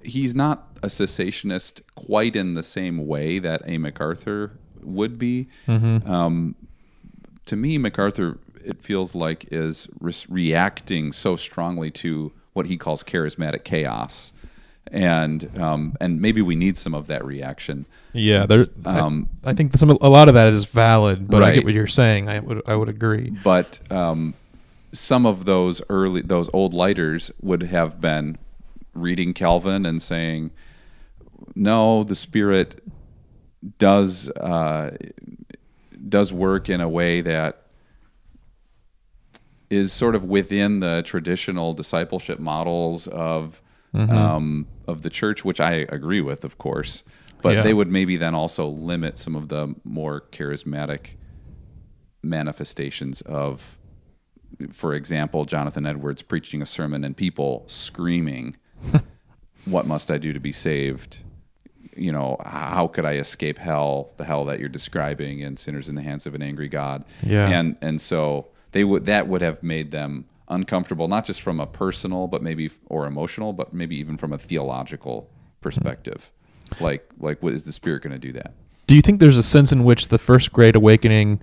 he's 0.04 0.36
not 0.36 0.68
a 0.84 0.88
cessationist 0.88 1.82
quite 1.96 2.36
in 2.36 2.54
the 2.54 2.64
same 2.64 3.08
way 3.08 3.40
that 3.40 3.62
a 3.66 3.78
MacArthur 3.78 4.52
would 4.82 5.18
be. 5.18 5.48
Um, 5.68 6.56
to 7.46 7.56
me, 7.56 7.78
MacArthur, 7.78 8.38
it 8.64 8.82
feels 8.82 9.16
like, 9.16 9.48
is 9.52 9.88
re- 10.00 10.14
reacting 10.30 11.12
so 11.12 11.36
strongly 11.36 11.90
to 11.92 12.32
what 12.54 12.66
he 12.66 12.78
calls 12.78 13.04
charismatic 13.04 13.64
chaos, 13.64 14.34
and 14.92 15.50
um, 15.60 15.96
and 16.00 16.22
maybe 16.22 16.42
we 16.42 16.56
need 16.56 16.78
some 16.78 16.94
of 16.94 17.08
that 17.08 17.24
reaction. 17.26 17.86
Yeah, 18.14 18.46
there. 18.46 18.68
Um, 18.86 19.30
I, 19.44 19.52
I 19.52 19.54
think 19.54 19.76
some 19.76 19.90
a 19.90 20.10
lot 20.10 20.28
of 20.28 20.34
that 20.34 20.48
is 20.54 20.66
valid, 20.66 21.28
but 21.30 21.44
I 21.44 21.54
get 21.54 21.66
what 21.66 21.74
you're 21.74 21.88
saying. 21.88 22.30
I 22.30 22.40
would 22.40 22.62
I 22.68 22.76
would 22.76 22.90
agree. 22.90 23.30
but 23.44 23.80
um, 23.92 24.34
some 24.92 25.26
of 25.26 25.46
those 25.46 25.82
early 25.90 26.22
those 26.22 26.50
old 26.54 26.74
lighters 26.74 27.32
would 27.42 27.64
have 27.64 28.02
been 28.02 28.38
reading 28.98 29.34
Calvin 29.34 29.86
and 29.86 30.02
saying, 30.02 30.52
"No, 31.56 32.04
the 32.04 32.16
Spirit 32.16 32.84
does 33.78 34.30
uh, 34.30 34.96
does 36.10 36.32
work 36.34 36.70
in 36.70 36.82
a 36.82 36.90
way 36.90 37.22
that 37.22 37.64
is 39.70 39.92
sort 39.92 40.16
of 40.16 40.24
within 40.24 40.80
the 40.80 41.02
traditional 41.06 41.74
discipleship 41.74 42.40
models 42.40 43.08
of 43.08 43.62
um, 43.94 44.68
of 44.88 45.02
the 45.02 45.10
church, 45.10 45.44
which 45.44 45.60
I 45.60 45.86
agree 45.90 46.22
with, 46.22 46.44
of 46.44 46.58
course." 46.58 47.04
But 47.42 47.56
Yeah. 47.58 47.62
they 47.62 47.74
would 47.74 47.88
maybe 47.88 48.18
then 48.18 48.34
also 48.34 48.68
limit 48.68 49.18
some 49.18 49.36
of 49.36 49.48
the 49.50 49.76
more 49.84 50.22
charismatic 50.32 51.12
manifestations 52.24 53.22
of 53.22 53.78
for 54.72 54.94
example 54.96 55.46
jonathan 55.46 55.86
edwards 55.86 56.22
preaching 56.24 56.62
a 56.64 56.66
sermon 56.66 57.04
and 57.04 57.16
people 57.16 57.64
screaming 57.68 58.56
what 59.66 59.86
must 59.86 60.12
i 60.12 60.18
do 60.18 60.34
to 60.34 60.40
be 60.40 60.52
saved? 60.52 61.20
You 61.96 62.12
know 62.12 62.38
how 62.46 62.88
could 62.88 63.06
i 63.06 63.14
escape 63.14 63.58
hell 63.58 64.14
the 64.18 64.26
hell 64.26 64.46
that 64.46 64.60
you're 64.60 64.70
describing 64.70 65.44
and 65.44 65.58
sinners 65.58 65.90
in 65.90 65.96
the 65.96 66.04
hands 66.04 66.26
of 66.26 66.36
an 66.36 66.42
angry 66.42 66.68
god? 66.68 67.06
Yeah. 67.24 67.48
and 67.50 67.76
and 67.82 68.00
so 68.00 68.48
they 68.72 68.84
would 68.84 69.06
that 69.06 69.28
would 69.28 69.42
have 69.42 69.64
made 69.64 69.92
them 69.92 70.26
uncomfortable 70.50 71.08
not 71.08 71.26
just 71.26 71.42
from 71.42 71.60
a 71.60 71.68
personal 71.68 72.28
but 72.28 72.42
maybe 72.42 72.70
or 72.86 73.06
emotional 73.06 73.52
but 73.52 73.74
maybe 73.74 73.98
even 73.98 74.18
from 74.18 74.32
a 74.34 74.38
theological 74.38 75.30
perspective. 75.62 76.32
Hmm. 76.76 76.84
Like 76.84 77.10
like 77.20 77.42
what 77.42 77.54
is 77.54 77.64
the 77.64 77.72
spirit 77.72 78.04
going 78.04 78.14
to 78.14 78.20
do 78.20 78.32
that? 78.34 78.54
Do 78.88 78.96
you 78.96 79.02
think 79.02 79.20
there's 79.20 79.38
a 79.38 79.44
sense 79.44 79.72
in 79.72 79.84
which 79.84 80.08
the 80.08 80.18
first 80.18 80.54
Great 80.54 80.76
Awakening, 80.76 81.42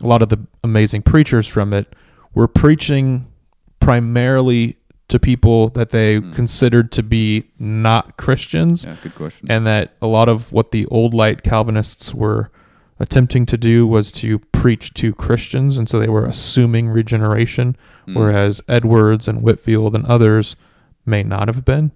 a 0.00 0.06
lot 0.06 0.22
of 0.22 0.30
the 0.30 0.38
amazing 0.64 1.02
preachers 1.02 1.46
from 1.46 1.74
it, 1.74 1.94
were 2.34 2.48
preaching 2.48 3.30
primarily 3.78 4.78
to 5.12 5.20
people 5.20 5.68
that 5.70 5.90
they 5.90 6.16
hmm. 6.16 6.32
considered 6.32 6.90
to 6.92 7.02
be 7.02 7.44
not 7.58 8.16
Christians? 8.16 8.84
yeah 8.84 8.96
good 9.02 9.14
question 9.14 9.50
and 9.50 9.66
that 9.66 9.94
a 10.02 10.06
lot 10.06 10.28
of 10.28 10.50
what 10.52 10.70
the 10.70 10.86
old 10.86 11.14
light 11.14 11.42
Calvinists 11.42 12.12
were 12.14 12.50
attempting 12.98 13.44
to 13.46 13.56
do 13.56 13.86
was 13.86 14.12
to 14.12 14.38
preach 14.38 14.94
to 14.94 15.12
Christians, 15.12 15.76
and 15.76 15.88
so 15.88 15.98
they 15.98 16.08
were 16.08 16.24
assuming 16.24 16.88
regeneration, 16.88 17.76
hmm. 18.06 18.14
whereas 18.16 18.62
Edwards 18.68 19.26
and 19.28 19.42
Whitefield 19.42 19.94
and 19.94 20.06
others 20.06 20.56
may 21.04 21.22
not 21.22 21.48
have 21.48 21.64
been. 21.64 21.92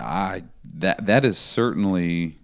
I 0.00 0.44
that 0.64 1.06
that 1.06 1.24
is 1.24 1.36
certainly 1.36 2.38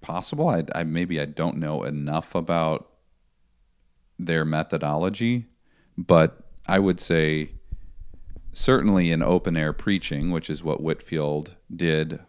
possible. 0.00 0.48
I, 0.48 0.64
I 0.74 0.84
maybe 0.84 1.20
I 1.20 1.24
don't 1.24 1.56
know 1.56 1.82
enough 1.82 2.34
about 2.34 2.90
their 4.18 4.44
methodology, 4.44 5.46
but 5.98 6.49
I 6.70 6.78
would 6.78 7.00
say 7.00 7.50
certainly 8.52 9.10
in 9.10 9.22
open 9.22 9.56
air 9.56 9.72
preaching, 9.72 10.30
which 10.30 10.48
is 10.48 10.62
what 10.62 10.80
Whitefield 10.80 11.56
did 11.74 12.20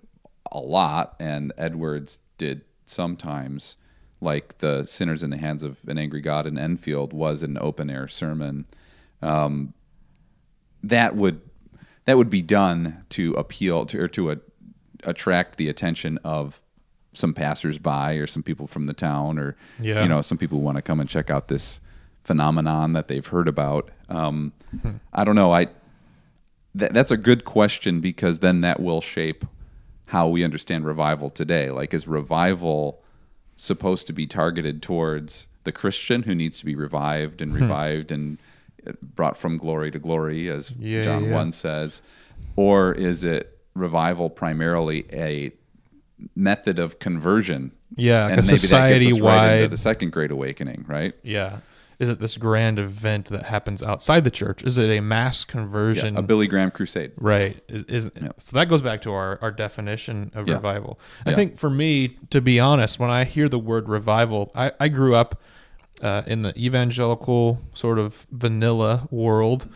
a 0.52 0.60
lot, 0.60 1.16
and 1.20 1.54
Edwards 1.58 2.20
did 2.38 2.62
sometimes. 2.86 3.78
Like 4.20 4.58
the 4.60 4.86
sinners 4.86 5.22
in 5.24 5.30
the 5.30 5.38
hands 5.38 5.64
of 5.64 5.80
an 5.88 5.98
angry 5.98 6.22
God 6.22 6.46
in 6.46 6.58
Enfield 6.58 7.14
was 7.14 7.44
an 7.44 7.58
open 7.60 7.90
air 7.90 8.08
sermon. 8.08 8.66
Um, 9.22 9.74
that 10.84 11.16
would 11.16 11.42
that 12.06 12.18
would 12.18 12.30
be 12.32 12.42
done 12.42 13.06
to 13.10 13.34
appeal 13.34 13.86
to 13.86 14.02
or 14.02 14.08
to 14.10 14.32
a, 14.32 14.38
attract 15.04 15.58
the 15.58 15.70
attention 15.70 16.18
of 16.24 16.62
some 17.14 17.34
passersby 17.34 18.18
or 18.18 18.26
some 18.26 18.42
people 18.42 18.66
from 18.66 18.86
the 18.86 18.94
town 18.94 19.38
or 19.38 19.56
Yeah. 19.80 20.02
you 20.02 20.10
know 20.10 20.22
some 20.24 20.38
people 20.40 20.58
who 20.60 20.64
want 20.64 20.78
to 20.78 20.82
come 20.82 21.00
and 21.00 21.08
check 21.10 21.30
out 21.30 21.48
this 21.48 21.80
phenomenon 22.24 22.94
that 22.94 23.08
they've 23.08 23.26
heard 23.26 23.48
about. 23.48 23.90
Um, 24.10 24.54
I 25.14 25.24
don't 25.24 25.36
know. 25.36 25.54
I 25.54 25.68
that, 26.76 26.94
that's 26.94 27.12
a 27.12 27.18
good 27.18 27.44
question 27.44 28.00
because 28.00 28.40
then 28.40 28.62
that 28.62 28.80
will 28.80 29.02
shape 29.02 29.46
how 30.06 30.28
we 30.28 30.44
understand 30.44 30.86
revival 30.86 31.30
today. 31.30 31.70
Like, 31.72 31.94
is 31.94 32.08
revival 32.08 33.02
supposed 33.56 34.08
to 34.08 34.14
be 34.14 34.26
targeted 34.28 34.82
towards 34.82 35.48
the 35.64 35.72
Christian 35.72 36.24
who 36.24 36.34
needs 36.34 36.60
to 36.60 36.66
be 36.66 36.76
revived 36.76 37.42
and 37.42 37.54
revived 37.54 38.12
and 38.12 38.38
uh, 38.88 38.94
brought 39.02 39.36
from 39.38 39.58
glory 39.58 39.92
to 39.92 40.00
glory, 40.00 40.50
as 40.50 40.72
Yeah, 40.80 41.04
John 41.04 41.26
yeah. 41.26 41.34
1 41.34 41.52
says? 41.52 42.02
Or 42.56 42.94
is 42.94 43.24
it 43.24 43.60
revival 43.76 44.30
primarily 44.30 45.06
a 45.12 45.52
method 46.36 46.80
of 46.80 47.00
conversion? 47.00 47.72
Yeah, 47.96 48.28
and 48.28 48.38
maybe 48.38 48.42
that 48.48 48.52
gets 48.52 48.54
us 48.54 48.72
right 48.72 48.90
society-wide- 49.02 49.56
into 49.58 49.68
the 49.68 49.78
second 49.78 50.12
great 50.12 50.32
awakening, 50.32 50.86
right? 50.88 51.14
Yeah. 51.24 51.58
Is 52.02 52.10
it 52.10 52.20
this 52.20 52.36
grand 52.36 52.80
event 52.80 53.28
that 53.28 53.44
happens 53.44 53.84
outside 53.84 54.24
the 54.24 54.32
church? 54.32 54.64
Is 54.64 54.80
it 54.80 54.90
a 54.90 55.02
mass 55.02 55.44
conversion? 55.44 56.18
A 56.18 56.24
Billy 56.24 56.48
Graham 56.48 56.72
crusade. 56.72 57.12
Right. 57.16 57.62
Is, 57.70 57.84
is 57.84 58.12
so 58.38 58.58
that 58.58 58.70
goes 58.70 58.82
back 58.82 59.04
to 59.04 59.12
our, 59.14 59.38
our 59.40 59.52
definition 59.52 60.32
of 60.34 60.48
Yeah. 60.48 60.56
revival. 60.56 61.00
I 61.28 61.30
Yeah. 61.30 61.36
think 61.36 61.60
for 61.60 61.70
me, 61.70 62.18
to 62.32 62.42
be 62.42 62.60
honest, 62.60 63.00
when 63.00 63.12
I 63.12 63.24
hear 63.24 63.48
the 63.48 63.60
word 63.60 63.88
revival, 63.88 64.52
I, 64.56 64.72
I 64.80 64.88
grew 64.88 65.14
up 65.14 65.40
uh, 66.02 66.24
in 66.26 66.42
the 66.42 66.58
evangelical 66.58 67.62
sort 67.76 68.00
of 68.00 68.26
vanilla 68.32 69.08
world. 69.12 69.68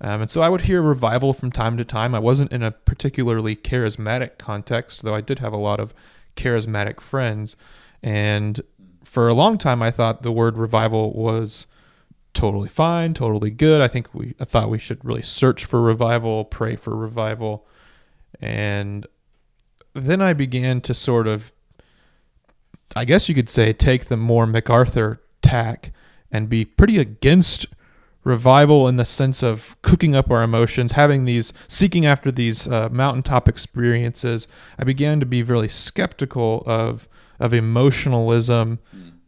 Um, 0.00 0.22
and 0.22 0.30
so 0.30 0.40
I 0.40 0.48
would 0.48 0.62
hear 0.62 0.80
revival 0.80 1.34
from 1.34 1.52
time 1.52 1.76
to 1.76 1.84
time. 1.84 2.14
I 2.14 2.18
wasn't 2.18 2.50
in 2.50 2.62
a 2.62 2.70
particularly 2.70 3.54
charismatic 3.56 4.38
context, 4.38 5.02
though 5.02 5.14
I 5.14 5.20
did 5.20 5.40
have 5.40 5.52
a 5.52 5.58
lot 5.58 5.80
of 5.80 5.92
charismatic 6.34 7.02
friends. 7.02 7.56
And 8.02 8.62
for 9.04 9.28
a 9.28 9.34
long 9.34 9.58
time, 9.58 9.82
I 9.82 9.90
thought 9.90 10.22
the 10.22 10.32
word 10.32 10.56
revival 10.56 11.12
was 11.12 11.66
totally 12.34 12.68
fine, 12.68 13.14
totally 13.14 13.50
good. 13.50 13.80
I 13.80 13.88
think 13.88 14.12
we 14.12 14.34
I 14.38 14.44
thought 14.44 14.70
we 14.70 14.78
should 14.78 15.04
really 15.04 15.22
search 15.22 15.64
for 15.64 15.80
revival, 15.80 16.44
pray 16.44 16.76
for 16.76 16.94
revival. 16.94 17.66
And 18.40 19.06
then 19.94 20.20
I 20.20 20.32
began 20.32 20.80
to 20.82 20.92
sort 20.94 21.26
of, 21.26 21.52
I 22.96 23.04
guess 23.04 23.28
you 23.28 23.34
could 23.34 23.48
say, 23.48 23.72
take 23.72 24.06
the 24.06 24.16
more 24.16 24.46
MacArthur 24.46 25.20
tack 25.40 25.92
and 26.30 26.48
be 26.48 26.64
pretty 26.64 26.98
against 26.98 27.66
revival 28.24 28.88
in 28.88 28.96
the 28.96 29.04
sense 29.04 29.42
of 29.42 29.76
cooking 29.82 30.16
up 30.16 30.30
our 30.30 30.42
emotions, 30.42 30.92
having 30.92 31.26
these, 31.26 31.52
seeking 31.68 32.06
after 32.06 32.32
these 32.32 32.66
uh, 32.66 32.88
mountaintop 32.90 33.48
experiences. 33.48 34.48
I 34.78 34.84
began 34.84 35.20
to 35.20 35.26
be 35.26 35.42
really 35.42 35.68
skeptical 35.68 36.62
of 36.66 37.08
of 37.40 37.52
emotionalism, 37.52 38.78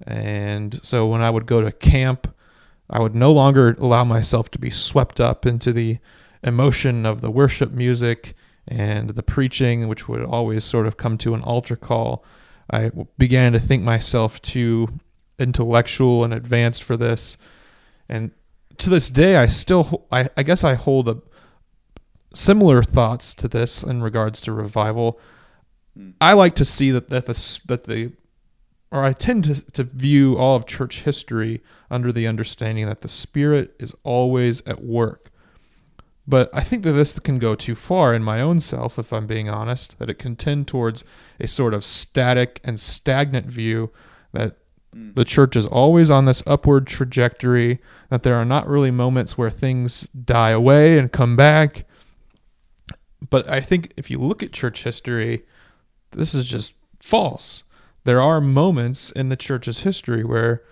and 0.06 0.80
so 0.82 1.06
when 1.08 1.20
I 1.20 1.28
would 1.28 1.46
go 1.46 1.60
to 1.60 1.72
camp, 1.72 2.32
I 2.88 3.00
would 3.00 3.14
no 3.14 3.32
longer 3.32 3.74
allow 3.78 4.04
myself 4.04 4.50
to 4.52 4.58
be 4.58 4.70
swept 4.70 5.20
up 5.20 5.44
into 5.44 5.72
the 5.72 5.98
emotion 6.42 7.04
of 7.04 7.20
the 7.20 7.30
worship 7.30 7.72
music 7.72 8.34
and 8.68 9.10
the 9.10 9.22
preaching, 9.22 9.88
which 9.88 10.08
would 10.08 10.22
always 10.22 10.64
sort 10.64 10.86
of 10.86 10.96
come 10.96 11.18
to 11.18 11.34
an 11.34 11.42
altar 11.42 11.76
call. 11.76 12.24
I 12.70 12.90
began 13.18 13.52
to 13.52 13.60
think 13.60 13.82
myself 13.82 14.40
too 14.42 14.88
intellectual 15.38 16.24
and 16.24 16.32
advanced 16.32 16.82
for 16.82 16.96
this, 16.96 17.36
and 18.08 18.30
to 18.78 18.90
this 18.90 19.08
day, 19.08 19.36
I 19.36 19.46
still, 19.46 20.06
I, 20.12 20.28
I 20.36 20.42
guess, 20.42 20.62
I 20.64 20.74
hold 20.74 21.08
a 21.08 21.18
similar 22.34 22.82
thoughts 22.82 23.34
to 23.34 23.48
this 23.48 23.82
in 23.82 24.02
regards 24.02 24.40
to 24.42 24.52
revival. 24.52 25.18
I 26.20 26.34
like 26.34 26.54
to 26.56 26.64
see 26.64 26.90
that 26.90 27.08
that 27.08 27.26
the 27.26 27.60
that 27.66 27.84
the 27.84 28.12
or 28.90 29.02
I 29.02 29.12
tend 29.12 29.44
to, 29.44 29.62
to 29.72 29.84
view 29.84 30.36
all 30.36 30.56
of 30.56 30.66
church 30.66 31.02
history 31.02 31.62
under 31.90 32.12
the 32.12 32.26
understanding 32.26 32.86
that 32.86 33.00
the 33.00 33.08
Spirit 33.08 33.74
is 33.78 33.94
always 34.02 34.60
at 34.66 34.82
work. 34.82 35.30
But 36.28 36.50
I 36.52 36.62
think 36.62 36.82
that 36.82 36.92
this 36.92 37.18
can 37.18 37.38
go 37.38 37.54
too 37.54 37.76
far 37.76 38.14
in 38.14 38.24
my 38.24 38.40
own 38.40 38.58
self, 38.58 38.98
if 38.98 39.12
I'm 39.12 39.26
being 39.26 39.48
honest, 39.48 39.98
that 39.98 40.10
it 40.10 40.18
can 40.18 40.34
tend 40.34 40.66
towards 40.66 41.04
a 41.38 41.46
sort 41.46 41.72
of 41.72 41.84
static 41.84 42.60
and 42.64 42.80
stagnant 42.80 43.46
view 43.46 43.92
that 44.32 44.56
mm. 44.94 45.14
the 45.14 45.24
church 45.24 45.54
is 45.54 45.66
always 45.66 46.10
on 46.10 46.24
this 46.24 46.42
upward 46.44 46.88
trajectory, 46.88 47.80
that 48.10 48.24
there 48.24 48.34
are 48.34 48.44
not 48.44 48.68
really 48.68 48.90
moments 48.90 49.38
where 49.38 49.50
things 49.50 50.02
die 50.08 50.50
away 50.50 50.98
and 50.98 51.12
come 51.12 51.36
back. 51.36 51.86
But 53.30 53.48
I 53.48 53.60
think 53.60 53.92
if 53.96 54.10
you 54.10 54.18
look 54.18 54.42
at 54.42 54.52
church 54.52 54.82
history, 54.82 55.44
this 56.10 56.34
is 56.34 56.46
just 56.46 56.72
false. 57.00 57.62
There 58.02 58.20
are 58.20 58.40
moments 58.40 59.12
in 59.12 59.28
the 59.28 59.36
church's 59.36 59.80
history 59.80 60.24
where 60.24 60.62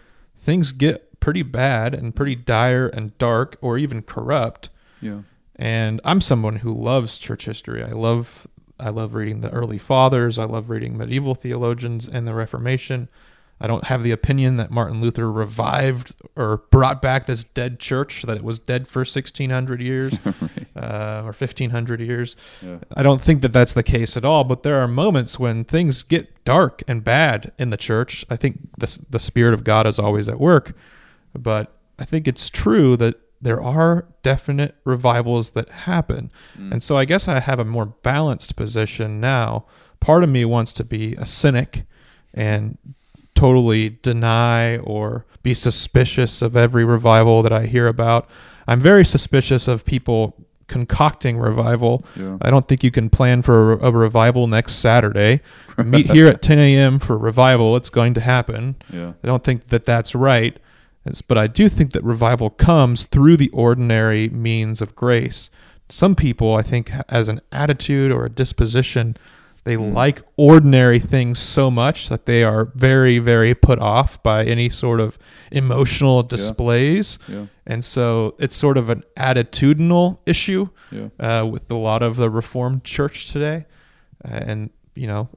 things 0.45 0.73
get 0.73 1.19
pretty 1.21 1.43
bad 1.43 1.95
and 1.95 2.15
pretty 2.15 2.35
dire 2.35 2.87
and 2.87 3.17
dark 3.17 3.57
or 3.63 3.79
even 3.79 4.03
corrupt. 4.03 4.69
Yeah. 5.01 5.23
And 5.57 6.01
I'm 6.05 6.21
someone 6.21 6.57
who 6.57 6.73
loves 6.73 7.17
church 7.17 7.47
history. 7.47 7.83
I 7.83 7.93
love 7.93 8.47
I 8.79 8.91
love 8.91 9.15
reading 9.15 9.41
the 9.41 9.51
early 9.51 9.79
fathers. 9.79 10.39
I 10.39 10.45
love 10.45 10.69
reading 10.69 10.99
medieval 10.99 11.35
theologians 11.35 12.09
and 12.09 12.27
the 12.27 12.35
Reformation. 12.35 13.09
I 13.61 13.67
don't 13.67 13.85
have 13.85 14.03
the 14.03 14.11
opinion 14.11 14.57
that 14.57 14.71
Martin 14.71 15.01
Luther 15.01 15.31
revived 15.31 16.17
or 16.37 16.59
brought 16.71 17.01
back 17.01 17.27
this 17.27 17.45
dead 17.45 17.79
church, 17.79 18.23
that 18.23 18.37
it 18.37 18.43
was 18.45 18.59
dead 18.59 18.89
for 18.89 19.01
1600 19.01 19.81
years 19.81 20.15
uh, 20.77 21.23
or 21.25 21.33
1500 21.33 22.01
years. 22.01 22.37
Yeah. 22.61 22.79
I 22.95 23.03
don't 23.03 23.23
think 23.23 23.43
that 23.43 23.53
that's 23.53 23.73
the 23.73 23.83
case 23.83 24.17
at 24.17 24.25
all, 24.25 24.45
but 24.45 24.65
there 24.65 24.81
are 24.81 24.89
moments 24.89 25.39
when 25.39 25.65
things 25.65 26.03
get 26.03 26.45
dark 26.45 26.83
and 26.89 27.05
bad 27.05 27.53
in 27.59 27.71
the 27.71 27.77
church. 27.77 28.25
I 28.29 28.37
think 28.37 28.59
the, 28.79 28.99
the 29.09 29.19
Spirit 29.19 29.55
of 29.55 29.65
God 29.65 29.87
is 29.87 29.99
always 29.99 30.29
at 30.29 30.41
work, 30.41 30.77
but 31.33 31.73
I 31.99 32.05
think 32.05 32.27
it's 32.27 32.51
true 32.51 32.97
that 32.97 33.21
there 33.41 33.63
are 33.63 34.07
definite 34.23 34.75
revivals 34.85 35.51
that 35.51 35.69
happen. 35.69 36.33
And 36.73 36.83
so 36.83 36.97
I 36.97 37.05
guess 37.05 37.29
I 37.29 37.41
have 37.41 37.59
a 37.59 37.65
more 37.65 37.87
balanced 37.87 38.57
position 38.57 39.21
now. 39.21 39.67
Part 40.01 40.25
of 40.25 40.31
me 40.31 40.45
wants 40.47 40.73
to 40.75 40.85
be 40.85 41.15
a 41.17 41.27
cynic 41.27 41.85
and 42.33 42.79
totally 43.45 43.99
deny 44.03 44.79
or 44.79 45.27
be 45.43 45.53
suspicious 45.55 46.41
of 46.41 46.57
every 46.57 46.85
revival 46.85 47.43
that 47.43 47.53
I 47.53 47.67
hear 47.67 47.87
about. 47.89 48.27
I'm 48.67 48.81
very 48.81 49.05
suspicious 49.05 49.69
of 49.69 49.85
people 49.85 50.35
concocting 50.67 51.37
revival. 51.37 52.03
Yeah. 52.17 52.39
I 52.41 52.49
don't 52.51 52.67
think 52.67 52.83
you 52.83 52.91
can 52.91 53.11
plan 53.11 53.43
for 53.43 53.75
a, 53.75 53.89
a 53.89 53.93
revival 53.93 54.47
next 54.47 54.77
Saturday. 54.77 55.43
Meet 55.77 56.11
here 56.13 56.27
at 56.27 56.41
10 56.51 56.59
a.m. 56.59 56.99
for 56.99 57.19
revival. 57.19 57.77
It's 57.77 57.91
going 57.91 58.15
to 58.15 58.21
happen. 58.23 58.77
Yeah. 58.91 59.13
I 59.23 59.27
don't 59.27 59.45
think 59.45 59.67
that 59.69 59.85
that's 59.85 60.15
right. 60.15 60.57
It's- 61.05 61.21
But 61.21 61.37
I 61.37 61.47
do 61.47 61.69
think 61.69 61.93
that 61.93 62.03
revival 62.03 62.49
comes 62.49 63.05
through 63.05 63.37
the 63.37 63.51
ordinary 63.51 64.31
means 64.31 64.81
of 64.81 64.97
grace. 64.97 65.51
Some 65.91 66.15
people, 66.15 66.57
I 66.57 66.63
think, 66.63 66.91
as 67.11 67.29
an 67.29 67.43
attitude 67.53 68.11
or 68.11 68.25
a 68.25 68.31
disposition, 68.31 69.19
they 69.65 69.77
like 69.79 70.21
ordinary 70.37 71.01
things 71.01 71.39
so 71.39 71.71
much 71.71 72.09
that 72.11 72.27
they 72.27 72.45
are 72.45 72.67
very, 72.75 73.19
very 73.19 73.55
put 73.55 73.79
off 73.79 74.23
by 74.23 74.45
any 74.45 74.69
sort 74.69 75.01
of 75.01 75.19
emotional 75.51 76.23
displays. 76.23 77.19
Yeah. 77.27 77.47
And 77.67 77.83
so 77.83 78.35
it's 78.39 78.55
sort 78.55 78.77
of 78.77 78.91
an 78.91 79.05
attitudinal 79.17 80.19
issue 80.27 80.69
Yeah. 80.91 81.09
uh, 81.19 81.47
with 81.47 81.71
a 81.71 81.77
lot 81.77 82.03
of 82.03 82.17
the 82.17 82.29
Reformed 82.29 82.85
Church 82.85 83.33
today. 83.33 83.65
Uh, 84.23 84.29
and, 84.35 84.71
you 84.95 85.07
know, 85.07 85.31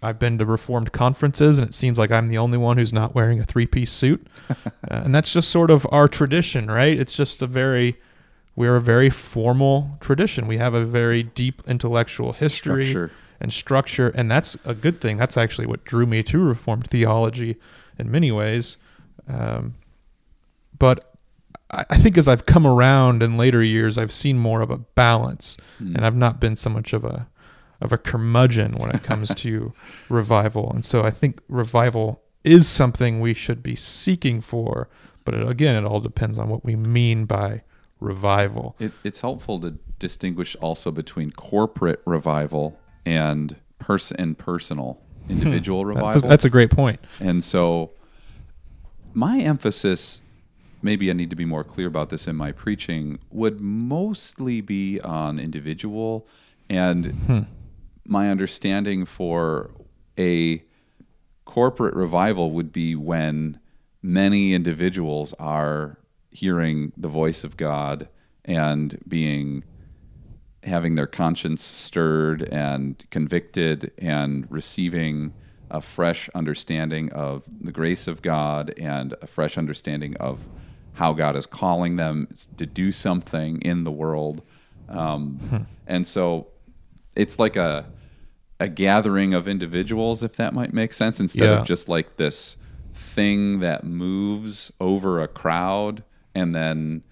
I've 0.00 0.18
been 0.18 0.38
to 0.38 0.44
Reformed 0.46 0.92
conferences, 0.92 1.58
and 1.58 1.66
it 1.66 1.72
seems 1.74 1.98
like 1.98 2.12
I'm 2.12 2.28
the 2.28 2.38
only 2.38 2.58
one 2.58 2.76
who's 2.78 2.92
not 2.92 3.14
wearing 3.16 3.40
a 3.40 3.44
three 3.44 3.66
piece 3.66 3.90
suit. 3.90 4.26
uh, 4.50 4.54
and 4.88 5.14
that's 5.14 5.32
just 5.32 5.48
sort 5.50 5.70
of 5.70 5.86
our 5.90 6.06
tradition, 6.08 6.66
right? 6.68 6.96
It's 6.98 7.16
just 7.16 7.42
a 7.42 7.46
very, 7.48 7.96
we're 8.54 8.76
a 8.76 8.80
very 8.80 9.10
formal 9.10 9.96
tradition. 10.00 10.46
We 10.46 10.58
have 10.58 10.74
a 10.74 10.84
very 10.84 11.22
deep 11.24 11.62
intellectual 11.66 12.32
history 12.34 12.84
Structure. 12.84 13.10
And 13.40 13.52
structure, 13.52 14.08
and 14.10 14.30
that's 14.30 14.56
a 14.64 14.74
good 14.74 15.00
thing. 15.00 15.16
That's 15.16 15.36
actually 15.36 15.66
what 15.66 15.84
drew 15.84 16.06
me 16.06 16.22
to 16.24 16.38
Reformed 16.38 16.88
theology 16.88 17.56
in 17.98 18.10
many 18.10 18.30
ways. 18.32 18.76
Um, 19.28 19.74
but 20.78 21.14
I, 21.70 21.84
I 21.90 21.98
think 21.98 22.16
as 22.18 22.28
I've 22.28 22.46
come 22.46 22.66
around 22.66 23.22
in 23.22 23.36
later 23.36 23.62
years, 23.62 23.96
I've 23.98 24.12
seen 24.12 24.38
more 24.38 24.60
of 24.60 24.70
a 24.70 24.78
balance, 24.78 25.56
Hmm. 25.78 25.96
and 25.96 26.06
I've 26.06 26.16
not 26.16 26.40
been 26.40 26.56
so 26.56 26.70
much 26.70 26.92
of 26.92 27.04
a 27.04 27.26
of 27.80 27.92
a 27.92 27.98
curmudgeon 27.98 28.74
when 28.78 28.90
it 28.90 29.02
comes 29.02 29.34
to 29.34 29.72
revival. 30.08 30.70
And 30.72 30.84
so 30.84 31.02
I 31.04 31.10
think 31.10 31.40
revival 31.48 32.22
is 32.42 32.66
something 32.68 33.20
we 33.20 33.34
should 33.34 33.62
be 33.62 33.74
seeking 33.74 34.40
for. 34.40 34.88
But 35.24 35.34
it, 35.34 35.46
again, 35.46 35.74
it 35.74 35.86
all 35.86 36.00
depends 36.00 36.38
on 36.38 36.48
what 36.48 36.64
we 36.64 36.76
mean 36.76 37.24
by 37.26 37.62
revival. 38.00 38.76
It, 38.78 38.92
it's 39.02 39.20
helpful 39.20 39.58
to 39.60 39.72
distinguish 39.98 40.54
also 40.62 40.90
between 40.92 41.30
corporate 41.32 42.00
revival 42.06 42.78
and 43.04 43.56
person 43.78 44.16
and 44.18 44.38
personal 44.38 45.00
hmm. 45.26 45.32
individual 45.32 45.80
That- 45.80 45.94
revival. 45.94 46.28
that's 46.28 46.44
a 46.44 46.50
great 46.50 46.70
point. 46.70 47.00
And 47.20 47.42
so, 47.42 47.90
my 49.12 49.38
emphasis, 49.38 50.20
maybe 50.82 51.10
I 51.10 51.12
need 51.12 51.30
to 51.30 51.36
be 51.36 51.44
more 51.44 51.64
clear 51.64 51.86
about 51.86 52.10
this 52.10 52.26
in 52.26 52.36
my 52.36 52.52
preaching, 52.52 53.18
would 53.30 53.60
mostly 53.60 54.60
be 54.60 55.00
on 55.00 55.38
individual. 55.38 56.26
And 56.68 57.06
hmm. 57.06 57.40
my 58.04 58.30
understanding 58.30 59.04
for 59.04 59.70
a 60.18 60.62
corporate 61.44 61.94
revival 61.94 62.50
would 62.52 62.72
be 62.72 62.94
when 62.94 63.60
many 64.02 64.54
individuals 64.54 65.32
are 65.38 65.98
hearing 66.30 66.92
the 66.96 67.08
voice 67.08 67.44
of 67.44 67.56
God 67.56 68.08
and 68.44 68.98
being 69.06 69.64
having 70.64 70.94
their 70.94 71.06
conscience 71.06 71.62
stirred 71.62 72.42
and 72.50 73.04
convicted 73.10 73.92
and 73.98 74.46
receiving 74.50 75.32
a 75.70 75.80
fresh 75.80 76.28
understanding 76.34 77.12
of 77.12 77.42
the 77.60 77.72
grace 77.72 78.06
of 78.06 78.22
God 78.22 78.72
and 78.78 79.14
a 79.22 79.26
fresh 79.26 79.58
understanding 79.58 80.16
of 80.16 80.46
how 80.94 81.12
God 81.12 81.36
is 81.36 81.46
calling 81.46 81.96
them 81.96 82.28
to 82.56 82.66
do 82.66 82.92
something 82.92 83.60
in 83.62 83.84
the 83.84 83.90
world. 83.90 84.42
Um, 84.88 85.66
and 85.86 86.06
so 86.06 86.48
it's 87.16 87.38
like 87.38 87.56
a 87.56 87.86
a 88.60 88.68
gathering 88.68 89.34
of 89.34 89.48
individuals, 89.48 90.22
if 90.22 90.36
that 90.36 90.54
might 90.54 90.72
make 90.72 90.92
sense, 90.92 91.18
instead 91.18 91.46
Yeah. 91.46 91.60
of 91.60 91.66
just 91.66 91.88
like 91.88 92.16
this 92.18 92.56
thing 92.94 93.58
that 93.58 93.82
moves 93.82 94.70
over 94.80 95.20
a 95.20 95.26
crowd 95.26 96.04
and 96.36 96.54
then 96.54 97.02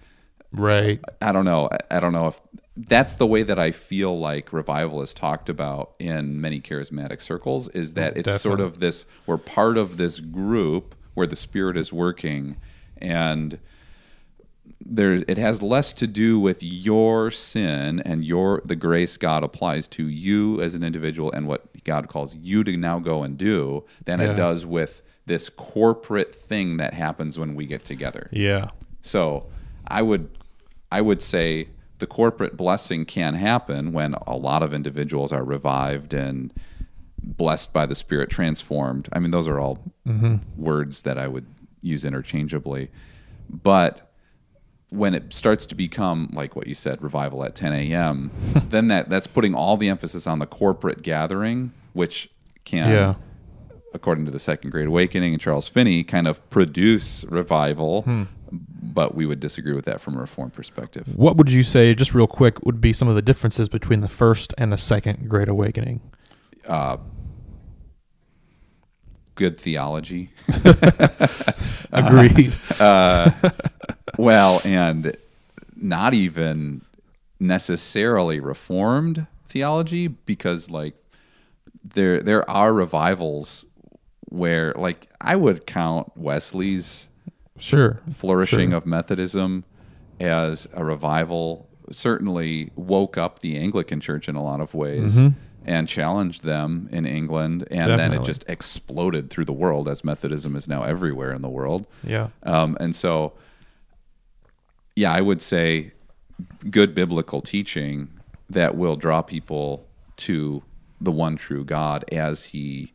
Right. 0.53 0.99
I 1.21 1.31
don't 1.31 1.45
know. 1.45 1.67
I- 1.71 1.97
I 1.97 1.99
don't 1.99 2.13
know 2.13 2.27
if 2.27 2.41
that's 2.75 3.15
the 3.15 3.27
way 3.27 3.43
that 3.43 3.59
I 3.59 3.71
feel 3.71 4.17
like 4.17 4.51
revival 4.53 5.01
is 5.01 5.13
talked 5.13 5.47
about 5.49 5.91
in 5.99 6.39
many 6.41 6.59
charismatic 6.59 7.21
circles 7.21 7.67
is 7.69 7.93
that 7.93 8.17
it's 8.17 8.41
sort 8.41 8.59
of 8.59 8.79
this 8.79 9.05
we're 9.27 9.37
part 9.37 9.77
of 9.77 9.97
this 9.97 10.19
group 10.19 10.95
where 11.13 11.27
the 11.27 11.35
spirit 11.35 11.77
is 11.77 11.93
working 11.93 12.55
and 12.97 13.59
there 14.85 15.13
it 15.27 15.37
has 15.37 15.61
less 15.61 15.93
to 15.93 16.07
do 16.07 16.39
with 16.39 16.61
your 16.63 17.29
sin 17.31 17.99
and 18.01 18.25
your 18.25 18.61
the 18.65 18.75
grace 18.75 19.17
God 19.17 19.43
applies 19.43 19.87
to 19.89 20.07
you 20.07 20.59
as 20.61 20.73
an 20.73 20.83
individual 20.83 21.31
and 21.31 21.47
what 21.47 21.83
God 21.83 22.07
calls 22.09 22.35
you 22.35 22.63
to 22.63 22.75
now 22.75 22.99
go 22.99 23.23
and 23.23 23.37
do 23.37 23.83
than 24.05 24.19
Yeah. 24.19 24.31
it 24.31 24.35
does 24.35 24.65
with 24.65 25.01
this 25.25 25.47
corporate 25.49 26.33
thing 26.35 26.77
that 26.77 26.93
happens 26.93 27.37
when 27.39 27.55
we 27.55 27.65
get 27.65 27.85
together. 27.85 28.29
Yeah. 28.31 28.69
So 29.01 29.47
I 29.87 30.01
would 30.01 30.29
I 30.93 31.01
would 31.01 31.23
say 31.23 31.69
the 31.97 32.05
corporate 32.05 32.55
blessing 32.55 33.05
can 33.05 33.33
happen 33.33 33.93
when 33.93 34.13
a 34.27 34.35
lot 34.35 34.61
of 34.61 34.75
individuals 34.75 35.33
are 35.33 35.43
revived 35.43 36.13
and 36.13 36.53
blessed 37.17 37.73
by 37.73 37.87
the 37.87 37.95
Spirit, 37.95 38.29
transformed. 38.29 39.09
I 39.11 39.17
mean, 39.17 39.31
those 39.31 39.47
are 39.47 39.59
all 39.59 39.79
mm-hmm. 40.07 40.35
words 40.55 41.01
that 41.01 41.17
I 41.17 41.27
would 41.27 41.47
use 41.81 42.05
interchangeably. 42.05 42.91
But 43.49 44.11
when 44.89 45.15
it 45.15 45.33
starts 45.33 45.65
to 45.67 45.75
become 45.75 46.29
like 46.31 46.55
what 46.55 46.67
you 46.67 46.75
said, 46.75 47.01
revival 47.01 47.43
at 47.43 47.55
10 47.55 47.73
a.m., 47.73 48.29
then 48.69 48.87
that 48.87 49.09
that's 49.09 49.25
putting 49.25 49.55
all 49.55 49.77
the 49.77 49.89
emphasis 49.89 50.27
on 50.27 50.37
the 50.37 50.45
corporate 50.45 51.01
gathering, 51.01 51.71
which 51.93 52.29
can, 52.65 52.91
Yeah. 52.91 53.15
according 53.95 54.25
to 54.25 54.31
the 54.31 54.39
Second 54.39 54.69
Great 54.69 54.87
Awakening 54.87 55.33
and 55.33 55.41
Charles 55.41 55.67
Finney, 55.67 56.03
kind 56.03 56.27
of 56.27 56.47
produce 56.51 57.25
revival. 57.25 58.03
Hmm. 58.03 58.23
But 58.85 59.15
we 59.15 59.25
would 59.25 59.39
disagree 59.39 59.73
with 59.73 59.85
that 59.85 60.01
from 60.01 60.17
a 60.17 60.19
reform 60.19 60.51
perspective. 60.51 61.07
What 61.15 61.37
would 61.37 61.51
you 61.51 61.63
say, 61.63 61.95
just 61.95 62.13
real 62.13 62.27
quick, 62.27 62.65
would 62.65 62.81
be 62.81 62.91
some 62.91 63.07
of 63.07 63.15
the 63.15 63.21
differences 63.21 63.69
between 63.69 64.01
the 64.01 64.09
first 64.09 64.53
and 64.57 64.73
the 64.73 64.77
second 64.77 65.29
Great 65.29 65.47
Awakening? 65.47 66.01
Uh, 66.67 66.97
good 69.35 69.59
theology. 69.59 70.29
Agreed. 71.91 72.53
Uh, 72.79 73.29
well, 74.17 74.59
and 74.65 75.15
not 75.75 76.13
even 76.13 76.81
necessarily 77.39 78.39
reformed 78.39 79.27
theology 79.45 80.07
because 80.07 80.69
like 80.69 80.95
there 81.83 82.21
there 82.21 82.49
are 82.49 82.73
revivals 82.73 83.63
where 84.29 84.73
like 84.73 85.07
I 85.21 85.35
would 85.35 85.65
count 85.65 86.11
Wesley's 86.15 87.09
sure. 87.57 88.01
flourishing 88.13 88.69
Sure. 88.71 88.77
of 88.77 88.85
Methodism 88.85 89.63
as 90.19 90.67
a 90.73 90.83
revival 90.83 91.67
certainly 91.91 92.71
woke 92.75 93.17
up 93.17 93.39
the 93.39 93.57
Anglican 93.57 93.99
Church 93.99 94.29
in 94.29 94.35
a 94.35 94.43
lot 94.43 94.61
of 94.61 94.73
ways 94.73 95.19
and 95.65 95.87
challenged 95.87 96.43
them 96.43 96.87
in 96.91 97.05
England 97.05 97.67
and 97.71 97.99
then 97.99 98.13
it 98.13 98.23
just 98.23 98.43
exploded 98.47 99.29
through 99.29 99.45
the 99.45 99.53
world 99.53 99.87
as 99.87 100.03
Methodism 100.03 100.55
is 100.55 100.67
now 100.67 100.83
everywhere 100.83 101.33
in 101.33 101.41
the 101.41 101.49
world. 101.49 101.87
Yeah. 102.03 102.29
Um, 102.43 102.77
and 102.79 102.95
so, 102.95 103.33
yeah, 104.95 105.11
I 105.11 105.21
would 105.21 105.41
say 105.41 105.91
good 106.69 106.93
biblical 106.95 107.41
teaching 107.41 108.09
that 108.49 108.75
will 108.75 108.95
draw 108.95 109.21
people 109.21 109.85
to 110.17 110.63
the 111.01 111.11
one 111.11 111.35
true 111.35 111.65
God 111.65 112.05
as 112.11 112.45
he 112.45 112.93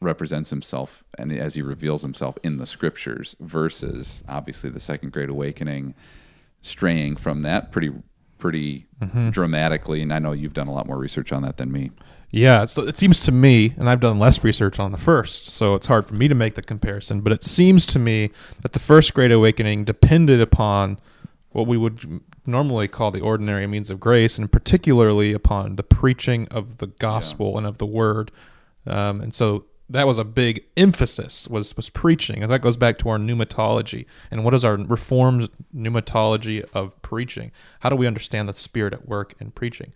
represents 0.00 0.50
himself 0.50 1.04
and 1.18 1.32
as 1.32 1.54
he 1.54 1.62
reveals 1.62 2.02
himself 2.02 2.36
in 2.42 2.58
the 2.58 2.66
scriptures 2.66 3.34
versus 3.40 4.22
obviously 4.28 4.68
the 4.70 4.80
second 4.80 5.12
great 5.12 5.30
awakening 5.30 5.94
straying 6.60 7.16
from 7.16 7.40
that 7.40 7.72
pretty 7.72 7.90
pretty 8.38 8.86
dramatically 9.30 10.02
and 10.02 10.12
I 10.12 10.18
know 10.18 10.32
you've 10.32 10.52
done 10.54 10.68
a 10.68 10.72
lot 10.72 10.86
more 10.86 10.98
research 10.98 11.32
on 11.32 11.42
that 11.42 11.56
than 11.56 11.72
me. 11.72 11.90
Yeah, 12.30 12.66
so 12.66 12.82
it 12.82 12.98
seems 12.98 13.20
to 13.20 13.32
me, 13.32 13.72
and 13.78 13.88
I've 13.88 14.00
done 14.00 14.18
less 14.18 14.42
research 14.42 14.80
on 14.80 14.92
the 14.92 14.98
first, 14.98 15.46
so 15.46 15.74
it's 15.74 15.86
hard 15.86 16.06
for 16.06 16.14
me 16.14 16.26
to 16.28 16.34
make 16.34 16.54
the 16.54 16.62
comparison, 16.62 17.20
but 17.20 17.32
it 17.32 17.44
seems 17.44 17.86
to 17.86 17.98
me 17.98 18.30
that 18.62 18.72
the 18.72 18.78
first 18.78 19.14
Great 19.14 19.30
Awakening 19.30 19.84
depended 19.84 20.40
upon 20.40 20.98
what 21.50 21.66
we 21.66 21.78
would 21.78 22.20
normally 22.44 22.88
call 22.88 23.10
the 23.10 23.20
ordinary 23.20 23.66
means 23.66 23.90
of 23.90 24.00
grace, 24.00 24.36
and 24.36 24.50
particularly 24.50 25.32
upon 25.32 25.76
the 25.76 25.82
preaching 25.82 26.46
of 26.48 26.78
the 26.78 26.88
gospel 26.88 27.56
and 27.56 27.66
of 27.66 27.78
the 27.78 27.86
word. 27.86 28.30
Um, 28.86 29.20
and 29.20 29.34
so 29.34 29.64
that 29.88 30.06
was 30.06 30.18
a 30.18 30.24
big 30.24 30.64
emphasis 30.76 31.46
was 31.48 31.76
was 31.76 31.90
preaching, 31.90 32.42
and 32.42 32.50
that 32.50 32.62
goes 32.62 32.76
back 32.76 32.98
to 32.98 33.08
our 33.08 33.18
pneumatology. 33.18 34.06
And 34.30 34.44
what 34.44 34.54
is 34.54 34.64
our 34.64 34.76
reformed 34.76 35.48
pneumatology 35.74 36.64
of 36.74 37.00
preaching? 37.02 37.52
How 37.80 37.90
do 37.90 37.96
we 37.96 38.06
understand 38.06 38.48
the 38.48 38.52
Spirit 38.52 38.92
at 38.92 39.08
work 39.08 39.34
in 39.40 39.52
preaching? 39.52 39.92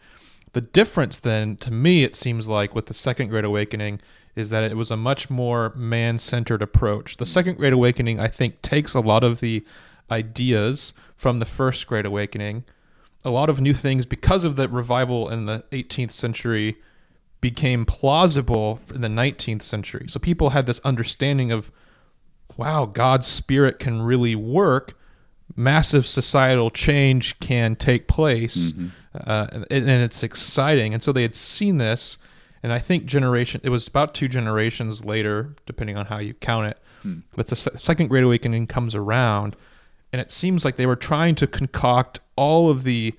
The 0.53 0.61
difference, 0.61 1.19
then, 1.21 1.57
to 1.59 1.71
me, 1.71 2.03
it 2.03 2.17
seems 2.17 2.49
like 2.49 2.75
with 2.75 2.87
the 2.87 2.95
Second 2.95 3.29
Great 3.29 3.45
Awakening, 3.45 4.01
is 4.35 4.51
that 4.51 4.65
it 4.65 4.77
was 4.77 4.91
a 4.91 4.97
much 4.97 5.31
more 5.31 5.73
man 5.77 6.19
centered 6.19 6.63
approach. 6.63 7.17
The 7.17 7.27
Second 7.27 7.57
Great 7.57 7.73
Awakening, 7.73 8.19
I 8.19 8.29
think, 8.29 8.61
takes 8.63 8.95
a 8.95 9.01
lot 9.01 9.23
of 9.23 9.41
the 9.41 9.65
ideas 10.11 10.93
from 11.17 11.39
the 11.39 11.47
First 11.47 11.87
Great 11.87 12.07
Awakening, 12.07 12.65
a 13.25 13.31
lot 13.31 13.49
of 13.49 13.61
new 13.61 13.75
things 13.75 14.07
because 14.07 14.45
of 14.45 14.57
the 14.57 14.69
revival 14.69 15.29
in 15.29 15.47
the 15.47 15.65
18th 15.73 16.13
century 16.13 16.79
became 17.41 17.87
plausible 17.87 18.81
in 18.95 19.01
the 19.01 19.09
19th 19.09 19.63
century. 19.63 20.07
So 20.09 20.21
people 20.21 20.51
had 20.51 20.67
this 20.67 20.81
understanding 20.81 21.51
of, 21.53 21.71
wow, 22.57 22.87
God's 22.87 23.27
Spirit 23.27 23.79
can 23.79 24.03
really 24.03 24.35
work. 24.35 24.97
Massive 25.57 26.07
societal 26.07 26.71
change 26.71 27.39
can 27.41 27.75
take 27.77 28.07
place, 28.07 28.73
uh, 29.27 29.47
and, 29.53 29.67
and 29.71 30.03
it's 30.03 30.23
exciting. 30.23 30.95
And 30.95 31.03
so 31.03 31.13
they 31.13 31.23
had 31.23 31.35
seen 31.35 31.79
this, 31.79 32.19
and 32.63 32.73
I 32.73 32.79
think 32.79 33.05
generation. 33.07 33.61
It 33.65 33.71
was 33.71 33.89
about 33.89 34.15
two 34.15 34.29
generations 34.29 35.05
later, 35.05 35.55
depending 35.67 35.97
on 35.97 36.07
how 36.07 36.19
you 36.19 36.35
count 36.35 36.67
it. 36.69 36.79
But 37.35 37.49
the 37.49 37.57
second 37.57 38.09
Great 38.09 38.23
Awakening 38.23 38.69
comes 38.69 38.95
around, 38.95 39.57
and 40.13 40.21
it 40.21 40.31
seems 40.31 40.65
like 40.65 40.77
they 40.77 40.87
were 40.87 40.97
trying 40.97 41.35
to 41.37 41.47
concoct 41.47 42.21
all 42.37 42.71
of 42.71 42.85
the 42.85 43.15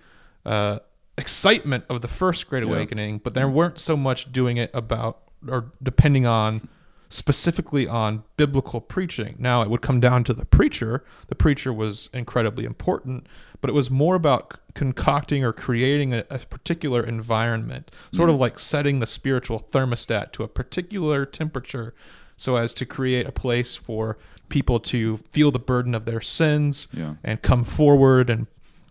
uh, 0.46 0.80
excitement 1.22 1.86
of 1.90 2.02
the 2.02 2.08
first 2.08 2.50
Great 2.50 2.64
Awakening, 2.64 3.20
but 3.20 3.34
there 3.34 3.46
mm-hmm. 3.46 3.56
weren't 3.56 3.80
so 3.80 3.96
much 3.96 4.32
doing 4.32 4.58
it 4.58 4.72
about 4.74 5.20
or 5.48 5.72
depending 5.82 6.26
on 6.26 6.68
specifically 7.10 7.88
on 7.88 8.24
biblical 8.38 8.80
preaching. 8.80 9.36
Now, 9.38 9.62
it 9.62 9.70
would 9.70 9.82
come 9.82 10.00
down 10.00 10.24
to 10.26 10.34
the 10.34 10.46
preacher. 10.46 11.04
The 11.28 11.36
preacher 11.36 11.74
was 11.74 12.10
incredibly 12.14 12.64
important, 12.64 13.28
but 13.60 13.70
it 13.70 13.74
was 13.74 13.90
more 13.92 14.16
about 14.16 14.58
concocting 14.76 15.44
or 15.44 15.52
creating 15.52 16.14
a, 16.14 16.26
a 16.30 16.40
particular 16.40 17.04
environment, 17.04 17.92
sort 18.14 18.30
of 18.30 18.36
mm-hmm. 18.36 18.42
like 18.42 18.60
setting 18.60 19.00
the 19.00 19.08
spiritual 19.08 19.60
thermostat 19.60 20.32
to 20.34 20.44
a 20.44 20.48
particular 20.48 21.26
temperature 21.26 21.94
so 22.38 22.56
as 22.56 22.74
to 22.74 22.86
create 22.86 23.28
a 23.28 23.32
place 23.32 23.76
for 23.76 24.18
people 24.48 24.80
to 24.80 25.18
feel 25.32 25.52
the 25.52 25.60
burden 25.60 25.94
of 25.94 26.06
their 26.06 26.22
sins 26.22 26.88
Yeah. 26.94 27.16
and 27.24 27.42
come 27.42 27.64
forward 27.64 28.30
and 28.30 28.48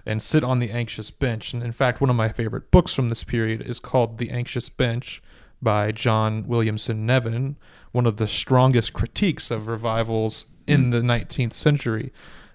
and 0.07 0.23
sit 0.23 0.45
on 0.45 0.59
the 0.59 0.71
anxious 0.71 1.11
bench. 1.11 1.53
And 1.53 1.63
in 1.63 1.73
fact, 1.73 2.01
one 2.01 2.11
of 2.11 2.17
my 2.17 2.29
favorite 2.31 2.71
books 2.71 2.93
from 2.93 3.09
this 3.09 3.25
period 3.25 3.63
is 3.63 3.79
called 3.79 4.19
The 4.19 4.31
Anxious 4.31 4.69
Bench 4.69 5.23
by 5.63 5.93
John 5.93 6.47
Williamson 6.47 7.05
Nevin, 7.05 7.57
one 7.93 8.07
of 8.07 8.17
the 8.17 8.29
strongest 8.29 8.93
critiques 8.93 9.51
of 9.51 9.67
revivals 9.67 10.47
in 10.67 10.85
hmm. 10.85 10.91
the 10.91 11.01
19th 11.01 11.53
century. 11.53 12.13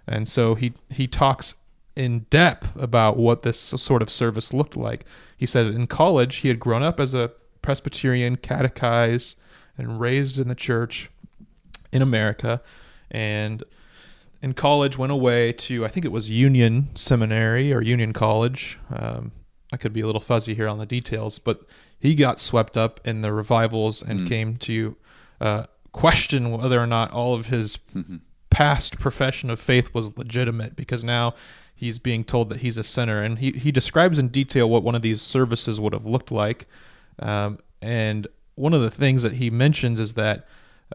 And 0.08 0.28
so 0.28 0.56
he 0.56 0.74
he 0.90 1.08
talks 1.08 1.56
in 1.96 2.26
depth 2.30 2.76
about 2.76 3.18
what 3.18 3.44
this 3.44 3.60
sort 3.60 4.02
of 4.02 4.10
service 4.10 4.54
looked 4.54 4.76
like. 4.76 5.06
He 5.38 5.46
said 5.46 5.68
in 5.68 5.88
college 5.88 6.38
he 6.38 6.48
had 6.48 6.60
grown 6.60 6.84
up 6.84 7.00
as 7.00 7.14
a 7.14 7.32
Presbyterian, 7.62 8.38
catechized 8.38 9.36
and 9.78 10.00
raised 10.00 10.38
in 10.38 10.48
the 10.48 10.56
church 10.56 11.10
in 11.92 12.02
America, 12.02 12.62
and 13.10 13.64
in 14.46 14.54
college 14.54 14.96
went 14.96 15.12
away 15.12 15.52
to 15.52 15.84
I 15.84 15.88
think 15.88 16.06
it 16.06 16.12
was 16.12 16.30
Union 16.30 16.90
Seminary 16.94 17.74
or 17.74 17.82
Union 17.82 18.14
College. 18.14 18.78
Um, 18.96 19.32
I 19.74 19.78
could 19.78 19.92
be 19.92 20.02
a 20.02 20.06
little 20.06 20.22
fuzzy 20.22 20.54
here 20.54 20.68
on 20.68 20.78
the 20.78 20.86
details, 20.86 21.40
but 21.40 21.64
he 22.00 22.14
got 22.14 22.40
swept 22.40 22.78
up 22.78 23.02
in 23.04 23.22
the 23.22 23.34
revivals 23.34 24.04
and 24.04 24.30
came 24.30 24.58
to 24.58 24.96
uh, 25.42 25.66
question 25.92 26.52
whether 26.52 26.80
or 26.80 26.86
not 26.86 27.10
all 27.12 27.34
of 27.34 27.48
his 27.48 27.80
past 28.52 29.00
profession 29.00 29.50
of 29.50 29.60
faith 29.60 29.92
was 29.96 30.16
legitimate 30.16 30.76
because 30.76 31.04
now 31.04 31.34
he's 31.74 31.98
being 31.98 32.24
told 32.24 32.50
that 32.50 32.60
he's 32.60 32.78
a 32.78 32.84
sinner. 32.84 33.24
And 33.24 33.40
he, 33.40 33.52
he 33.52 33.72
describes 33.72 34.20
in 34.20 34.28
detail 34.28 34.70
what 34.70 34.84
one 34.84 34.94
of 34.94 35.02
these 35.02 35.24
services 35.24 35.80
would 35.80 35.94
have 35.94 36.06
looked 36.06 36.32
like. 36.32 36.68
Um, 37.18 37.58
and 37.82 38.28
one 38.54 38.76
of 38.76 38.82
the 38.82 38.92
things 38.92 39.24
that 39.24 39.34
he 39.34 39.50
mentions 39.50 40.00
is 40.00 40.14
that 40.14 40.46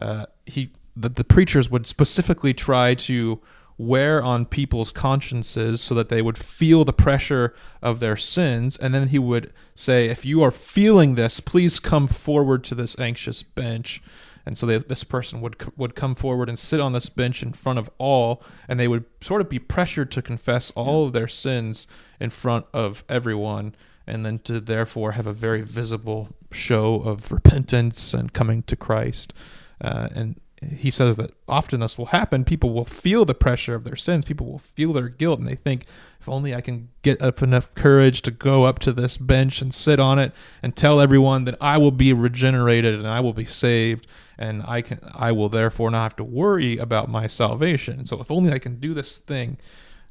uh, 0.01 0.27
he 0.45 0.71
that 0.95 1.15
the 1.15 1.23
preachers 1.23 1.69
would 1.69 1.87
specifically 1.87 2.53
try 2.53 2.93
to 2.95 3.39
wear 3.77 4.23
on 4.23 4.45
people's 4.45 4.91
consciences 4.91 5.81
so 5.81 5.95
that 5.95 6.09
they 6.09 6.21
would 6.21 6.37
feel 6.37 6.85
the 6.85 6.93
pressure 6.93 7.53
of 7.81 7.99
their 7.99 8.17
sins. 8.17 8.77
And 8.77 8.93
then 8.93 9.07
he 9.07 9.19
would 9.19 9.51
say 9.73 10.07
if 10.07 10.23
you 10.23 10.43
are 10.43 10.51
feeling 10.51 11.15
this 11.15 11.39
please 11.39 11.79
come 11.79 12.07
forward 12.07 12.63
to 12.65 12.75
this 12.75 12.97
anxious 12.99 13.41
bench. 13.41 14.01
And 14.45 14.57
so 14.57 14.65
they, 14.65 14.77
this 14.79 15.03
person 15.03 15.41
would 15.41 15.55
would 15.77 15.95
come 15.95 16.15
forward 16.15 16.49
and 16.49 16.59
sit 16.59 16.79
on 16.79 16.93
this 16.93 17.09
bench 17.09 17.41
in 17.41 17.53
front 17.53 17.79
of 17.79 17.89
all 17.97 18.43
and 18.67 18.79
they 18.79 18.87
would 18.87 19.05
sort 19.21 19.41
of 19.41 19.49
be 19.49 19.59
pressured 19.59 20.11
to 20.11 20.21
confess 20.21 20.71
all 20.71 21.05
of 21.05 21.13
their 21.13 21.27
sins 21.27 21.87
in 22.19 22.29
front 22.29 22.65
of 22.73 23.03
everyone 23.07 23.73
and 24.05 24.25
then 24.25 24.39
to 24.39 24.59
therefore 24.59 25.13
have 25.13 25.27
a 25.27 25.33
very 25.33 25.61
visible 25.61 26.29
show 26.51 26.95
of 26.95 27.31
repentance 27.31 28.13
and 28.13 28.33
coming 28.33 28.63
to 28.63 28.75
Christ. 28.75 29.33
Uh, 29.79 30.09
and 30.13 30.40
he 30.61 30.91
says 30.91 31.17
that 31.17 31.31
often 31.47 31.79
this 31.79 31.97
will 31.97 32.07
happen. 32.07 32.43
People 32.45 32.71
will 32.71 32.85
feel 32.85 33.25
the 33.25 33.33
pressure 33.33 33.73
of 33.73 33.83
their 33.83 33.95
sins. 33.95 34.25
People 34.25 34.45
will 34.45 34.59
feel 34.59 34.93
their 34.93 35.09
guilt, 35.09 35.39
and 35.39 35.47
they 35.47 35.55
think, 35.55 35.85
if 36.19 36.29
only 36.29 36.53
I 36.53 36.61
can 36.61 36.89
get 37.01 37.19
up 37.19 37.41
enough 37.41 37.73
courage 37.73 38.21
to 38.21 38.31
go 38.31 38.65
up 38.65 38.77
to 38.79 38.93
this 38.93 39.17
bench 39.17 39.61
and 39.61 39.73
sit 39.73 39.99
on 39.99 40.19
it 40.19 40.33
and 40.61 40.75
tell 40.75 41.01
everyone 41.01 41.45
that 41.45 41.57
I 41.59 41.79
will 41.79 41.91
be 41.91 42.13
regenerated 42.13 42.93
and 42.93 43.07
I 43.07 43.21
will 43.21 43.33
be 43.33 43.45
saved, 43.45 44.05
and 44.37 44.61
I 44.67 44.81
can, 44.83 44.99
I 45.15 45.31
will 45.31 45.49
therefore 45.49 45.89
not 45.89 46.03
have 46.03 46.15
to 46.17 46.23
worry 46.23 46.77
about 46.77 47.09
my 47.09 47.25
salvation. 47.25 48.05
So 48.05 48.21
if 48.21 48.29
only 48.29 48.51
I 48.51 48.59
can 48.59 48.75
do 48.75 48.93
this 48.93 49.17
thing, 49.17 49.57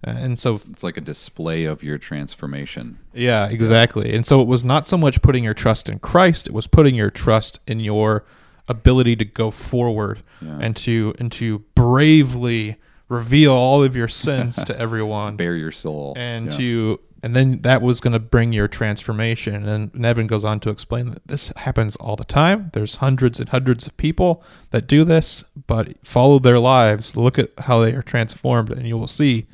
And 0.02 0.38
so 0.38 0.54
It's 0.54 0.82
like 0.82 0.96
a 0.96 1.02
display 1.02 1.64
of 1.64 1.82
your 1.82 1.98
transformation. 1.98 2.98
Yeah, 3.12 3.48
exactly. 3.48 4.14
And 4.14 4.24
so 4.24 4.40
it 4.40 4.48
was 4.48 4.64
not 4.64 4.88
so 4.88 4.96
much 4.96 5.20
putting 5.20 5.44
your 5.44 5.54
trust 5.54 5.88
in 5.88 5.98
Christ, 5.98 6.46
it 6.46 6.54
was 6.54 6.66
putting 6.66 6.94
your 6.94 7.10
trust 7.10 7.60
in 7.66 7.80
your 7.80 8.24
ability 8.70 9.16
to 9.16 9.24
go 9.24 9.50
forward 9.50 10.22
Yeah. 10.40 10.58
and 10.60 10.76
to 10.76 11.14
and 11.18 11.30
to 11.32 11.58
bravely 11.74 12.76
reveal 13.08 13.52
all 13.52 13.82
of 13.82 13.96
your 13.96 14.08
sins 14.08 14.56
to 14.64 14.78
everyone 14.84 15.36
Bare 15.36 15.56
your 15.56 15.72
soul. 15.72 16.14
and 16.16 16.46
Yeah. 16.46 16.58
to 16.58 17.00
and 17.22 17.36
then 17.36 17.60
that 17.62 17.82
was 17.82 18.00
going 18.00 18.14
to 18.14 18.18
bring 18.18 18.52
your 18.54 18.66
transformation 18.68 19.68
and 19.68 19.94
Nevin 19.94 20.26
goes 20.26 20.42
on 20.44 20.58
to 20.60 20.70
explain 20.70 21.10
that 21.10 21.26
this 21.26 21.52
happens 21.56 21.96
all 21.96 22.16
the 22.16 22.24
time 22.24 22.70
there's 22.72 22.96
hundreds 22.96 23.40
and 23.40 23.48
hundreds 23.50 23.86
of 23.86 23.96
people 23.96 24.42
that 24.70 24.86
do 24.86 25.04
this 25.04 25.44
but 25.66 25.94
follow 26.02 26.38
their 26.38 26.58
lives 26.58 27.16
look 27.16 27.38
at 27.38 27.50
how 27.66 27.80
they 27.80 27.92
are 27.94 28.02
transformed 28.02 28.70
and 28.70 28.86
you 28.86 28.96
will 28.96 29.06
see 29.08 29.46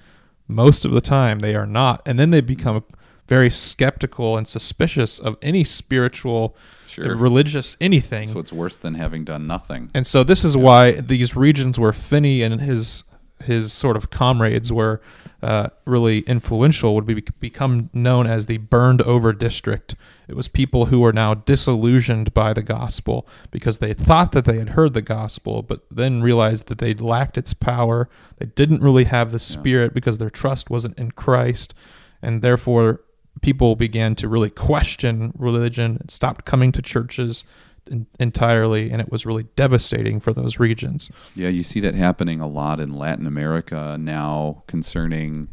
most 0.47 0.85
of 0.85 0.93
the 0.93 1.01
time 1.01 1.41
they 1.41 1.57
are 1.57 1.67
not 1.67 2.03
and 2.07 2.21
then 2.21 2.31
they 2.31 2.41
become 2.41 2.85
very 3.29 3.51
skeptical 3.51 4.37
and 4.37 4.47
suspicious 4.49 5.19
of 5.19 5.37
any 5.43 5.65
spiritual 5.65 6.55
Sure. 6.87 7.15
religious 7.17 7.77
anything 7.81 8.29
So 8.29 8.39
it's 8.39 8.53
worse 8.53 8.75
than 8.77 8.95
having 8.95 9.25
done 9.25 9.47
nothing. 9.47 9.91
and 9.93 10.07
so 10.07 10.23
this 10.25 10.45
is 10.45 10.57
why 10.57 10.93
these 10.93 11.37
regions 11.37 11.79
where 11.79 11.93
Finney 11.93 12.43
and 12.43 12.61
his 12.61 13.03
his 13.45 13.71
sort 13.73 13.97
of 13.99 14.09
comrades 14.09 14.73
were 14.73 15.03
uh, 15.43 15.69
really 15.85 16.21
influential 16.21 16.95
would 16.95 17.05
be, 17.05 17.23
become 17.39 17.91
known 17.93 18.27
as 18.27 18.47
the 18.47 18.57
burned 18.57 19.03
over 19.03 19.35
district. 19.35 19.95
It 20.27 20.35
was 20.35 20.49
people 20.49 20.87
who 20.87 21.01
were 21.01 21.13
now 21.13 21.35
disillusioned 21.35 22.33
by 22.33 22.55
the 22.55 22.63
gospel 22.63 23.29
because 23.51 23.77
they 23.79 23.93
thought 23.93 24.33
that 24.33 24.47
they 24.47 24.59
had 24.59 24.71
heard 24.71 24.95
the 24.95 25.03
gospel, 25.03 25.61
but 25.63 25.85
then 25.91 26.23
realized 26.23 26.69
that 26.69 26.79
they 26.79 26.95
lacked 26.95 27.37
its 27.37 27.53
power. 27.53 28.09
They 28.39 28.47
didn't 28.47 28.81
really 28.81 29.05
have 29.05 29.31
the 29.33 29.39
spirit 29.39 29.93
because 29.93 30.17
their 30.17 30.31
trust 30.31 30.71
wasn't 30.71 30.99
in 30.99 31.11
Christ, 31.11 31.75
and 32.23 32.41
therefore 32.41 33.03
people 33.43 33.77
began 33.77 34.15
to 34.17 34.29
really 34.29 34.51
question 34.51 35.33
religion 35.37 35.99
and 36.01 36.11
stopped 36.11 36.45
coming 36.45 36.73
to 36.73 36.83
churches 36.83 37.45
en- 37.91 38.07
entirely, 38.19 38.91
and 38.91 39.01
it 39.01 39.11
was 39.11 39.27
really 39.27 39.45
devastating 39.57 40.21
for 40.21 40.33
those 40.33 40.59
regions. 40.59 41.11
Yeah, 41.35 41.49
you 41.49 41.63
see 41.63 41.81
that 41.81 41.95
happening 41.95 42.41
a 42.41 42.47
lot 42.47 42.81
in 42.81 42.93
Latin 42.93 43.27
America 43.27 43.97
now 43.99 44.63
concerning 44.67 45.49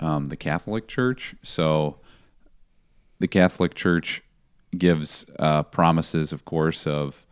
um, 0.00 0.26
the 0.26 0.36
Catholic 0.36 0.88
Church. 0.88 1.34
So 1.42 1.98
the 3.18 3.28
Catholic 3.28 3.74
Church 3.74 4.22
gives 4.76 5.24
uh, 5.38 5.62
promises, 5.64 6.32
of 6.32 6.44
course, 6.44 6.86
of 6.86 7.24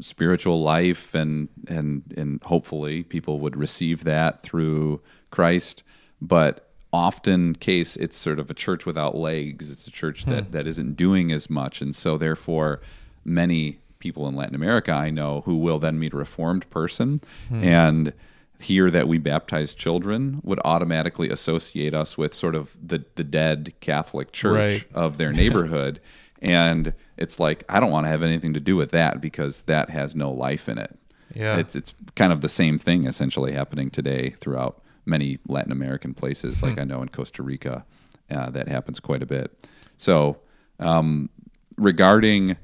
spiritual 0.00 0.62
life, 0.62 1.14
and 1.14 1.48
and 1.66 2.02
and 2.16 2.42
hopefully 2.44 3.02
people 3.02 3.40
would 3.40 3.56
receive 3.56 4.04
that 4.04 4.42
through 4.42 5.00
Christ. 5.30 5.82
But 6.20 6.67
often 6.92 7.54
case 7.54 7.96
it's 7.96 8.16
sort 8.16 8.38
of 8.38 8.50
a 8.50 8.54
church 8.54 8.86
without 8.86 9.16
legs. 9.16 9.70
It's 9.70 9.86
a 9.86 9.90
church 9.90 10.24
that 10.26 10.44
hmm. 10.44 10.50
that 10.52 10.66
isn't 10.66 10.96
doing 10.96 11.32
as 11.32 11.50
much, 11.50 11.80
and 11.80 11.94
so 11.94 12.18
therefore 12.18 12.80
many 13.24 13.78
people 13.98 14.28
in 14.28 14.34
Latin 14.36 14.54
America 14.54 14.92
I 14.92 15.10
know 15.10 15.42
who 15.44 15.56
will 15.56 15.78
then 15.80 15.98
meet 15.98 16.12
a 16.12 16.16
reformed 16.16 16.68
person 16.70 17.20
hmm. 17.48 17.64
and 17.64 18.12
hear 18.60 18.90
that 18.90 19.06
we 19.08 19.18
baptize 19.18 19.74
children 19.74 20.40
would 20.42 20.60
automatically 20.64 21.30
associate 21.30 21.94
us 21.94 22.16
with 22.16 22.34
sort 22.34 22.54
of 22.54 22.76
the 22.82 23.04
the 23.16 23.24
dead 23.24 23.72
Catholic 23.80 24.32
church 24.32 24.84
Right. 24.84 24.84
of 24.94 25.18
their 25.18 25.32
neighborhood 25.42 26.00
and 26.40 26.94
it's 27.16 27.40
like 27.40 27.64
I 27.68 27.80
don't 27.80 27.90
want 27.90 28.06
to 28.06 28.10
have 28.10 28.22
anything 28.22 28.54
to 28.54 28.60
do 28.60 28.76
with 28.76 28.90
that 28.92 29.20
because 29.20 29.62
that 29.62 29.90
has 29.90 30.14
no 30.14 30.30
life 30.30 30.68
in 30.68 30.78
it. 30.78 30.96
Yeah. 31.34 31.58
It's 31.58 31.76
it's 31.76 31.94
kind 32.14 32.32
of 32.32 32.40
the 32.40 32.48
same 32.48 32.78
thing 32.78 33.06
essentially 33.06 33.52
happening 33.52 33.90
today 33.90 34.30
throughout 34.30 34.80
many 35.08 35.38
Latin 35.48 35.72
American 35.72 36.14
places 36.14 36.62
like 36.62 36.78
I 36.78 36.84
know 36.84 37.02
in 37.02 37.08
Costa 37.08 37.42
Rica 37.42 37.84
uh, 38.30 38.50
that 38.50 38.68
happens 38.68 39.00
quite 39.00 39.22
a 39.22 39.26
bit. 39.26 39.66
So 39.96 40.38
um, 40.78 41.30
regarding 41.76 42.56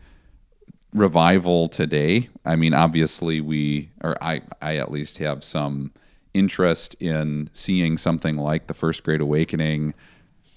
revival 0.92 1.68
today, 1.68 2.28
I 2.44 2.56
mean, 2.56 2.74
obviously 2.74 3.40
we, 3.40 3.90
or 4.02 4.22
I, 4.22 4.42
I 4.62 4.76
at 4.76 4.90
least 4.90 5.18
have 5.18 5.42
some 5.42 5.92
interest 6.34 6.94
in 7.00 7.50
seeing 7.52 7.96
something 7.96 8.36
like 8.36 8.66
the 8.66 8.74
First 8.74 9.04
Great 9.04 9.20
Awakening 9.20 9.94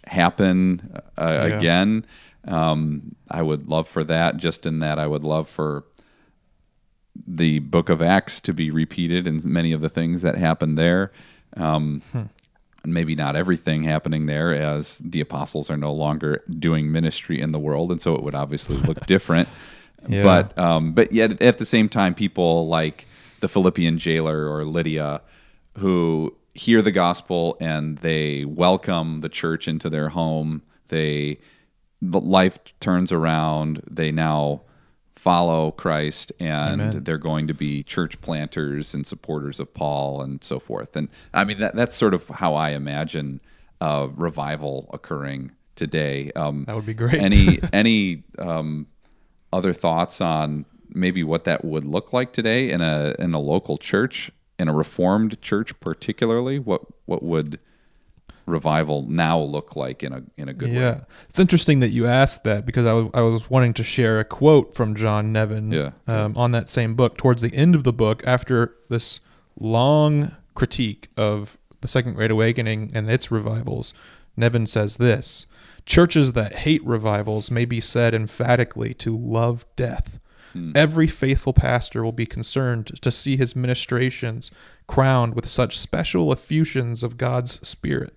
happen 0.05 0.99
uh, 1.17 1.49
again. 1.53 2.05
Um, 2.47 3.15
I 3.29 3.41
would 3.41 3.67
love 3.67 3.87
for 3.87 4.03
that. 4.05 4.37
Just 4.37 4.65
in 4.65 4.79
that, 4.79 4.99
I 4.99 5.07
would 5.07 5.23
love 5.23 5.49
for 5.49 5.85
the 7.25 7.59
Book 7.59 7.89
of 7.89 8.01
Acts 8.01 8.39
to 8.41 8.53
be 8.53 8.71
repeated 8.71 9.27
and 9.27 9.43
many 9.45 9.71
of 9.71 9.81
the 9.81 9.89
things 9.89 10.21
that 10.21 10.35
happened 10.37 10.77
there. 10.77 11.11
Um, 11.55 12.01
and 12.13 12.93
maybe 12.93 13.15
not 13.15 13.35
everything 13.35 13.83
happening 13.83 14.27
there 14.27 14.53
as 14.55 14.99
the 14.99 15.19
apostles 15.19 15.69
are 15.69 15.77
no 15.77 15.93
longer 15.93 16.43
doing 16.49 16.91
ministry 16.91 17.41
in 17.41 17.51
the 17.51 17.59
world. 17.59 17.91
And 17.91 18.01
so 18.01 18.15
it 18.15 18.23
would 18.23 18.35
obviously 18.35 18.77
look 18.77 19.05
different. 19.05 19.49
Yeah. 20.07 20.23
but 20.23 20.57
um, 20.57 20.93
but 20.93 21.11
yet 21.11 21.41
at 21.41 21.57
the 21.57 21.65
same 21.65 21.89
time 21.89 22.13
people 22.13 22.67
like 22.67 23.07
the 23.39 23.47
philippian 23.47 23.97
jailer 23.97 24.47
or 24.47 24.63
lydia 24.63 25.21
who 25.79 26.35
hear 26.53 26.81
the 26.81 26.91
gospel 26.91 27.57
and 27.59 27.97
they 27.97 28.45
welcome 28.45 29.19
the 29.19 29.29
church 29.29 29.67
into 29.67 29.89
their 29.89 30.09
home. 30.09 30.61
They 30.87 31.39
the 32.01 32.21
life 32.21 32.59
turns 32.79 33.11
around. 33.11 33.81
They 33.89 34.11
now 34.11 34.61
follow 35.27 35.71
christ 35.71 36.31
and 36.39 36.81
Amen. 36.81 37.03
they're 37.03 37.17
going 37.17 37.47
to 37.47 37.53
be 37.53 37.83
church 37.83 38.21
planters 38.21 38.93
and 38.93 39.05
supporters 39.05 39.59
of 39.59 39.73
Paul 39.73 40.21
and 40.21 40.41
so 40.41 40.57
forth. 40.57 40.95
And 40.95 41.09
I 41.33 41.43
mean, 41.43 41.59
that, 41.59 41.75
that's 41.75 41.97
sort 41.97 42.13
of 42.13 42.29
how 42.29 42.55
I 42.55 42.69
imagine 42.69 43.41
uh, 43.81 44.07
revival 44.15 44.89
occurring 44.93 45.51
today. 45.75 46.31
Um, 46.33 46.63
That 46.63 46.77
would 46.77 46.85
be 46.85 46.93
great. 46.93 47.15
any 47.15 47.59
any 47.73 48.23
um, 48.39 48.87
other 49.51 49.73
thoughts 49.73 50.21
on 50.21 50.63
maybe 50.87 51.25
what 51.25 51.43
that 51.43 51.65
would 51.65 51.83
look 51.83 52.13
like 52.13 52.31
today 52.31 52.71
in 52.71 52.79
a 52.79 53.13
in 53.19 53.33
a 53.33 53.39
local 53.39 53.77
church, 53.77 54.31
in 54.57 54.69
a 54.69 54.73
Reformed 54.73 55.41
church, 55.41 55.77
particularly? 55.81 56.57
What 56.57 56.83
what 57.05 57.21
would 57.21 57.59
revival 58.47 59.05
now 59.07 59.37
look 59.37 59.75
like 59.75 60.01
in 60.01 60.13
a 60.13 60.23
in 60.37 60.49
a 60.49 60.53
good 60.53 60.69
yeah, 60.69 60.93
way? 60.95 61.01
it's 61.29 61.37
interesting 61.37 61.81
that 61.81 61.89
you 61.89 62.07
asked 62.07 62.43
that 62.45 62.65
because 62.65 62.85
I 62.87 62.93
was 62.93 63.09
I 63.13 63.21
was 63.21 63.49
wanting 63.49 63.73
to 63.75 63.83
share 63.83 64.19
a 64.19 64.25
quote 64.25 64.73
from 64.73 64.95
John 64.95 65.31
Nevin 65.31 65.71
Yeah. 65.71 65.91
um, 66.07 66.35
on 66.35 66.51
that 66.53 66.69
same 66.69 66.95
book. 66.95 67.17
Towards 67.17 67.41
the 67.41 67.53
end 67.53 67.75
of 67.75 67.83
the 67.83 67.93
book, 67.93 68.23
after 68.25 68.73
this 68.89 69.19
long 69.59 70.31
critique 70.55 71.09
of 71.17 71.57
the 71.81 71.87
Second 71.87 72.13
Great 72.13 72.31
Awakening 72.31 72.89
and 72.93 73.09
its 73.11 73.29
revivals, 73.29 73.93
Nevin 74.35 74.65
says 74.65 74.97
this: 74.97 75.45
Churches 75.85 76.31
that 76.33 76.53
hate 76.59 76.83
revivals 76.85 77.51
may 77.51 77.65
be 77.65 77.81
said 77.81 78.13
emphatically 78.15 78.93
to 78.95 79.15
love 79.15 79.65
death. 79.75 80.19
Every 80.73 81.05
faithful 81.05 81.53
pastor 81.53 82.03
will 82.03 82.11
be 82.11 82.25
concerned 82.25 82.87
to 83.03 83.11
see 83.11 83.37
his 83.37 83.55
ministrations 83.55 84.49
crowned 84.87 85.35
with 85.35 85.45
such 85.47 85.77
special 85.77 86.31
effusions 86.31 87.03
of 87.03 87.15
God's 87.15 87.59
Spirit 87.67 88.16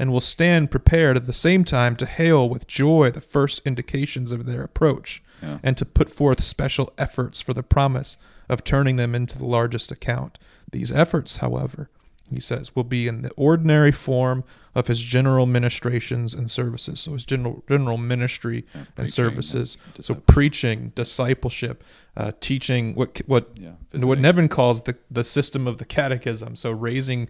and 0.00 0.10
will 0.10 0.20
stand 0.22 0.70
prepared 0.70 1.14
at 1.18 1.26
the 1.26 1.32
same 1.34 1.62
time 1.62 1.94
to 1.94 2.06
hail 2.06 2.48
with 2.48 2.66
joy 2.66 3.10
the 3.10 3.20
first 3.20 3.60
indications 3.66 4.32
of 4.32 4.46
their 4.46 4.62
approach, 4.62 5.22
Yeah. 5.42 5.58
and 5.62 5.76
to 5.76 5.84
put 5.84 6.08
forth 6.08 6.42
special 6.42 6.90
efforts 6.96 7.42
for 7.42 7.52
the 7.52 7.62
promise 7.62 8.16
of 8.48 8.64
turning 8.64 8.96
them 8.96 9.14
into 9.14 9.36
the 9.36 9.44
largest 9.44 9.92
account. 9.92 10.38
These 10.72 10.90
efforts, 10.90 11.36
however, 11.36 11.90
he 12.30 12.40
says, 12.40 12.74
will 12.74 12.84
be 12.84 13.06
in 13.08 13.20
the 13.22 13.30
ordinary 13.36 13.92
form 13.92 14.42
of 14.74 14.86
his 14.86 15.00
general 15.00 15.44
ministrations 15.46 16.32
and 16.32 16.50
services. 16.50 17.00
So 17.00 17.12
his 17.12 17.24
general 17.26 17.62
general 17.68 17.98
ministry 17.98 18.62
preaching 18.62 18.86
and 18.96 19.10
services. 19.12 19.76
and 19.96 20.04
so 20.04 20.14
preaching, 20.14 20.92
discipleship, 20.94 21.82
uh, 22.16 22.32
teaching 22.40 22.94
what 22.94 23.20
what 23.26 23.50
Yeah, 23.60 23.72
what. 24.04 24.18
Nevin 24.20 24.48
calls 24.48 24.82
the 24.82 24.96
the 25.10 25.24
system 25.24 25.66
of 25.66 25.76
the 25.78 25.84
catechism. 25.84 26.54
So 26.56 26.70
raising 26.70 27.28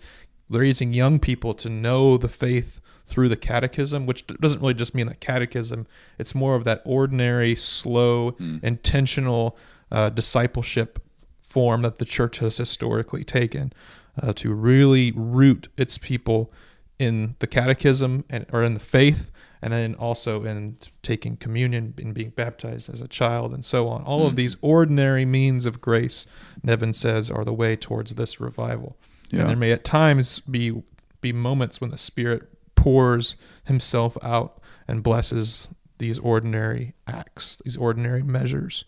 raising 0.51 0.93
young 0.93 1.19
people 1.19 1.55
to 1.55 1.69
know 1.69 2.17
the 2.17 2.29
faith 2.29 2.81
through 3.07 3.29
the 3.29 3.37
catechism, 3.37 4.07
which 4.07 4.27
doesn't 4.27 4.61
really 4.61 4.75
just 4.75 4.95
mean 4.95 5.07
the 5.07 5.15
catechism. 5.15 5.87
It's 6.19 6.35
more 6.35 6.55
of 6.55 6.65
that 6.65 6.83
ordinary, 6.85 7.57
slow, 7.57 8.37
intentional 8.63 9.57
uh, 9.91 10.11
discipleship 10.11 11.03
form 11.43 11.83
that 11.83 11.99
the 11.99 12.05
church 12.05 12.39
has 12.39 12.57
historically 12.59 13.25
taken 13.25 13.73
uh, 14.21 14.33
to 14.35 14.53
really 14.55 15.13
root 15.13 15.69
its 15.77 15.99
people 15.99 16.53
in 16.99 17.35
the 17.41 17.47
catechism 17.47 18.25
and 18.31 18.47
or 18.53 18.63
in 18.63 18.75
the 18.75 18.81
faith 18.81 19.31
and 19.63 19.73
then 19.73 19.95
also 19.95 20.45
in 20.45 20.77
taking 21.03 21.37
communion 21.37 21.93
and 21.99 22.15
being 22.15 22.31
baptized 22.31 22.93
as 22.93 23.01
a 23.01 23.09
child 23.09 23.53
and 23.53 23.65
so 23.65 23.89
on. 23.89 24.03
All 24.05 24.27
of 24.27 24.37
these 24.37 24.57
ordinary 24.61 25.25
means 25.25 25.67
of 25.67 25.81
grace 25.81 26.27
nevin 26.63 26.93
says 26.93 27.31
are 27.31 27.45
the 27.45 27.53
way 27.53 27.77
towards 27.77 28.15
this 28.15 28.41
revival 28.41 28.97
Yeah. 29.31 29.41
and 29.41 29.51
there 29.51 29.57
may 29.57 29.73
at 29.73 29.85
times 29.85 30.41
be 30.41 30.83
be 31.21 31.33
moments 31.33 31.81
when 31.81 31.91
the 31.91 31.99
spirit 31.99 32.49
pours 32.75 33.37
himself 33.65 34.17
out 34.23 34.61
and 34.89 35.03
blesses 35.03 35.69
these 35.99 36.19
ordinary 36.19 36.95
acts 37.07 37.61
these 37.65 37.77
ordinary 37.77 38.23
measures 38.23 38.85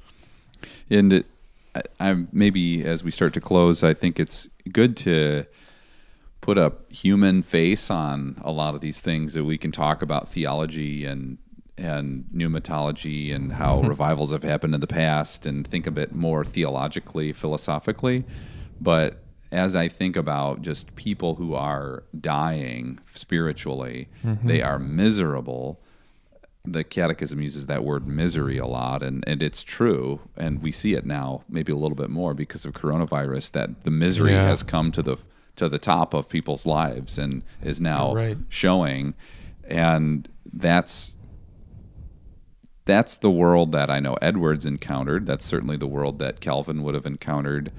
And 0.90 1.12
it, 1.12 1.26
I, 1.74 1.82
I'm 2.00 2.28
maybe 2.32 2.84
as 2.84 3.02
we 3.04 3.10
start 3.10 3.32
to 3.34 3.40
close, 3.40 3.82
I 3.82 3.94
think 3.94 4.18
it's 4.20 4.48
good 4.70 4.96
to 4.98 5.46
put 6.40 6.58
a 6.58 6.72
human 6.88 7.42
face 7.42 7.90
on 7.90 8.36
a 8.42 8.50
lot 8.50 8.74
of 8.74 8.80
these 8.80 9.00
things 9.00 9.34
that 9.34 9.44
we 9.44 9.56
can 9.56 9.72
talk 9.72 10.02
about 10.02 10.28
theology 10.28 11.04
and 11.04 11.38
and 11.78 12.24
pneumatology 12.34 13.34
and 13.34 13.52
how 13.52 13.80
revivals 13.92 14.30
have 14.30 14.42
happened 14.42 14.74
in 14.74 14.80
the 14.80 14.86
past 14.86 15.46
and 15.46 15.66
think 15.66 15.86
a 15.86 15.90
bit 15.90 16.14
more 16.14 16.44
theologically, 16.44 17.32
philosophically. 17.32 18.24
But 18.80 19.21
as 19.52 19.76
I 19.76 19.86
think 19.86 20.16
about 20.16 20.62
just 20.62 20.94
people 20.96 21.34
who 21.34 21.54
are 21.54 22.04
dying 22.18 22.98
spiritually, 23.12 24.08
mm-hmm. 24.24 24.48
they 24.48 24.62
are 24.62 24.78
miserable. 24.78 25.78
The 26.64 26.84
Catechism 26.84 27.40
uses 27.42 27.66
that 27.66 27.84
word 27.84 28.06
misery 28.06 28.56
a 28.56 28.66
lot, 28.66 29.02
and, 29.02 29.22
and 29.26 29.42
it's 29.42 29.62
true. 29.62 30.20
And 30.36 30.62
we 30.62 30.72
see 30.72 30.94
it 30.94 31.04
now, 31.04 31.42
maybe 31.48 31.70
a 31.70 31.76
little 31.76 31.96
bit 31.96 32.08
more 32.08 32.32
because 32.34 32.64
of 32.64 32.72
coronavirus, 32.72 33.52
that 33.52 33.84
the 33.84 33.90
misery 33.90 34.32
Yeah. 34.32 34.46
has 34.46 34.62
come 34.62 34.90
to 34.92 35.02
the 35.02 35.16
to 35.54 35.68
the 35.68 35.78
top 35.78 36.14
of 36.14 36.30
people's 36.30 36.64
lives 36.64 37.18
and 37.18 37.42
is 37.62 37.78
now 37.78 38.14
Right. 38.14 38.38
showing. 38.48 39.12
And 39.68 40.26
that's 40.50 41.14
that's 42.86 43.18
the 43.18 43.30
world 43.30 43.70
that 43.72 43.90
I 43.90 44.00
know 44.00 44.14
Edwards 44.22 44.64
encountered. 44.64 45.26
That's 45.26 45.44
certainly 45.44 45.76
the 45.76 45.86
world 45.86 46.18
that 46.20 46.40
Calvin 46.40 46.82
would 46.82 46.94
have 46.94 47.06
encountered. 47.06 47.70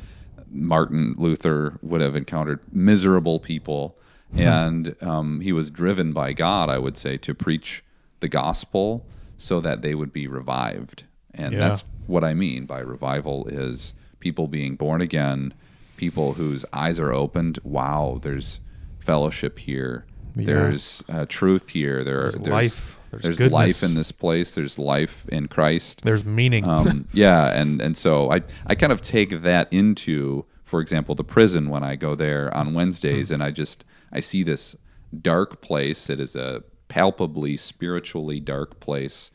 Martin 0.53 1.15
Luther 1.17 1.77
would 1.81 2.01
have 2.01 2.15
encountered 2.15 2.59
miserable 2.71 3.39
people, 3.39 3.97
and 4.35 4.95
um, 5.01 5.41
he 5.41 5.51
was 5.51 5.69
driven 5.69 6.13
by 6.13 6.33
God, 6.33 6.69
I 6.69 6.79
would 6.79 6.97
say, 6.97 7.17
to 7.17 7.33
preach 7.33 7.83
the 8.19 8.27
gospel 8.27 9.05
so 9.37 9.59
that 9.61 9.81
they 9.81 9.93
would 9.95 10.13
be 10.13 10.27
revived. 10.27 11.03
And 11.33 11.53
Yeah. 11.53 11.59
that's 11.59 11.83
what 12.07 12.23
I 12.23 12.33
mean 12.33 12.65
by 12.65 12.79
revival 12.79 13.47
is 13.47 13.93
people 14.19 14.47
being 14.47 14.75
born 14.75 15.01
again, 15.01 15.53
people 15.97 16.33
whose 16.33 16.65
eyes 16.71 16.99
are 16.99 17.11
opened. 17.13 17.59
Wow, 17.63 18.19
there's 18.21 18.59
fellowship 18.99 19.59
here. 19.59 20.05
Yeah. 20.35 20.45
There's 20.45 21.03
uh, 21.09 21.25
truth 21.27 21.71
here. 21.71 22.03
There, 22.03 22.21
There's 22.23 22.35
there's 22.39 22.47
life. 22.47 22.97
There's 23.21 23.23
There's, 23.23 23.37
goodness. 23.37 23.53
life 23.53 23.83
in 23.83 23.95
this 23.95 24.11
place. 24.11 24.55
There's 24.55 24.77
life 24.79 25.27
in 25.29 25.47
Christ. 25.47 26.01
There's 26.03 26.25
meaning. 26.25 26.67
Um, 26.67 27.07
yeah, 27.13 27.49
and 27.59 27.81
and 27.81 27.95
so 27.97 28.31
I 28.31 28.41
I 28.67 28.75
kind 28.75 28.91
of 28.91 29.01
take 29.01 29.41
that 29.41 29.67
into, 29.71 30.45
for 30.63 30.79
example, 30.81 31.15
the 31.15 31.23
prison 31.23 31.69
when 31.69 31.83
I 31.83 31.95
go 31.95 32.15
there 32.15 32.53
on 32.55 32.73
Wednesdays, 32.73 33.29
Hmm. 33.29 33.35
and 33.35 33.43
I 33.43 33.51
just 33.51 33.85
I 34.11 34.19
see 34.19 34.43
this 34.43 34.75
dark 35.21 35.61
place. 35.61 36.09
It 36.09 36.19
is 36.19 36.35
a 36.35 36.63
palpably 36.87 37.57
spiritually 37.57 38.39
dark 38.39 38.79
place, 38.79 39.31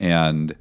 and 0.00 0.54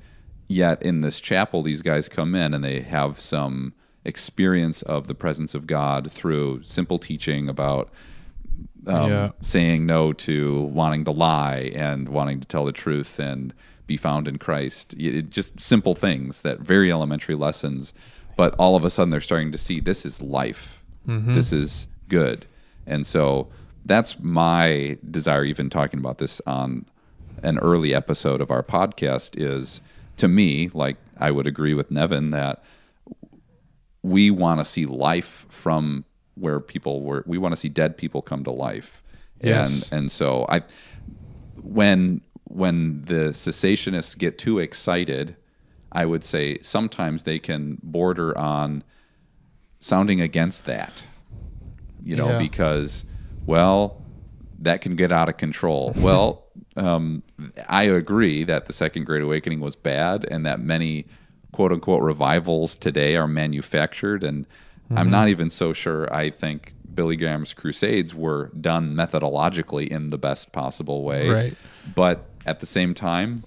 yet 0.47 0.81
in 0.81 1.01
this 1.01 1.19
chapel, 1.19 1.61
these 1.61 1.81
guys 1.81 2.07
come 2.07 2.33
in 2.35 2.53
and 2.53 2.63
they 2.63 2.79
have 2.81 3.19
some 3.19 3.73
experience 4.05 4.81
of 4.83 5.07
the 5.07 5.13
presence 5.15 5.53
of 5.53 5.67
God 5.67 6.09
through 6.11 6.63
simple 6.63 6.97
teaching 6.97 7.49
about 7.49 7.89
um, 8.87 9.09
Yeah. 9.11 9.31
saying 9.41 9.85
no 9.85 10.13
to 10.13 10.61
wanting 10.63 11.03
to 11.05 11.11
lie 11.11 11.71
and 11.75 12.09
wanting 12.09 12.39
to 12.39 12.47
tell 12.47 12.65
the 12.65 12.71
truth 12.71 13.19
and 13.19 13.53
be 13.85 13.97
found 13.97 14.27
in 14.27 14.37
Christ. 14.37 14.93
It, 14.97 15.29
just 15.29 15.59
simple 15.59 15.93
things 15.93 16.41
that 16.41 16.59
very 16.59 16.91
elementary 16.91 17.35
lessons, 17.35 17.93
but 18.35 18.53
all 18.59 18.75
of 18.75 18.83
a 18.85 18.89
sudden 18.89 19.09
they're 19.09 19.21
starting 19.21 19.51
to 19.51 19.57
see 19.57 19.79
this 19.79 20.05
is 20.05 20.21
life. 20.21 20.83
This 21.05 21.53
is 21.53 21.87
good. 22.09 22.45
And 22.85 23.07
so 23.07 23.47
that's 23.85 24.19
my 24.19 24.97
desire, 25.09 25.45
even 25.45 25.69
talking 25.69 25.99
about 26.01 26.17
this 26.17 26.41
on 26.45 26.85
an 27.43 27.57
early 27.59 27.93
episode 27.95 28.41
of 28.41 28.51
our 28.51 28.61
podcast, 28.63 29.39
is 29.39 29.81
to 30.17 30.27
me, 30.27 30.69
like 30.73 30.97
I 31.17 31.31
would 31.31 31.47
agree 31.47 31.73
with 31.73 31.89
Nevin, 31.91 32.31
that 32.31 32.61
we 34.03 34.29
want 34.31 34.59
to 34.59 34.65
see 34.65 34.85
life 34.85 35.45
from 35.49 36.03
where 36.39 36.59
people 36.59 37.01
were 37.01 37.23
we 37.25 37.37
want 37.37 37.51
to 37.51 37.57
see 37.57 37.69
dead 37.69 37.97
people 37.97 38.21
come 38.21 38.43
to 38.43 38.51
life 38.51 39.03
Yes. 39.41 39.89
and 39.91 39.99
and 39.99 40.11
so 40.11 40.45
i 40.49 40.61
when 41.61 42.21
when 42.45 43.03
the 43.05 43.29
cessationists 43.31 44.17
get 44.17 44.37
too 44.37 44.59
excited 44.59 45.35
i 45.91 46.05
would 46.05 46.23
say 46.23 46.57
sometimes 46.61 47.23
they 47.23 47.39
can 47.39 47.77
border 47.83 48.37
on 48.37 48.83
sounding 49.79 50.21
against 50.21 50.65
that 50.65 51.03
you 52.03 52.15
know 52.15 52.29
Yeah. 52.31 52.39
because 52.39 53.05
well 53.45 54.01
that 54.59 54.81
can 54.81 54.95
get 54.95 55.11
out 55.11 55.29
of 55.29 55.37
control 55.37 55.93
well 55.97 56.45
um, 56.75 57.21
i 57.67 57.83
agree 57.83 58.43
that 58.43 58.65
the 58.65 58.73
second 58.73 59.05
great 59.05 59.21
awakening 59.23 59.59
was 59.59 59.75
bad 59.75 60.25
and 60.31 60.45
that 60.45 60.59
many 60.59 61.05
quote 61.51 61.71
unquote 61.71 62.01
revivals 62.01 62.77
today 62.77 63.15
are 63.15 63.27
manufactured 63.27 64.23
and 64.23 64.45
Mm-hmm. 64.87 64.97
i'm 64.97 65.09
not 65.09 65.27
even 65.29 65.49
so 65.49 65.73
sure 65.73 66.11
i 66.13 66.29
think 66.29 66.73
billy 66.93 67.15
graham's 67.17 67.53
crusades 67.53 68.15
were 68.15 68.51
done 68.59 68.95
methodologically 68.95 69.87
in 69.87 70.09
the 70.09 70.17
best 70.17 70.51
possible 70.53 71.03
way 71.03 71.29
Right. 71.29 71.53
but 71.95 72.25
at 72.45 72.59
the 72.61 72.65
same 72.65 72.93
time 72.93 73.43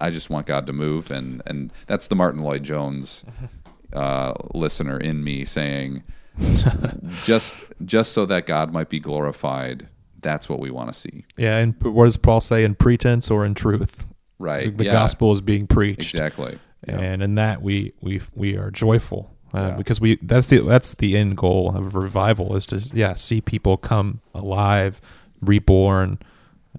I 0.00 0.10
just 0.10 0.28
want 0.28 0.46
God 0.48 0.66
to 0.66 0.72
move, 0.72 1.08
and 1.12 1.40
and 1.46 1.72
that's 1.86 2.08
the 2.08 2.16
Martyn 2.16 2.42
Lloyd-Jones 2.42 3.24
uh, 3.92 4.34
listener 4.52 4.98
in 4.98 5.22
me 5.22 5.44
saying, 5.44 6.02
just 7.24 7.54
just 7.84 8.12
so 8.12 8.26
that 8.26 8.46
God 8.46 8.72
might 8.72 8.88
be 8.88 8.98
glorified. 8.98 9.88
That's 10.20 10.48
what 10.48 10.58
we 10.58 10.70
want 10.70 10.92
to 10.92 10.98
see, 10.98 11.24
yeah, 11.36 11.58
and 11.58 11.74
what 11.82 12.04
does 12.04 12.16
Paul 12.16 12.40
say? 12.40 12.64
In 12.64 12.74
pretense 12.74 13.30
or 13.30 13.44
in 13.44 13.54
truth? 13.54 14.06
right? 14.40 14.64
The, 14.64 14.78
the 14.78 14.84
Yeah, 14.86 14.92
gospel 14.92 15.32
is 15.32 15.40
being 15.40 15.66
preached. 15.68 16.12
exactly. 16.14 16.58
Yeah. 16.88 16.98
and 16.98 17.22
in 17.22 17.36
that 17.36 17.62
we 17.62 17.92
we 18.00 18.20
we 18.34 18.56
are 18.56 18.70
joyful 18.70 19.33
uh, 19.54 19.68
Yeah. 19.70 19.76
because 19.76 20.00
we 20.00 20.18
that's 20.22 20.48
the 20.48 20.58
that's 20.60 20.94
the 20.94 21.16
end 21.16 21.36
goal 21.36 21.74
of 21.76 21.94
revival 21.94 22.56
is 22.56 22.66
to 22.66 22.78
yeah 22.94 23.14
see 23.14 23.40
people 23.40 23.76
come 23.76 24.20
alive 24.34 25.00
reborn. 25.40 26.18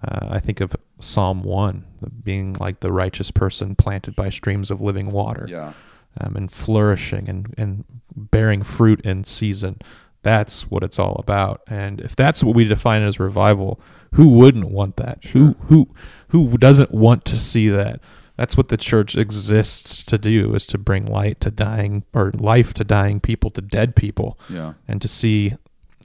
Uh, 0.04 0.28
i 0.30 0.40
think 0.40 0.60
of 0.60 0.76
psalm 1.00 1.42
1 1.42 1.86
being 2.24 2.54
like 2.60 2.82
the 2.82 2.92
righteous 2.92 3.32
person 3.32 3.76
planted 3.76 4.14
by 4.16 4.30
streams 4.30 4.70
of 4.70 4.82
living 4.82 5.10
water 5.12 5.48
yeah, 5.50 5.72
um, 6.20 6.36
and 6.36 6.52
flourishing 6.52 7.30
and, 7.30 7.54
and 7.58 7.84
bearing 8.16 8.62
fruit 8.64 9.02
in 9.02 9.24
season. 9.24 9.78
That's 10.22 10.70
what 10.72 10.84
it's 10.84 10.98
all 11.00 11.16
about. 11.20 11.62
And 11.68 12.00
if 12.02 12.16
that's 12.16 12.44
what 12.44 12.56
we 12.56 12.64
define 12.66 13.04
as 13.04 13.20
revival 13.20 13.80
who 14.14 14.30
wouldn't 14.30 14.70
want 14.70 14.96
that? 14.98 15.24
Who 15.26 15.56
who 15.68 15.88
who 16.30 16.58
doesn't 16.58 16.92
want 16.92 17.26
to 17.26 17.38
see 17.38 17.68
that 17.70 18.00
that's 18.38 18.58
what 18.58 18.70
the 18.70 18.78
church 18.78 19.16
exists 19.16 20.04
to 20.04 20.18
do 20.18 20.54
is 20.56 20.66
to 20.68 20.78
bring 20.78 21.06
light 21.06 21.40
to 21.42 21.52
dying 21.52 22.04
or 22.14 22.32
life 22.36 22.74
to 22.74 22.84
dying 22.84 23.20
people 23.20 23.50
to 23.52 23.62
dead 23.62 23.96
people 23.96 24.38
yeah, 24.50 24.74
and 24.88 25.02
to 25.02 25.08
see 25.08 25.54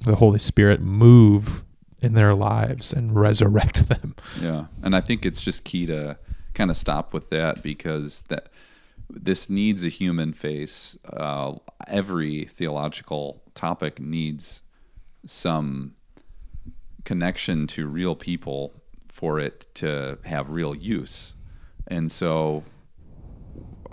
the 0.05 0.17
holy 0.17 0.39
spirit 0.39 0.81
move 0.81 1.65
in 2.01 2.15
their 2.15 2.35
lives 2.35 2.93
and 2.93 3.15
resurrect 3.15 3.89
them 3.89 4.15
yeah. 4.41 4.67
And 4.83 4.97
I 4.97 5.01
think 5.01 5.27
it's 5.27 5.43
just 5.43 5.65
key 5.65 5.87
to 5.87 6.19
kind 6.55 6.71
of 6.71 6.77
stop 6.77 7.13
with 7.13 7.31
that 7.31 7.63
because 7.63 8.23
that 8.29 8.49
this 9.09 9.51
needs 9.51 9.85
a 9.85 9.89
human 9.89 10.33
face. 10.33 10.97
Uh, 11.13 11.55
every 11.87 12.45
theological 12.45 13.43
topic 13.55 14.01
needs 14.01 14.63
some 15.25 15.95
connection 17.05 17.67
to 17.67 17.87
real 17.87 18.15
people 18.15 18.73
for 19.09 19.39
it 19.39 19.67
to 19.75 20.19
have 20.25 20.51
real 20.51 20.75
use. 20.75 21.35
And 21.89 22.11
so 22.11 22.65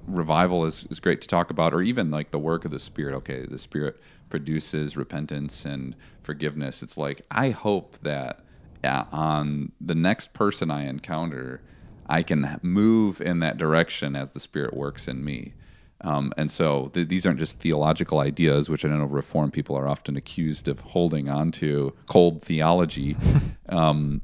revival 0.07 0.65
is, 0.65 0.85
is 0.89 0.99
great 0.99 1.21
to 1.21 1.27
talk 1.27 1.49
about, 1.49 1.73
or 1.73 1.81
even 1.81 2.09
like 2.11 2.31
the 2.31 2.39
work 2.39 2.65
of 2.65 2.71
the 2.71 2.79
Spirit. 2.79 3.15
Okay, 3.15 3.45
the 3.45 3.57
Spirit 3.57 3.99
produces 4.29 4.97
repentance 4.97 5.65
and 5.65 5.95
forgiveness. 6.21 6.81
It's 6.81 6.97
like, 6.97 7.21
I 7.31 7.49
hope 7.49 7.97
that 7.99 8.41
uh, 8.83 9.05
on 9.11 9.71
the 9.79 9.95
next 9.95 10.33
person 10.33 10.71
I 10.71 10.85
encounter, 10.85 11.61
I 12.07 12.23
can 12.23 12.59
move 12.61 13.21
in 13.21 13.39
that 13.39 13.57
direction 13.57 14.15
as 14.15 14.31
the 14.31 14.39
Spirit 14.39 14.73
works 14.73 15.07
in 15.07 15.23
me. 15.23 15.53
Um, 16.01 16.31
and 16.37 16.51
so 16.51 16.91
th- 16.93 17.07
these 17.07 17.25
aren't 17.25 17.39
just 17.39 17.59
theological 17.59 18.19
ideas, 18.19 18.69
which 18.69 18.85
I 18.85 18.89
know 18.89 19.05
Reformed 19.05 19.53
people 19.53 19.75
are 19.75 19.87
often 19.87 20.15
accused 20.15 20.67
of 20.67 20.79
holding 20.79 21.27
on 21.27 21.51
to 21.53 21.93
cold 22.07 22.43
theology. 22.43 23.17
um, 23.69 24.21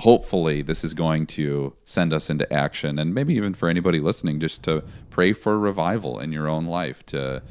hopefully 0.00 0.62
this 0.62 0.82
is 0.82 0.94
going 0.94 1.26
to 1.26 1.74
send 1.84 2.12
us 2.12 2.30
into 2.30 2.50
action 2.52 2.98
and 2.98 3.14
maybe 3.14 3.34
even 3.34 3.52
for 3.52 3.68
anybody 3.68 4.00
listening 4.00 4.40
just 4.40 4.62
to 4.62 4.82
pray 5.10 5.32
for 5.32 5.58
revival 5.58 6.18
in 6.18 6.32
your 6.32 6.48
own 6.48 6.66
life 6.66 7.04
to 7.04 7.42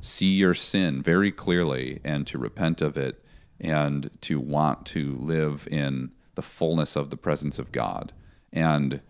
see 0.00 0.36
your 0.36 0.54
sin 0.54 1.02
very 1.02 1.32
clearly 1.32 2.00
and 2.04 2.26
to 2.26 2.38
repent 2.38 2.80
of 2.80 2.96
it 2.96 3.22
and 3.60 4.10
to 4.20 4.38
want 4.38 4.86
to 4.86 5.16
live 5.16 5.66
in 5.70 6.10
the 6.36 6.42
fullness 6.42 6.94
of 6.94 7.10
the 7.10 7.16
presence 7.16 7.58
of 7.58 7.72
God. 7.72 8.12
And 8.52 9.00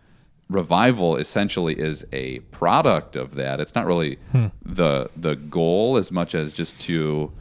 revival 0.49 1.15
essentially 1.15 1.79
is 1.79 2.03
a 2.11 2.39
product 2.39 3.15
of 3.15 3.35
that. 3.35 3.59
It's 3.59 3.75
not 3.75 3.85
really 3.85 4.17
hmm. 4.31 4.47
the 4.65 5.11
the 5.15 5.35
goal 5.35 5.95
as 5.95 6.11
much 6.11 6.33
as 6.33 6.53
just 6.53 6.79
to 6.81 7.31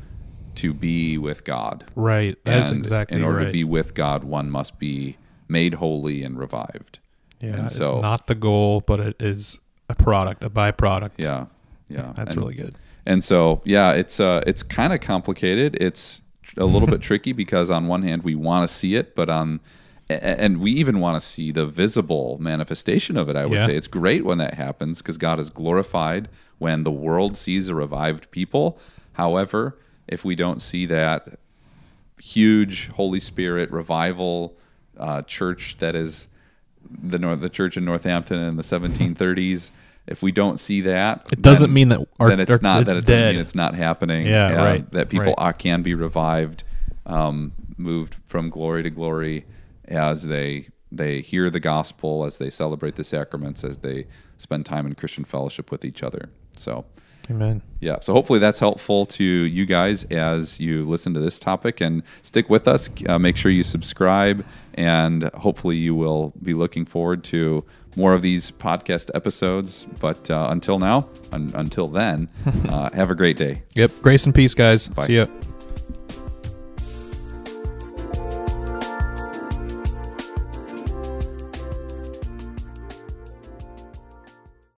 to 0.57 0.74
be 0.74 1.16
with 1.16 1.44
God. 1.44 1.84
Right. 1.94 2.36
That's 2.44 2.70
and 2.70 2.80
exactly 2.80 3.16
in 3.16 3.24
order 3.24 3.38
right. 3.38 3.46
to 3.46 3.53
be 3.53 3.64
with 3.64 3.94
God, 3.94 4.24
one 4.24 4.51
must 4.51 4.78
be 4.78 5.16
made 5.49 5.74
holy 5.74 6.22
and 6.22 6.38
revived. 6.38 6.99
yeah 7.40 7.55
and 7.55 7.64
it's 7.66 7.76
so- 7.76 8.01
not 8.01 8.26
the 8.26 8.34
goal 8.34 8.80
but 8.80 9.01
it 9.01 9.16
is 9.20 9.59
a 9.88 9.94
product 9.94 10.42
a 10.44 10.51
byproduct 10.51 11.12
Yeah, 11.16 11.46
yeah, 11.88 12.12
that's 12.16 12.34
and, 12.34 12.42
really 12.42 12.55
good 12.55 12.74
And 13.07 13.24
so, 13.24 13.62
yeah, 13.64 13.92
it's 13.92 14.20
uh, 14.20 14.42
it's 14.46 14.62
kind 14.62 14.92
of 14.92 15.01
complicated. 15.01 15.78
It's 15.80 16.20
a 16.59 16.66
little 16.66 16.86
bit 16.88 17.01
tricky 17.11 17.32
because 17.32 17.70
on 17.70 17.86
one 17.86 18.03
hand 18.03 18.22
we 18.22 18.34
want 18.34 18.68
to 18.68 18.74
see 18.74 18.96
it, 18.96 19.14
but 19.16 19.30
on 19.30 19.61
and 20.11 20.61
we 20.61 20.70
even 20.72 21.01
want 21.01 21.14
to 21.20 21.20
see 21.26 21.51
the 21.53 21.64
visible 21.66 22.36
manifestation 22.38 23.16
of 23.16 23.28
it. 23.30 23.36
I 23.36 23.44
would 23.46 23.55
Yeah. 23.61 23.66
say 23.66 23.76
it's 23.76 23.86
great 23.88 24.24
when 24.26 24.36
that 24.38 24.55
happens 24.55 25.01
because 25.01 25.16
God 25.18 25.38
is 25.40 25.49
glorified 25.49 26.28
when 26.59 26.82
the 26.82 26.90
world 26.92 27.34
sees 27.36 27.68
a 27.70 27.74
revived 27.74 28.30
people. 28.30 28.78
However, 29.12 29.78
if 30.07 30.22
we 30.24 30.34
don't 30.34 30.61
see 30.61 30.84
that 30.86 31.38
huge 32.20 32.88
Holy 32.88 33.20
Spirit 33.20 33.70
revival 33.70 34.57
uh, 34.99 35.22
church 35.22 35.76
that 35.78 35.94
is 35.94 36.28
the 36.90 37.18
North, 37.18 37.40
the 37.40 37.49
church 37.51 37.76
in 37.76 37.84
Northampton 37.84 38.38
in 38.40 38.57
the 38.57 38.62
1730s. 38.62 39.70
If 40.07 40.22
we 40.22 40.32
don't 40.32 40.59
see 40.59 40.80
that, 40.82 41.26
It 41.30 41.42
doesn't 41.42 41.68
then- 41.68 41.74
mean 41.74 41.88
that 41.90 42.07
our- 42.18 42.28
then 42.30 42.40
it's 42.40 42.51
our- 42.51 42.59
not 42.62 42.82
it's 42.82 42.92
that 42.92 42.99
it 42.99 43.01
doesn't 43.03 43.20
dead. 43.20 43.32
mean 43.34 43.40
it's 43.42 43.55
not 43.55 43.74
happening. 43.74 44.26
Yeah, 44.26 44.53
right, 44.53 44.90
That 44.92 45.11
people 45.11 45.26
right. 45.26 45.34
are, 45.38 45.53
can 45.53 45.82
be 45.82 45.94
revived, 45.94 46.64
um, 47.05 47.53
moved 47.76 48.16
from 48.26 48.49
glory 48.49 48.82
to 48.84 48.90
glory 48.90 49.44
as 49.86 50.26
they 50.26 50.66
they 50.90 51.20
hear 51.20 51.51
the 51.51 51.61
gospel, 51.61 52.24
as 52.24 52.38
they 52.38 52.49
celebrate 52.49 52.94
the 52.94 53.05
sacraments, 53.05 53.62
as 53.62 53.76
they 53.78 54.07
spend 54.38 54.64
time 54.64 54.86
in 54.86 54.94
Christian 54.94 55.22
fellowship 55.22 55.70
with 55.70 55.84
each 55.84 56.03
other. 56.03 56.30
So. 56.57 56.86
Amen. 57.30 57.61
Yeah, 57.80 57.99
so 58.01 58.14
hopefully 58.14 58.38
that's 58.38 58.59
helpful 58.59 59.05
to 59.05 59.22
you 59.22 59.66
guys 59.66 60.05
as 60.05 60.59
you 60.59 60.86
listen 60.86 61.12
to 61.12 61.20
this 61.20 61.38
topic 61.38 61.82
and 61.82 62.03
stick 62.22 62.49
with 62.49 62.66
us. 62.66 62.88
Uh, 63.07 63.18
make 63.18 63.36
sure 63.36 63.51
you 63.51 63.62
subscribe, 63.62 64.46
and 64.79 65.24
hopefully 65.35 65.76
you 65.76 65.95
will 65.95 66.33
be 66.41 66.55
looking 66.55 66.87
forward 66.87 67.24
to 67.24 67.64
more 67.97 68.14
of 68.14 68.22
these 68.22 68.53
podcast 68.53 69.11
episodes. 69.12 69.87
But 69.99 70.31
uh, 70.31 70.47
until 70.51 70.79
now, 70.79 71.09
un- 71.33 71.51
until 71.55 71.89
then, 71.89 72.31
uh, 72.68 72.91
have 72.91 73.11
a 73.11 73.14
great 73.16 73.37
day. 73.37 73.62
Yep. 73.74 74.01
Grace 74.03 74.24
and 74.24 74.35
peace, 74.35 74.55
guys. 74.55 74.87
Bye. 74.87 75.07
See 75.09 75.16
ya. 75.16 75.26